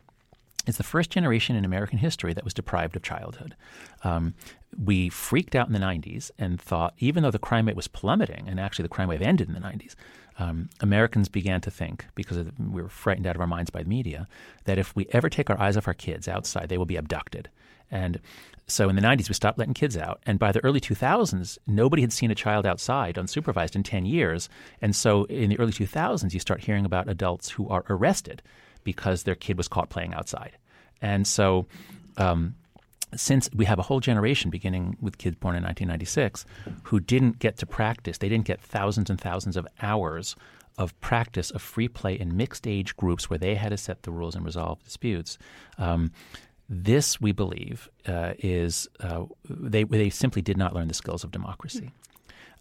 is 0.67 0.77
the 0.77 0.83
first 0.83 1.09
generation 1.09 1.55
in 1.55 1.65
American 1.65 1.97
history 1.97 2.33
that 2.33 2.43
was 2.43 2.53
deprived 2.53 2.95
of 2.95 3.01
childhood. 3.01 3.55
Um, 4.03 4.35
we 4.77 5.09
freaked 5.09 5.55
out 5.55 5.67
in 5.67 5.73
the 5.73 5.79
90s 5.79 6.31
and 6.37 6.61
thought, 6.61 6.93
even 6.99 7.23
though 7.23 7.31
the 7.31 7.39
crime 7.39 7.67
rate 7.67 7.75
was 7.75 7.87
plummeting, 7.87 8.47
and 8.47 8.59
actually 8.59 8.83
the 8.83 8.89
crime 8.89 9.07
wave 9.07 9.21
ended 9.21 9.47
in 9.47 9.53
the 9.53 9.59
90s, 9.59 9.95
um, 10.39 10.69
Americans 10.79 11.29
began 11.29 11.61
to 11.61 11.71
think, 11.71 12.05
because 12.15 12.37
of, 12.37 12.51
we 12.59 12.81
were 12.81 12.89
frightened 12.89 13.27
out 13.27 13.35
of 13.35 13.41
our 13.41 13.47
minds 13.47 13.69
by 13.69 13.83
the 13.83 13.89
media, 13.89 14.27
that 14.65 14.77
if 14.77 14.95
we 14.95 15.07
ever 15.11 15.29
take 15.29 15.49
our 15.49 15.59
eyes 15.59 15.77
off 15.77 15.87
our 15.87 15.93
kids 15.93 16.27
outside, 16.27 16.69
they 16.69 16.77
will 16.77 16.85
be 16.85 16.95
abducted. 16.95 17.49
And 17.91 18.21
so 18.67 18.87
in 18.87 18.95
the 18.95 19.01
90s, 19.01 19.27
we 19.27 19.35
stopped 19.35 19.59
letting 19.59 19.73
kids 19.73 19.97
out. 19.97 20.21
And 20.25 20.39
by 20.39 20.53
the 20.53 20.63
early 20.63 20.79
2000s, 20.79 21.57
nobody 21.67 22.01
had 22.01 22.13
seen 22.13 22.31
a 22.31 22.35
child 22.35 22.65
outside 22.65 23.15
unsupervised 23.15 23.75
in 23.75 23.83
10 23.83 24.05
years. 24.05 24.47
And 24.81 24.95
so 24.95 25.25
in 25.25 25.49
the 25.49 25.59
early 25.59 25.73
2000s, 25.73 26.33
you 26.33 26.39
start 26.39 26.63
hearing 26.63 26.85
about 26.85 27.09
adults 27.09 27.49
who 27.49 27.67
are 27.67 27.83
arrested 27.89 28.41
because 28.83 29.23
their 29.23 29.35
kid 29.35 29.57
was 29.57 29.67
caught 29.67 29.89
playing 29.89 30.13
outside. 30.13 30.57
And 31.01 31.25
so, 31.25 31.67
um, 32.17 32.55
since 33.15 33.49
we 33.53 33.65
have 33.65 33.79
a 33.79 33.81
whole 33.81 33.99
generation 33.99 34.49
beginning 34.49 34.95
with 35.01 35.17
kids 35.17 35.35
born 35.35 35.55
in 35.55 35.63
1996 35.63 36.45
who 36.83 36.99
didn't 36.99 37.39
get 37.39 37.57
to 37.57 37.65
practice, 37.65 38.19
they 38.19 38.29
didn't 38.29 38.45
get 38.45 38.61
thousands 38.61 39.09
and 39.09 39.19
thousands 39.19 39.57
of 39.57 39.67
hours 39.81 40.35
of 40.77 40.97
practice 41.01 41.51
of 41.51 41.61
free 41.61 41.87
play 41.87 42.17
in 42.17 42.37
mixed 42.37 42.65
age 42.65 42.95
groups 42.95 43.29
where 43.29 43.39
they 43.39 43.55
had 43.55 43.69
to 43.69 43.77
set 43.77 44.03
the 44.03 44.11
rules 44.11 44.35
and 44.35 44.45
resolve 44.45 44.81
disputes. 44.83 45.37
Um, 45.77 46.11
this, 46.69 47.19
we 47.19 47.33
believe, 47.33 47.89
uh, 48.07 48.33
is 48.39 48.87
uh, 49.01 49.25
they, 49.49 49.83
they 49.83 50.09
simply 50.09 50.41
did 50.41 50.57
not 50.57 50.73
learn 50.73 50.87
the 50.87 50.93
skills 50.93 51.25
of 51.25 51.31
democracy. 51.31 51.91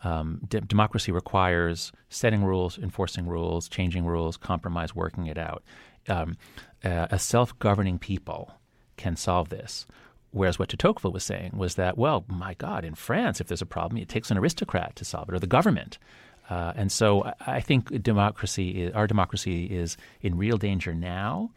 Um, 0.02 0.40
de- 0.48 0.62
democracy 0.62 1.12
requires 1.12 1.92
setting 2.08 2.42
rules, 2.42 2.78
enforcing 2.78 3.26
rules, 3.26 3.68
changing 3.68 4.04
rules, 4.04 4.36
compromise, 4.36 4.94
working 4.94 5.26
it 5.26 5.38
out. 5.38 5.62
Um, 6.08 6.36
uh, 6.82 7.06
a 7.10 7.18
self 7.18 7.58
governing 7.58 7.98
people 7.98 8.52
can 8.96 9.16
solve 9.16 9.48
this. 9.48 9.86
Whereas 10.32 10.58
what 10.58 10.68
de 10.68 10.76
Tocqueville 10.76 11.12
was 11.12 11.24
saying 11.24 11.52
was 11.56 11.74
that, 11.74 11.98
well, 11.98 12.24
my 12.28 12.54
God, 12.54 12.84
in 12.84 12.94
France, 12.94 13.40
if 13.40 13.48
there's 13.48 13.62
a 13.62 13.66
problem, 13.66 14.00
it 14.00 14.08
takes 14.08 14.30
an 14.30 14.38
aristocrat 14.38 14.94
to 14.96 15.04
solve 15.04 15.28
it 15.28 15.34
or 15.34 15.40
the 15.40 15.46
government. 15.46 15.98
Uh, 16.48 16.72
and 16.76 16.90
so 16.90 17.32
I, 17.46 17.60
think 17.60 18.02
democracy, 18.02 18.82
is, 18.82 18.94
our 18.94 19.06
democracy, 19.06 19.66
is 19.66 19.96
in 20.20 20.36
real 20.36 20.56
danger 20.56 20.94
now. 20.94 21.50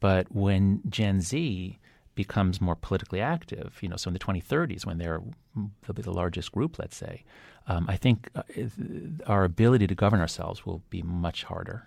But 0.00 0.32
when 0.32 0.80
Gen 0.88 1.20
Z 1.20 1.78
becomes 2.14 2.60
more 2.60 2.76
politically 2.76 3.20
active, 3.20 3.78
you 3.80 3.88
know, 3.88 3.96
so 3.96 4.08
in 4.08 4.14
the 4.14 4.18
2030s, 4.18 4.84
when 4.84 4.98
they're 4.98 5.22
they'll 5.54 5.94
be 5.94 6.02
the 6.02 6.12
largest 6.12 6.52
group, 6.52 6.78
let's 6.78 6.96
say, 6.96 7.24
um, 7.68 7.86
I 7.88 7.96
think 7.96 8.28
uh, 8.34 8.42
our 9.26 9.44
ability 9.44 9.86
to 9.86 9.94
govern 9.94 10.20
ourselves 10.20 10.66
will 10.66 10.82
be 10.90 11.02
much 11.02 11.44
harder. 11.44 11.86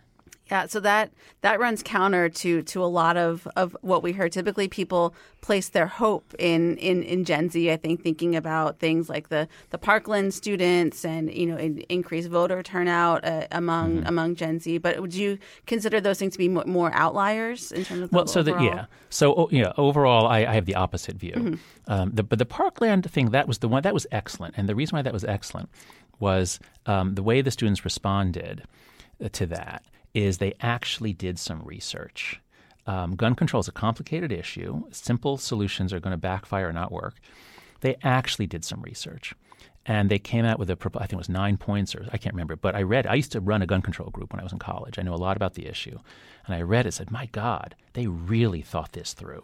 Yeah, 0.51 0.67
so 0.67 0.79
that 0.81 1.11
that 1.41 1.59
runs 1.59 1.81
counter 1.81 2.29
to 2.29 2.61
to 2.61 2.83
a 2.83 2.85
lot 2.85 3.17
of, 3.17 3.47
of 3.55 3.75
what 3.81 4.03
we 4.03 4.11
heard. 4.11 4.31
Typically, 4.31 4.67
people 4.67 5.15
place 5.41 5.69
their 5.69 5.87
hope 5.87 6.33
in, 6.39 6.77
in, 6.77 7.01
in 7.03 7.23
Gen 7.25 7.49
Z. 7.49 7.71
I 7.71 7.77
think 7.77 8.01
thinking 8.03 8.35
about 8.35 8.77
things 8.79 9.09
like 9.09 9.29
the, 9.29 9.47
the 9.71 9.77
Parkland 9.77 10.33
students 10.35 11.03
and 11.05 11.33
you 11.33 11.47
know 11.47 11.57
in, 11.57 11.79
increased 11.89 12.29
voter 12.29 12.61
turnout 12.61 13.25
uh, 13.25 13.47
among 13.51 13.97
Mm-hmm. 13.97 14.07
among 14.07 14.35
Gen 14.35 14.59
Z. 14.59 14.77
But 14.79 14.99
would 15.01 15.15
you 15.15 15.37
consider 15.65 15.99
those 15.99 16.19
things 16.19 16.33
to 16.33 16.37
be 16.39 16.47
mo- 16.49 16.63
more 16.65 16.91
outliers 16.93 17.71
in 17.71 17.83
terms 17.83 18.03
of 18.03 18.09
the 18.11 18.15
Well, 18.15 18.27
so 18.27 18.43
that 18.43 18.51
overall? 18.55 18.75
yeah, 18.75 18.85
so 19.09 19.33
oh, 19.35 19.49
yeah. 19.51 19.73
Overall, 19.77 20.27
I, 20.27 20.39
I 20.45 20.53
have 20.53 20.65
the 20.65 20.75
opposite 20.75 21.15
view. 21.15 21.57
Um, 21.87 22.11
the, 22.13 22.23
but 22.23 22.37
the 22.39 22.45
Parkland 22.45 23.09
thing 23.09 23.31
that 23.31 23.47
was 23.47 23.59
the 23.59 23.67
one 23.67 23.81
that 23.83 23.93
was 23.93 24.05
excellent, 24.11 24.55
and 24.57 24.69
the 24.69 24.75
reason 24.75 24.95
why 24.95 25.01
that 25.01 25.13
was 25.13 25.23
excellent 25.25 25.69
was 26.19 26.59
um, 26.85 27.15
the 27.15 27.23
way 27.23 27.41
the 27.41 27.51
students 27.51 27.83
responded 27.83 28.63
uh, 29.23 29.29
to 29.33 29.45
that 29.47 29.83
is 30.15 30.37
they 30.37 30.53
actually 30.61 31.13
did 31.13 31.37
some 31.37 31.61
research. 31.63 32.39
Um, 32.87 33.15
gun 33.15 33.35
control 33.35 33.59
is 33.59 33.67
a 33.67 33.73
complicated 33.73 34.31
issue. 34.31 34.83
Simple 34.91 35.37
solutions 35.37 35.91
are 35.91 35.99
going 35.99 36.11
to 36.11 36.17
backfire 36.17 36.69
or 36.69 36.73
not 36.73 36.91
work. 36.91 37.15
They 37.81 37.97
actually 38.01 38.47
did 38.47 38.63
some 38.63 38.81
research. 38.81 39.35
And 39.85 40.09
they 40.09 40.17
came 40.17 40.45
out 40.45 40.57
with 40.57 40.69
a, 40.69 40.77
I 40.95 40.99
think 41.01 41.13
it 41.13 41.17
was 41.17 41.29
nine 41.29 41.57
points, 41.57 41.93
or 41.93 42.07
I 42.11 42.17
can't 42.17 42.33
remember. 42.33 42.55
But 42.55 42.75
I 42.75 42.81
read, 42.81 43.05
I 43.05 43.15
used 43.15 43.33
to 43.33 43.41
run 43.41 43.61
a 43.61 43.67
gun 43.67 43.81
control 43.81 44.09
group 44.09 44.31
when 44.31 44.39
I 44.39 44.43
was 44.43 44.53
in 44.53 44.57
college. 44.57 44.97
I 44.97 45.03
know 45.03 45.13
a 45.13 45.17
lot 45.17 45.35
about 45.35 45.53
the 45.53 45.67
issue. 45.67 45.99
And 46.45 46.55
I 46.55 46.61
read 46.61 46.85
it, 46.85 46.93
said, 46.93 47.11
my 47.11 47.27
God, 47.27 47.75
they 47.93 48.07
really 48.07 48.61
thought 48.61 48.93
this 48.93 49.13
through. 49.13 49.43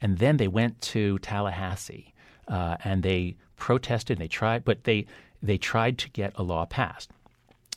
And 0.00 0.18
then 0.18 0.36
they 0.36 0.48
went 0.48 0.80
to 0.92 1.18
Tallahassee 1.18 2.14
uh, 2.48 2.76
and 2.84 3.02
they 3.02 3.36
protested 3.56 4.18
and 4.18 4.22
they 4.22 4.28
tried, 4.28 4.64
but 4.64 4.84
they, 4.84 5.06
they 5.42 5.58
tried 5.58 5.98
to 5.98 6.10
get 6.10 6.32
a 6.36 6.42
law 6.42 6.64
passed. 6.64 7.10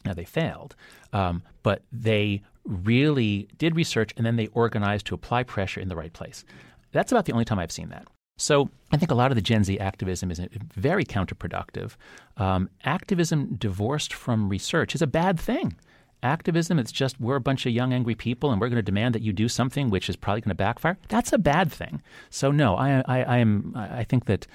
Now 0.05 0.13
they 0.13 0.25
failed, 0.25 0.75
um, 1.13 1.43
but 1.63 1.83
they 1.91 2.41
really 2.63 3.47
did 3.57 3.75
research 3.75 4.13
and 4.15 4.25
then 4.25 4.35
they 4.35 4.47
organized 4.47 5.05
to 5.07 5.15
apply 5.15 5.43
pressure 5.43 5.81
in 5.81 5.89
the 5.89 5.95
right 5.95 6.13
place. 6.13 6.45
That's 6.91 7.11
about 7.11 7.25
the 7.25 7.33
only 7.33 7.45
time 7.45 7.59
I've 7.59 7.71
seen 7.71 7.89
that. 7.89 8.07
So 8.37 8.69
I 8.91 8.97
think 8.97 9.11
a 9.11 9.15
lot 9.15 9.31
of 9.31 9.35
the 9.35 9.41
Gen 9.41 9.63
Z 9.63 9.77
activism 9.79 10.31
is 10.31 10.39
very 10.75 11.03
counterproductive. 11.03 11.95
Um, 12.37 12.69
activism 12.85 13.55
divorced 13.55 14.13
from 14.13 14.47
research 14.47 14.95
is 14.95 15.01
a 15.01 15.07
bad 15.07 15.39
thing. 15.39 15.75
Activism, 16.23 16.79
it's 16.79 16.91
just 16.91 17.19
we're 17.19 17.35
a 17.35 17.41
bunch 17.41 17.65
of 17.65 17.73
young, 17.73 17.93
angry 17.93 18.15
people 18.15 18.51
and 18.51 18.59
we're 18.59 18.69
going 18.69 18.77
to 18.77 18.81
demand 18.81 19.15
that 19.15 19.21
you 19.21 19.33
do 19.33 19.49
something 19.49 19.89
which 19.89 20.09
is 20.09 20.15
probably 20.15 20.41
going 20.41 20.49
to 20.49 20.55
backfire. 20.55 20.97
That's 21.09 21.33
a 21.33 21.37
bad 21.37 21.71
thing. 21.71 22.01
So 22.29 22.51
no, 22.51 22.75
I, 22.75 23.03
I, 23.05 23.23
I 23.23 23.37
am. 23.37 23.73
I 23.75 24.03
think 24.05 24.25
that, 24.25 24.47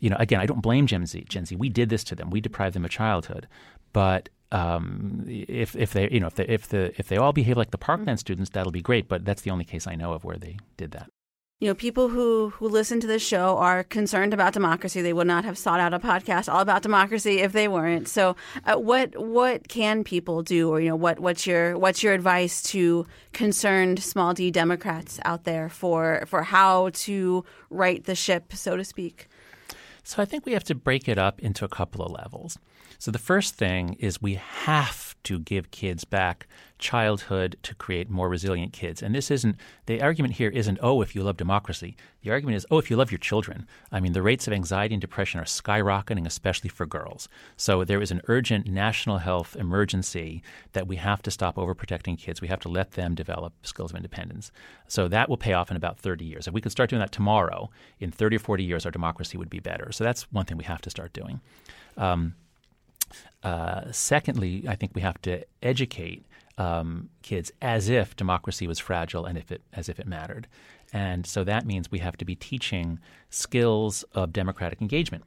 you 0.00 0.10
know, 0.10 0.16
again, 0.18 0.40
I 0.40 0.46
don't 0.46 0.62
blame 0.62 0.86
Gen 0.86 1.06
Z. 1.06 1.26
Gen 1.28 1.46
Z, 1.46 1.56
we 1.56 1.68
did 1.68 1.88
this 1.88 2.04
to 2.04 2.14
them. 2.14 2.30
We 2.30 2.40
deprived 2.40 2.74
them 2.74 2.84
of 2.84 2.90
childhood. 2.90 3.48
But 3.92 4.28
um, 4.52 5.24
if 5.26 5.74
if 5.76 5.92
they 5.92 6.08
you 6.10 6.20
know 6.20 6.28
if 6.28 6.34
they, 6.34 6.46
if 6.46 6.68
the 6.68 6.92
if 6.98 7.08
they 7.08 7.16
all 7.16 7.32
behave 7.32 7.56
like 7.56 7.70
the 7.70 7.78
Parkland 7.78 8.20
students, 8.20 8.50
that'll 8.50 8.72
be 8.72 8.82
great. 8.82 9.08
But 9.08 9.24
that's 9.24 9.42
the 9.42 9.50
only 9.50 9.64
case 9.64 9.86
I 9.86 9.94
know 9.94 10.12
of 10.12 10.24
where 10.24 10.36
they 10.36 10.58
did 10.76 10.92
that. 10.92 11.10
You 11.58 11.68
know, 11.68 11.74
people 11.74 12.08
who 12.08 12.50
who 12.50 12.68
listen 12.68 13.00
to 13.00 13.06
this 13.06 13.26
show 13.26 13.56
are 13.56 13.82
concerned 13.82 14.34
about 14.34 14.52
democracy. 14.52 15.00
They 15.00 15.14
would 15.14 15.26
not 15.26 15.46
have 15.46 15.56
sought 15.56 15.80
out 15.80 15.94
a 15.94 15.98
podcast 15.98 16.52
all 16.52 16.60
about 16.60 16.82
democracy 16.82 17.40
if 17.40 17.52
they 17.52 17.66
weren't. 17.66 18.08
So, 18.08 18.36
uh, 18.66 18.76
what 18.76 19.16
what 19.16 19.66
can 19.68 20.04
people 20.04 20.42
do, 20.42 20.68
or 20.68 20.80
you 20.80 20.90
know, 20.90 20.96
what 20.96 21.18
what's 21.18 21.46
your 21.46 21.78
what's 21.78 22.02
your 22.02 22.12
advice 22.12 22.62
to 22.64 23.06
concerned 23.32 24.02
small 24.02 24.34
d 24.34 24.50
Democrats 24.50 25.18
out 25.24 25.44
there 25.44 25.70
for 25.70 26.24
for 26.26 26.42
how 26.42 26.90
to 26.90 27.42
right 27.70 28.04
the 28.04 28.14
ship, 28.14 28.52
so 28.52 28.76
to 28.76 28.84
speak? 28.84 29.28
So 30.04 30.22
I 30.22 30.24
think 30.24 30.46
we 30.46 30.52
have 30.52 30.64
to 30.64 30.74
break 30.74 31.08
it 31.08 31.18
up 31.18 31.40
into 31.40 31.64
a 31.64 31.68
couple 31.68 32.04
of 32.04 32.12
levels. 32.12 32.58
So 32.98 33.10
the 33.10 33.18
first 33.18 33.54
thing 33.54 33.94
is 33.94 34.22
we 34.22 34.34
have 34.34 35.14
to 35.24 35.40
give 35.40 35.72
kids 35.72 36.04
back 36.04 36.46
childhood 36.78 37.56
to 37.62 37.74
create 37.74 38.08
more 38.08 38.28
resilient 38.28 38.72
kids. 38.72 39.02
And 39.02 39.12
this 39.12 39.28
isn't 39.30 39.56
the 39.86 40.00
argument 40.00 40.34
here 40.34 40.50
isn't 40.50 40.78
oh 40.80 41.02
if 41.02 41.16
you 41.16 41.22
love 41.24 41.36
democracy. 41.36 41.96
The 42.22 42.30
argument 42.30 42.56
is 42.56 42.66
oh 42.70 42.78
if 42.78 42.90
you 42.90 42.96
love 42.96 43.10
your 43.10 43.18
children. 43.18 43.66
I 43.90 43.98
mean 43.98 44.12
the 44.12 44.22
rates 44.22 44.46
of 44.46 44.52
anxiety 44.52 44.94
and 44.94 45.00
depression 45.00 45.40
are 45.40 45.44
skyrocketing 45.44 46.26
especially 46.26 46.70
for 46.70 46.86
girls. 46.86 47.28
So 47.56 47.82
there 47.82 48.00
is 48.00 48.12
an 48.12 48.22
urgent 48.28 48.68
national 48.68 49.18
health 49.18 49.56
emergency 49.56 50.42
that 50.74 50.86
we 50.86 50.94
have 50.96 51.22
to 51.22 51.30
stop 51.32 51.56
overprotecting 51.56 52.18
kids. 52.18 52.40
We 52.40 52.48
have 52.48 52.60
to 52.60 52.68
let 52.68 52.92
them 52.92 53.16
develop 53.16 53.52
skills 53.66 53.90
of 53.90 53.96
independence. 53.96 54.52
So 54.86 55.08
that 55.08 55.28
will 55.28 55.38
pay 55.38 55.54
off 55.54 55.72
in 55.72 55.76
about 55.76 55.98
30 55.98 56.24
years. 56.24 56.46
If 56.46 56.54
we 56.54 56.60
could 56.60 56.72
start 56.72 56.90
doing 56.90 57.00
that 57.00 57.10
tomorrow, 57.10 57.70
in 57.98 58.12
30 58.12 58.36
or 58.36 58.40
40 58.40 58.62
years 58.62 58.84
our 58.84 58.92
democracy 58.92 59.36
would 59.38 59.50
be 59.50 59.60
better. 59.60 59.90
So 59.90 60.04
that's 60.04 60.30
one 60.30 60.44
thing 60.44 60.56
we 60.56 60.64
have 60.64 60.82
to 60.82 60.90
start 60.90 61.12
doing. 61.12 61.40
Um, 61.96 62.34
uh, 63.42 63.92
secondly, 63.92 64.64
I 64.68 64.74
think 64.74 64.92
we 64.94 65.02
have 65.02 65.20
to 65.22 65.44
educate 65.62 66.24
um, 66.58 67.10
kids 67.22 67.52
as 67.60 67.88
if 67.88 68.16
democracy 68.16 68.66
was 68.66 68.78
fragile 68.78 69.26
and 69.26 69.36
if 69.36 69.52
it 69.52 69.62
as 69.72 69.88
if 69.88 70.00
it 70.00 70.06
mattered. 70.06 70.46
And 70.92 71.26
so 71.26 71.44
that 71.44 71.66
means 71.66 71.90
we 71.90 71.98
have 71.98 72.16
to 72.18 72.24
be 72.24 72.34
teaching 72.34 72.98
skills 73.28 74.04
of 74.14 74.32
democratic 74.32 74.80
engagement. 74.80 75.24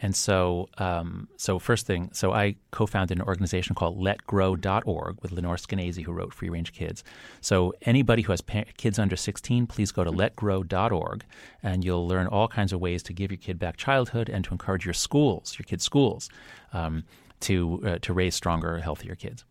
And 0.00 0.16
so, 0.16 0.68
um, 0.78 1.28
so 1.36 1.58
first 1.58 1.86
thing, 1.86 2.10
so 2.12 2.32
I 2.32 2.56
co-founded 2.72 3.18
an 3.18 3.22
organization 3.22 3.74
called 3.74 3.98
LetGrow.org 3.98 5.22
with 5.22 5.30
Lenore 5.32 5.56
Skenazy, 5.56 6.02
who 6.02 6.12
wrote 6.12 6.34
Free 6.34 6.48
Range 6.48 6.72
Kids. 6.72 7.04
So 7.40 7.72
anybody 7.82 8.22
who 8.22 8.32
has 8.32 8.40
pa- 8.40 8.64
kids 8.76 8.98
under 8.98 9.16
16, 9.16 9.66
please 9.68 9.92
go 9.92 10.02
to 10.02 10.10
LetGrow.org, 10.10 11.24
and 11.62 11.84
you'll 11.84 12.08
learn 12.08 12.26
all 12.26 12.48
kinds 12.48 12.72
of 12.72 12.80
ways 12.80 13.02
to 13.04 13.12
give 13.12 13.30
your 13.30 13.38
kid 13.38 13.58
back 13.60 13.76
childhood 13.76 14.28
and 14.28 14.44
to 14.44 14.50
encourage 14.50 14.84
your 14.84 14.94
schools, 14.94 15.56
your 15.56 15.64
kids' 15.64 15.84
schools, 15.84 16.28
um, 16.72 17.04
to 17.42 17.82
uh, 17.84 17.98
to 18.02 18.12
raise 18.12 18.34
stronger, 18.34 18.78
healthier 18.78 19.14
kids. 19.14 19.44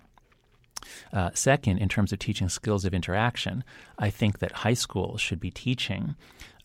Uh, 1.14 1.30
second, 1.34 1.78
in 1.78 1.90
terms 1.90 2.12
of 2.12 2.20
teaching 2.20 2.50
skills 2.50 2.86
of 2.86 2.94
interaction, 2.94 3.64
I 4.00 4.10
think 4.10 4.40
that 4.40 4.52
high 4.52 4.74
schools 4.74 5.22
should 5.22 5.40
be 5.40 5.52
teaching 5.52 6.16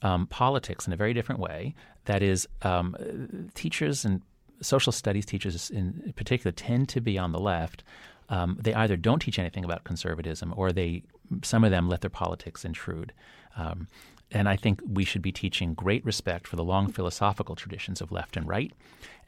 um, 0.02 0.26
politics 0.26 0.86
in 0.86 0.92
a 0.92 0.96
very 0.96 1.12
different 1.12 1.40
way. 1.40 1.74
That 2.06 2.22
is, 2.22 2.48
um, 2.62 3.50
teachers 3.54 4.04
and 4.04 4.22
social 4.60 4.92
studies 4.92 5.26
teachers 5.26 5.70
in 5.70 6.14
particular 6.16 6.52
tend 6.52 6.88
to 6.90 7.00
be 7.00 7.18
on 7.18 7.32
the 7.32 7.38
left. 7.38 7.84
Um, 8.28 8.58
they 8.60 8.74
either 8.74 8.96
don't 8.96 9.20
teach 9.20 9.38
anything 9.38 9.64
about 9.64 9.84
conservatism 9.84 10.54
or 10.56 10.72
they 10.72 11.02
some 11.42 11.64
of 11.64 11.70
them 11.70 11.88
let 11.88 12.00
their 12.00 12.10
politics 12.10 12.64
intrude. 12.64 13.12
Um, 13.56 13.88
and 14.30 14.48
I 14.48 14.56
think 14.56 14.80
we 14.86 15.04
should 15.04 15.22
be 15.22 15.32
teaching 15.32 15.74
great 15.74 16.04
respect 16.04 16.46
for 16.46 16.56
the 16.56 16.64
long 16.64 16.90
philosophical 16.90 17.54
traditions 17.54 18.00
of 18.00 18.10
left 18.10 18.36
and 18.36 18.46
right, 18.46 18.72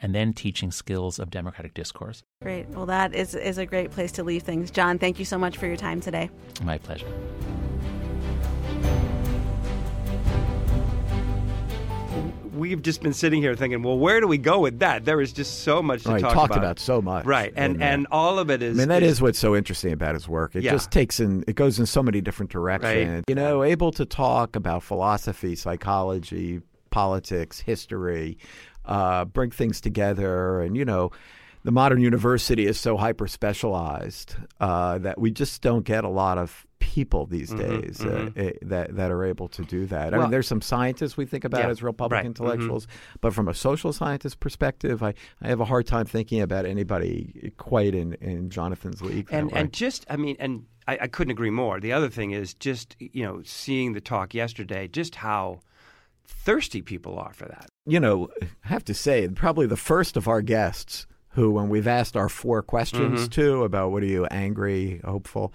and 0.03 0.14
then 0.14 0.32
teaching 0.32 0.70
skills 0.70 1.18
of 1.18 1.30
democratic 1.30 1.74
discourse. 1.74 2.22
Great. 2.42 2.68
Well, 2.68 2.86
that 2.86 3.14
is, 3.14 3.34
is 3.34 3.59
a 3.59 3.66
great 3.66 3.90
place 3.90 4.12
to 4.12 4.24
leave 4.24 4.42
things. 4.42 4.70
John, 4.70 4.99
thank 4.99 5.18
you 5.18 5.24
so 5.24 5.38
much 5.38 5.57
for 5.57 5.66
your 5.66 5.76
time 5.76 6.01
today. 6.01 6.30
My 6.62 6.78
pleasure. 6.78 7.07
We've 12.59 12.82
just 12.82 13.02
been 13.02 13.12
sitting 13.12 13.40
here 13.40 13.54
thinking, 13.54 13.82
well, 13.82 13.98
where 13.98 14.20
do 14.20 14.26
we 14.26 14.38
go 14.38 14.59
with 14.59 14.80
that? 14.80 15.04
There 15.04 15.20
is 15.20 15.32
just 15.32 15.62
so 15.62 15.82
much 15.82 16.02
to 16.02 16.11
right, 16.11 16.20
talk 16.20 16.34
talked 16.34 16.50
about. 16.50 16.64
about 16.64 16.78
so 16.78 17.00
much, 17.00 17.24
right? 17.24 17.52
And 17.56 17.82
and 17.82 18.06
all 18.11 18.38
of 18.38 18.50
it 18.50 18.62
is. 18.62 18.76
I 18.76 18.80
mean, 18.80 18.88
that 18.88 19.02
is, 19.02 19.12
is 19.12 19.22
what's 19.22 19.38
so 19.38 19.56
interesting 19.56 19.92
about 19.92 20.14
his 20.14 20.28
work. 20.28 20.54
It 20.56 20.62
Yeah. 20.64 20.72
just 20.72 20.90
takes 20.90 21.20
in, 21.20 21.44
it 21.46 21.54
goes 21.56 21.78
in 21.78 21.86
so 21.86 22.02
many 22.02 22.20
different 22.20 22.50
directions. 22.50 23.14
Right. 23.14 23.24
You 23.28 23.34
know, 23.34 23.62
able 23.62 23.92
to 23.92 24.04
talk 24.04 24.56
about 24.56 24.82
philosophy, 24.82 25.54
psychology, 25.54 26.61
politics, 26.90 27.61
history, 27.61 28.38
uh, 28.84 29.24
bring 29.24 29.50
things 29.50 29.80
together, 29.80 30.61
and 30.61 30.76
you 30.76 30.84
know. 30.84 31.11
The 31.69 31.73
modern 31.73 32.01
university 32.01 32.64
is 32.64 32.81
so 32.81 32.97
hyper 32.97 33.29
specialized 33.29 34.37
uh, 34.59 34.97
that 35.01 35.21
we 35.21 35.31
just 35.31 35.61
don't 35.61 35.85
get 35.85 36.03
a 36.03 36.09
lot 36.09 36.39
of 36.39 36.66
people 36.79 37.27
these 37.27 37.53
days 37.53 38.01
Uh, 38.01 38.31
eh, 38.37 38.53
that 38.62 38.97
that 38.97 39.11
are 39.11 39.23
able 39.23 39.49
to 39.49 39.62
do 39.66 39.85
that. 39.85 40.07
I 40.07 40.11
Mm-hmm, 40.12 40.21
mean, 40.23 40.31
there's 40.31 40.47
some 40.49 40.62
scientists 40.62 41.19
we 41.19 41.27
think 41.27 41.45
about 41.45 41.61
Yeah, 41.64 41.69
as 41.69 41.83
real 41.83 41.93
public 41.93 42.16
right, 42.16 42.25
mhm. 42.25 42.29
intellectuals, 42.29 42.87
but 43.21 43.35
from 43.35 43.49
a 43.49 43.53
social 43.53 43.93
scientist 43.93 44.41
perspective, 44.41 45.03
I, 45.03 45.12
I 45.43 45.49
have 45.49 45.61
a 45.61 45.66
hard 45.66 45.87
time 45.87 46.07
thinking 46.07 46.41
about 46.41 46.64
anybody 46.64 47.53
quite 47.59 47.95
in, 47.95 48.14
in 48.14 48.49
Jonathan's 48.49 49.03
league. 49.03 49.29
and 49.31 49.53
and 49.53 49.71
just 49.71 50.07
I 50.09 50.16
mean, 50.16 50.37
and 50.39 50.64
I, 50.87 50.97
I 51.03 51.07
couldn't 51.09 51.33
agree 51.33 51.51
more. 51.51 51.81
The 51.81 51.93
other 51.93 52.09
thing 52.09 52.31
is 52.31 52.55
just 52.55 52.97
you 52.99 53.25
know 53.27 53.43
seeing 53.45 53.93
the 53.93 54.01
talk 54.01 54.33
yesterday, 54.33 54.89
just 54.89 55.16
how 55.16 55.61
thirsty 56.27 56.81
people 56.81 57.19
are 57.19 57.35
for 57.35 57.45
that. 57.45 57.66
you 57.85 58.01
know, 58.01 58.29
I 58.64 58.69
have 58.69 58.85
to 58.85 58.95
say, 58.95 59.29
probably 59.29 59.66
the 59.66 59.77
first 59.77 60.16
of 60.16 60.27
our 60.29 60.41
guests 60.41 61.07
who, 61.31 61.51
when 61.53 61.68
we've 61.68 61.87
asked 61.87 62.16
our 62.16 62.29
four 62.29 62.62
questions 62.62 63.20
Mm-hmm. 63.29 63.41
to 63.41 63.64
about 63.64 63.91
what 63.93 64.03
are 64.03 64.07
you 64.07 64.26
angry, 64.26 65.01
hopeful, 65.05 65.53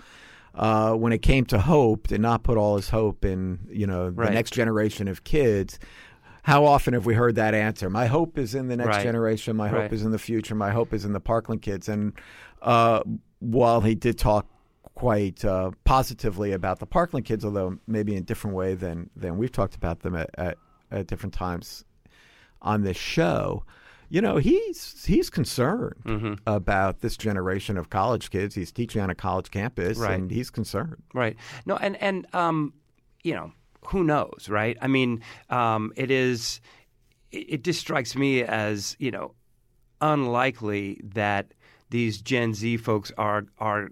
uh, 0.55 0.93
when 0.93 1.11
it 1.13 1.21
came 1.21 1.45
to 1.45 1.59
hope, 1.59 2.07
did 2.07 2.21
not 2.21 2.43
put 2.43 2.57
all 2.57 2.75
his 2.75 2.89
hope 2.89 3.25
in 3.25 3.59
you 3.69 3.87
know 3.87 4.05
the 4.05 4.11
Right. 4.11 4.33
next 4.33 4.53
generation 4.53 5.07
of 5.07 5.23
kids. 5.23 5.79
How 6.43 6.65
often 6.65 6.93
have 6.93 7.05
we 7.05 7.13
heard 7.15 7.35
that 7.35 7.53
answer? 7.55 7.89
My 7.89 8.05
hope 8.05 8.37
is 8.37 8.53
in 8.53 8.67
the 8.67 8.75
next 8.75 8.97
Right. 8.97 9.03
generation. 9.03 9.55
My 9.55 9.69
hope 9.69 9.79
Right. 9.79 9.93
is 9.93 10.03
in 10.03 10.11
the 10.11 10.19
future. 10.19 10.55
My 10.55 10.71
hope 10.71 10.93
is 10.93 11.05
in 11.05 11.13
the 11.13 11.19
Parkland 11.21 11.61
kids. 11.61 11.87
And 11.89 12.13
uh, 12.61 13.01
while 13.39 13.81
he 13.81 13.95
did 13.95 14.17
talk 14.19 14.45
quite 14.93 15.43
uh, 15.43 15.71
positively 15.85 16.51
about 16.51 16.79
the 16.79 16.85
Parkland 16.85 17.25
kids, 17.25 17.43
although 17.43 17.77
maybe 17.87 18.11
in 18.13 18.19
a 18.19 18.21
different 18.25 18.55
way 18.55 18.75
than 18.75 19.09
than 19.15 19.37
we've 19.37 19.51
talked 19.51 19.73
about 19.75 20.01
them 20.01 20.15
at, 20.15 20.29
at, 20.37 20.57
at 20.91 21.07
different 21.07 21.33
times 21.33 21.83
on 22.61 22.83
this 22.83 22.97
show. 22.97 23.63
You 24.13 24.21
know, 24.21 24.37
he's 24.37 25.03
he's 25.05 25.31
concerned 25.31 25.95
Mm-hmm. 26.05 26.33
about 26.45 26.99
this 26.99 27.17
generation 27.17 27.77
of 27.77 27.89
college 27.89 28.29
kids. 28.29 28.53
He's 28.53 28.71
teaching 28.71 29.01
on 29.01 29.09
a 29.09 29.15
college 29.15 29.49
campus, 29.49 29.97
Right. 29.97 30.19
and 30.19 30.29
he's 30.29 30.51
concerned. 30.51 31.01
Right. 31.15 31.35
No, 31.65 31.77
and 31.77 31.95
and 31.99 32.27
um, 32.33 32.73
you 33.23 33.33
know, 33.33 33.51
who 33.87 34.03
knows, 34.03 34.49
right? 34.49 34.77
I 34.81 34.87
mean, 34.87 35.23
um, 35.49 35.93
it 35.95 36.11
is. 36.11 36.61
It, 37.31 37.45
it 37.55 37.63
just 37.63 37.79
strikes 37.79 38.15
me 38.15 38.43
as 38.43 38.95
you 38.99 39.09
know, 39.09 39.33
unlikely 39.99 41.01
that 41.15 41.53
these 41.89 42.21
Gen 42.21 42.53
Z 42.53 42.77
folks 42.77 43.11
are 43.17 43.45
are 43.57 43.89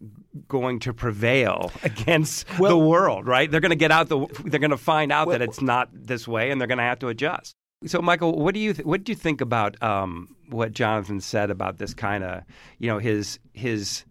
going 0.48 0.80
to 0.82 0.94
prevail 0.94 1.72
against 1.84 2.46
the 2.60 2.78
world, 2.78 3.26
right? 3.28 3.50
They're 3.50 3.60
going 3.60 3.72
to 3.72 3.76
get 3.76 3.92
out 3.92 4.08
the. 4.10 4.28
They're 4.46 4.60
going 4.60 4.72
to 4.72 4.78
find 4.78 5.12
out 5.12 5.28
Well- 5.28 5.40
that 5.40 5.44
it's 5.50 5.62
not 5.62 5.90
this 5.94 6.28
way, 6.28 6.52
and 6.52 6.60
they're 6.62 6.68
going 6.68 6.78
to 6.78 6.84
have 6.84 7.00
to 7.00 7.08
adjust. 7.08 7.56
So, 7.86 8.02
Michael, 8.02 8.38
what 8.38 8.54
do 8.54 8.60
you 8.60 8.74
th- 8.74 8.86
what 8.86 9.04
do 9.04 9.12
you 9.12 9.16
think 9.16 9.42
about 9.42 9.82
um, 9.82 10.36
what 10.50 10.72
Jonathan 10.72 11.20
said 11.20 11.50
about 11.50 11.80
this 11.80 11.94
kind 11.94 12.24
of 12.24 12.44
you 12.78 12.88
know 12.88 13.00
his 13.00 13.40
his 13.54 14.06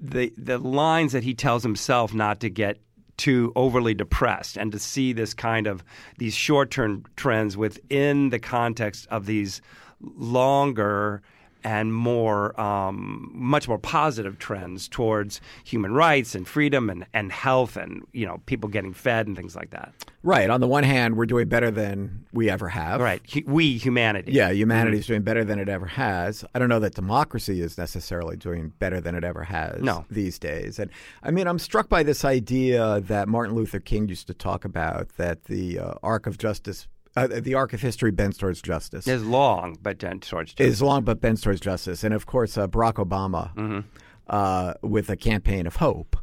the 0.00 0.32
the 0.36 0.58
lines 0.58 1.12
that 1.12 1.24
he 1.24 1.34
tells 1.34 1.62
himself 1.62 2.14
not 2.14 2.40
to 2.40 2.48
get 2.48 2.78
too 3.18 3.52
overly 3.56 3.94
depressed 3.94 4.56
and 4.56 4.72
to 4.72 4.78
see 4.78 5.12
this 5.12 5.34
kind 5.34 5.66
of 5.66 5.84
these 6.18 6.34
short 6.34 6.70
term 6.70 7.04
trends 7.16 7.56
within 7.56 8.30
the 8.30 8.38
context 8.38 9.06
of 9.10 9.26
these 9.26 9.60
longer 10.00 11.20
and 11.68 11.92
more 11.92 12.58
um, 12.58 13.30
much 13.34 13.68
more 13.68 13.78
positive 13.78 14.38
trends 14.38 14.88
towards 14.88 15.38
human 15.64 15.92
rights 15.92 16.34
and 16.34 16.48
freedom 16.48 16.88
and, 16.88 17.04
and 17.12 17.30
health 17.30 17.76
and 17.76 18.06
you 18.12 18.24
know 18.24 18.40
people 18.46 18.70
getting 18.70 18.94
fed 18.94 19.26
and 19.26 19.36
things 19.36 19.54
like 19.54 19.68
that. 19.70 19.92
Right. 20.22 20.48
On 20.50 20.60
the 20.60 20.66
one 20.66 20.82
hand, 20.84 21.16
we're 21.16 21.26
doing 21.26 21.46
better 21.48 21.70
than 21.70 22.24
we 22.32 22.48
ever 22.50 22.68
have. 22.68 23.00
Right, 23.00 23.20
we 23.46 23.76
humanity. 23.78 24.32
Yeah, 24.32 24.50
humanity's 24.50 25.06
doing 25.06 25.22
better 25.22 25.44
than 25.44 25.58
it 25.58 25.68
ever 25.68 25.86
has. 25.86 26.44
I 26.54 26.58
don't 26.58 26.68
know 26.70 26.80
that 26.80 26.94
democracy 26.94 27.60
is 27.60 27.76
necessarily 27.78 28.36
doing 28.36 28.72
better 28.78 29.00
than 29.00 29.14
it 29.14 29.24
ever 29.24 29.44
has 29.44 29.80
No. 29.82 30.06
these 30.10 30.38
days. 30.38 30.78
And 30.78 30.90
I 31.22 31.30
mean, 31.30 31.46
I'm 31.46 31.58
struck 31.58 31.88
by 31.90 32.02
this 32.02 32.24
idea 32.24 33.00
that 33.02 33.28
Martin 33.28 33.54
Luther 33.54 33.78
King 33.80 34.08
used 34.08 34.26
to 34.28 34.34
talk 34.34 34.64
about 34.64 35.10
that 35.18 35.44
the 35.44 35.78
uh, 35.78 35.94
arc 36.02 36.26
of 36.26 36.38
justice, 36.38 36.88
uh, 37.24 37.40
the 37.40 37.54
arc 37.54 37.72
of 37.72 37.80
history 37.80 38.10
bends 38.10 38.36
towards 38.38 38.60
justice. 38.62 39.06
is 39.06 39.24
long, 39.24 39.76
but 39.82 40.02
uh, 40.04 40.14
towards 40.20 40.52
justice. 40.54 40.74
is 40.74 40.82
long 40.82 41.04
but 41.04 41.20
bends 41.20 41.40
towards 41.40 41.60
justice. 41.60 42.04
And 42.04 42.14
of 42.14 42.26
course, 42.26 42.56
uh, 42.58 42.66
Barack 42.68 42.94
Obama, 42.94 43.54
Mm-hmm. 43.54 43.80
uh, 44.28 44.74
with 44.82 45.08
a 45.10 45.16
campaign 45.16 45.66
of 45.66 45.76
hope, 45.76 46.16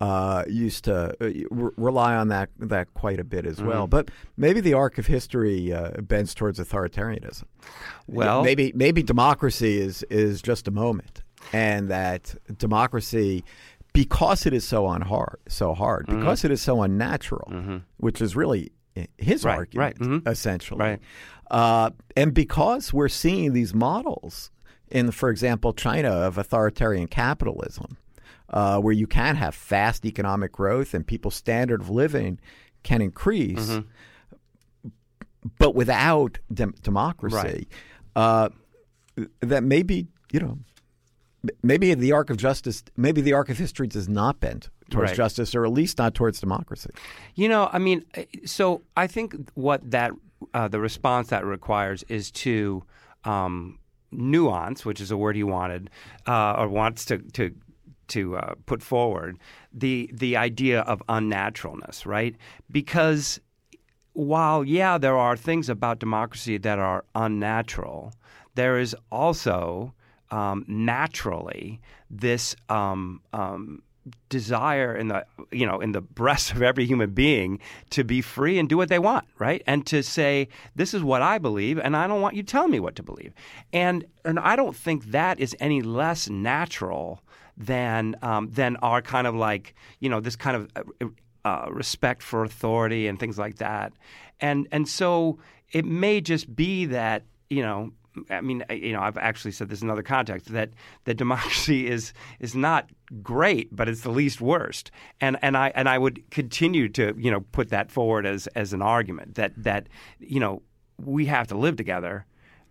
uh, 0.00 0.44
used 0.48 0.84
to 0.84 1.14
uh, 1.20 1.30
re- 1.50 1.70
rely 1.76 2.14
on 2.14 2.28
that 2.28 2.50
that 2.58 2.92
quite 2.94 3.18
a 3.20 3.24
bit 3.24 3.46
as 3.46 3.60
well. 3.62 3.84
Mm-hmm. 3.84 3.90
But 3.90 4.10
maybe 4.36 4.60
the 4.60 4.74
arc 4.74 4.98
of 4.98 5.06
history 5.06 5.72
uh, 5.72 6.00
bends 6.02 6.34
towards 6.34 6.58
authoritarianism. 6.58 7.44
Well- 8.06 8.42
maybe 8.42 8.72
maybe 8.74 9.02
democracy 9.02 9.80
is 9.80 10.02
is 10.10 10.42
just 10.42 10.68
a 10.68 10.70
moment. 10.70 11.22
and 11.52 11.88
that 11.88 12.34
democracy, 12.58 13.42
because 13.94 14.44
it 14.44 14.52
is 14.52 14.66
so 14.66 14.86
unhard, 14.88 15.38
so 15.48 15.72
hard, 15.72 16.06
Mm-hmm. 16.06 16.18
because 16.20 16.44
it 16.44 16.50
is 16.50 16.60
so 16.60 16.82
unnatural, 16.82 17.48
which 17.96 18.20
is 18.20 18.36
really 18.36 18.70
his 19.18 19.44
Right, 19.44 19.56
argument, 19.56 19.96
right, 20.00 20.08
mhm. 20.08 20.28
essentially, 20.28 20.80
Right. 20.80 21.00
uh, 21.50 21.90
and 22.16 22.32
because 22.34 22.92
we're 22.92 23.08
seeing 23.08 23.52
these 23.52 23.74
models 23.74 24.50
in, 24.90 25.10
for 25.10 25.28
example, 25.30 25.72
China 25.72 26.08
of 26.10 26.38
authoritarian 26.38 27.06
capitalism, 27.08 27.96
uh, 28.50 28.78
where 28.80 28.94
you 28.94 29.06
can 29.06 29.36
have 29.36 29.54
fast 29.54 30.04
economic 30.06 30.52
growth 30.52 30.94
and 30.94 31.06
people's 31.06 31.34
standard 31.34 31.80
of 31.82 31.90
living 31.90 32.38
can 32.82 33.02
increase, 33.02 33.68
Mm-hmm. 33.68 34.88
but 35.58 35.74
without 35.74 36.38
dem- 36.52 36.74
democracy, 36.82 37.36
Right. 37.36 37.68
uh, 38.16 38.48
that 39.40 39.62
maybe 39.64 40.06
you 40.32 40.40
know 40.40 40.58
maybe 41.62 41.92
the 41.94 42.12
arc 42.12 42.30
of 42.30 42.36
justice, 42.36 42.82
maybe 42.96 43.20
the 43.20 43.32
arc 43.32 43.48
of 43.48 43.58
history 43.58 43.86
does 43.86 44.08
not 44.08 44.40
bend 44.40 44.68
towards 44.90 45.10
Right. 45.10 45.16
justice, 45.16 45.54
or 45.54 45.64
at 45.64 45.72
least 45.72 45.98
not 45.98 46.14
towards 46.14 46.40
democracy. 46.40 46.90
You 47.34 47.48
know, 47.48 47.68
I 47.72 47.78
mean, 47.78 48.04
uh, 48.16 48.22
so 48.44 48.82
I 48.96 49.06
think 49.06 49.34
what 49.54 49.90
that 49.90 50.12
uh, 50.54 50.68
the 50.68 50.80
response 50.80 51.28
that 51.28 51.44
requires 51.44 52.04
is 52.08 52.30
to 52.30 52.82
um, 53.24 53.78
nuance, 54.12 54.86
which 54.86 55.00
is 55.00 55.10
a 55.10 55.16
word 55.16 55.36
he 55.36 55.42
wanted 55.42 55.90
uh, 56.26 56.54
or 56.58 56.68
wants 56.68 57.04
to 57.06 57.18
to 57.18 57.54
to 58.08 58.36
uh, 58.36 58.54
put 58.66 58.82
forward 58.82 59.38
the 59.72 60.10
the 60.12 60.36
idea 60.36 60.80
of 60.82 61.02
unnaturalness, 61.08 62.06
right? 62.06 62.34
Because 62.70 63.40
while 64.14 64.64
yeah, 64.64 64.96
there 64.98 65.16
are 65.18 65.36
things 65.36 65.68
about 65.68 65.98
democracy 65.98 66.56
that 66.58 66.78
are 66.78 67.04
unnatural, 67.14 68.12
there 68.54 68.78
is 68.78 68.96
also 69.12 69.92
um, 70.30 70.64
naturally 70.66 71.80
this 72.10 72.56
um, 72.68 73.20
um, 73.32 73.82
desire 74.28 74.94
in 74.96 75.08
the 75.08 75.24
you 75.50 75.66
know 75.66 75.80
in 75.80 75.92
the 75.92 76.00
breast 76.00 76.52
of 76.52 76.62
every 76.62 76.86
human 76.86 77.10
being 77.10 77.58
to 77.90 78.04
be 78.04 78.20
free 78.20 78.58
and 78.58 78.68
do 78.68 78.76
what 78.76 78.88
they 78.88 78.98
want, 78.98 79.26
right? 79.38 79.62
And 79.66 79.86
to 79.86 80.02
say 80.02 80.48
this 80.74 80.94
is 80.94 81.02
what 81.02 81.22
I 81.22 81.38
believe, 81.38 81.78
and 81.78 81.96
I 81.96 82.06
don't 82.06 82.20
want 82.20 82.36
you 82.36 82.42
telling 82.42 82.70
me 82.70 82.80
what 82.80 82.96
to 82.96 83.02
believe. 83.02 83.32
And 83.72 84.04
and 84.24 84.38
I 84.38 84.56
don't 84.56 84.76
think 84.76 85.06
that 85.06 85.40
is 85.40 85.56
any 85.60 85.82
less 85.82 86.28
natural 86.28 87.22
than 87.56 88.16
um, 88.22 88.50
than 88.50 88.76
our 88.76 89.02
kind 89.02 89.26
of 89.26 89.34
like 89.34 89.74
you 90.00 90.08
know 90.08 90.20
this 90.20 90.36
kind 90.36 90.56
of 90.56 90.70
uh, 90.76 91.06
uh, 91.44 91.70
respect 91.70 92.22
for 92.22 92.44
authority 92.44 93.06
and 93.06 93.18
things 93.18 93.38
like 93.38 93.56
that. 93.56 93.92
And 94.40 94.68
and 94.70 94.88
so 94.88 95.38
it 95.72 95.84
may 95.84 96.20
just 96.20 96.54
be 96.54 96.86
that 96.86 97.24
you 97.50 97.62
know. 97.62 97.92
I 98.30 98.40
mean, 98.40 98.64
you 98.70 98.92
know, 98.92 99.00
I've 99.00 99.18
actually 99.18 99.52
said 99.52 99.68
this 99.68 99.82
in 99.82 99.90
other 99.90 100.02
contexts 100.02 100.50
that 100.50 100.70
that 101.04 101.14
democracy 101.14 101.86
is 101.90 102.12
is 102.40 102.54
not 102.54 102.90
great, 103.22 103.74
but 103.74 103.88
it's 103.88 104.02
the 104.02 104.10
least 104.10 104.40
worst. 104.40 104.90
And 105.20 105.36
and 105.42 105.56
I 105.56 105.72
and 105.74 105.88
I 105.88 105.98
would 105.98 106.30
continue 106.30 106.88
to 106.90 107.14
you 107.18 107.30
know 107.30 107.40
put 107.52 107.70
that 107.70 107.90
forward 107.90 108.26
as 108.26 108.46
as 108.48 108.72
an 108.72 108.82
argument 108.82 109.34
that 109.36 109.52
that 109.56 109.88
you 110.18 110.40
know 110.40 110.62
we 110.98 111.26
have 111.26 111.46
to 111.48 111.56
live 111.56 111.76
together, 111.76 112.26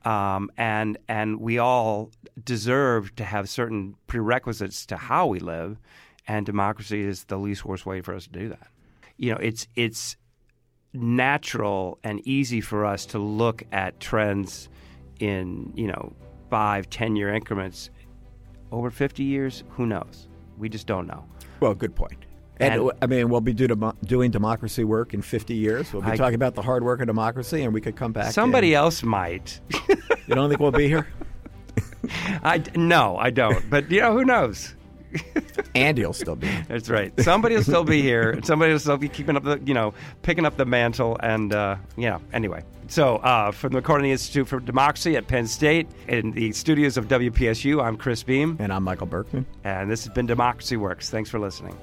um, 0.06 0.50
and 0.58 0.98
and 1.08 1.40
we 1.40 1.58
all 1.58 2.12
deserve 2.44 3.16
to 3.16 3.24
have 3.24 3.50
certain 3.50 3.96
prerequisites 4.08 4.86
to 4.88 4.98
how 4.98 5.28
we 5.28 5.40
live, 5.40 5.78
and 6.28 6.46
democracy 6.46 7.02
is 7.02 7.26
the 7.26 7.38
least 7.38 7.66
worst 7.66 7.86
way 7.86 8.02
for 8.02 8.14
us 8.14 8.26
to 8.26 8.32
do 8.32 8.50
that. 8.50 8.68
You 9.18 9.32
know, 9.32 9.38
it's 9.38 9.68
it's 9.76 10.18
natural 10.94 12.00
and 12.04 12.26
easy 12.28 12.62
for 12.62 12.86
us 12.86 13.06
to 13.08 13.20
look 13.20 13.64
at 13.72 14.00
trends 14.00 14.70
in 15.20 15.72
you 15.76 15.88
know 15.88 16.14
five, 16.50 16.90
ten 16.90 17.16
year 17.16 17.34
increments. 17.34 17.90
Over 18.72 18.90
fifty 18.92 19.24
years, 19.24 19.64
who 19.70 19.86
knows? 19.86 20.28
We 20.58 20.70
just 20.70 20.88
don't 20.88 21.08
know. 21.08 21.24
Well, 21.60 21.74
good 21.74 21.96
point. 21.96 22.26
And, 22.60 22.74
And- 22.82 22.92
I 23.02 23.06
mean, 23.06 23.30
we'll 23.30 23.40
be 23.42 23.54
do 23.54 23.68
demo- 23.68 23.96
doing 24.06 24.32
democracy 24.32 24.84
work 24.84 25.14
in 25.14 25.22
50 25.22 25.54
years. 25.54 25.94
We'll 25.94 26.02
be 26.02 26.10
I- 26.10 26.16
talking 26.16 26.34
about 26.36 26.56
the 26.56 26.64
hard 26.64 26.84
work 26.84 27.00
of 27.02 27.06
democracy, 27.06 27.62
and 27.62 27.72
we 27.72 27.82
could 27.82 27.96
come 27.96 28.12
back. 28.12 28.34
Somebody 28.34 28.70
and- 28.74 28.78
else 28.78 29.04
might. 29.04 29.60
You 30.28 30.34
don't 30.36 30.50
think 30.50 30.60
we'll 30.60 30.72
be 30.72 30.88
here? 30.88 31.08
I 32.44 32.64
no, 32.76 33.16
I 33.18 33.30
don't. 33.30 33.70
But 33.70 33.92
you 33.92 34.02
know, 34.02 34.14
who 34.14 34.26
knows? 34.26 34.76
Andy 35.76 36.06
will 36.06 36.14
still 36.14 36.36
be 36.36 36.48
here. 36.48 36.66
That's 36.68 36.90
right. 36.90 37.14
Somebody 37.20 37.56
will 37.56 37.64
still 37.64 37.84
be 37.84 38.02
here. 38.02 38.40
Somebody 38.44 38.72
will 38.72 38.80
still 38.80 38.98
be 38.98 39.10
keeping 39.10 39.36
up 39.36 39.44
the, 39.44 39.62
you 39.66 39.74
know, 39.74 39.94
picking 40.22 40.46
up 40.46 40.58
the 40.58 40.66
mantle. 40.66 41.18
And, 41.22 41.54
uh, 41.54 41.78
you 41.96 42.10
know, 42.10 42.22
anyway. 42.34 42.64
So, 42.88 43.18
uh, 43.18 43.52
from 43.52 43.74
the 43.74 43.82
McCourtney 43.82 44.10
Institute 44.10 44.48
for 44.48 44.60
Democracy 44.60 45.18
at 45.18 45.28
Penn 45.28 45.48
State, 45.48 45.88
in 46.08 46.32
the 46.32 46.52
studios 46.54 46.98
of 46.98 47.08
WPSU, 47.08 47.84
I'm 47.84 47.98
Chris 47.98 48.24
Beem. 48.24 48.58
And 48.60 48.72
I'm 48.72 48.84
Michael 48.84 49.08
Berkman. 49.08 49.46
And 49.64 49.92
this 49.92 50.06
has 50.06 50.14
been 50.14 50.26
Democracy 50.26 50.78
Works. 50.78 51.10
Thanks 51.10 51.30
for 51.30 51.40
listening. 51.40 51.78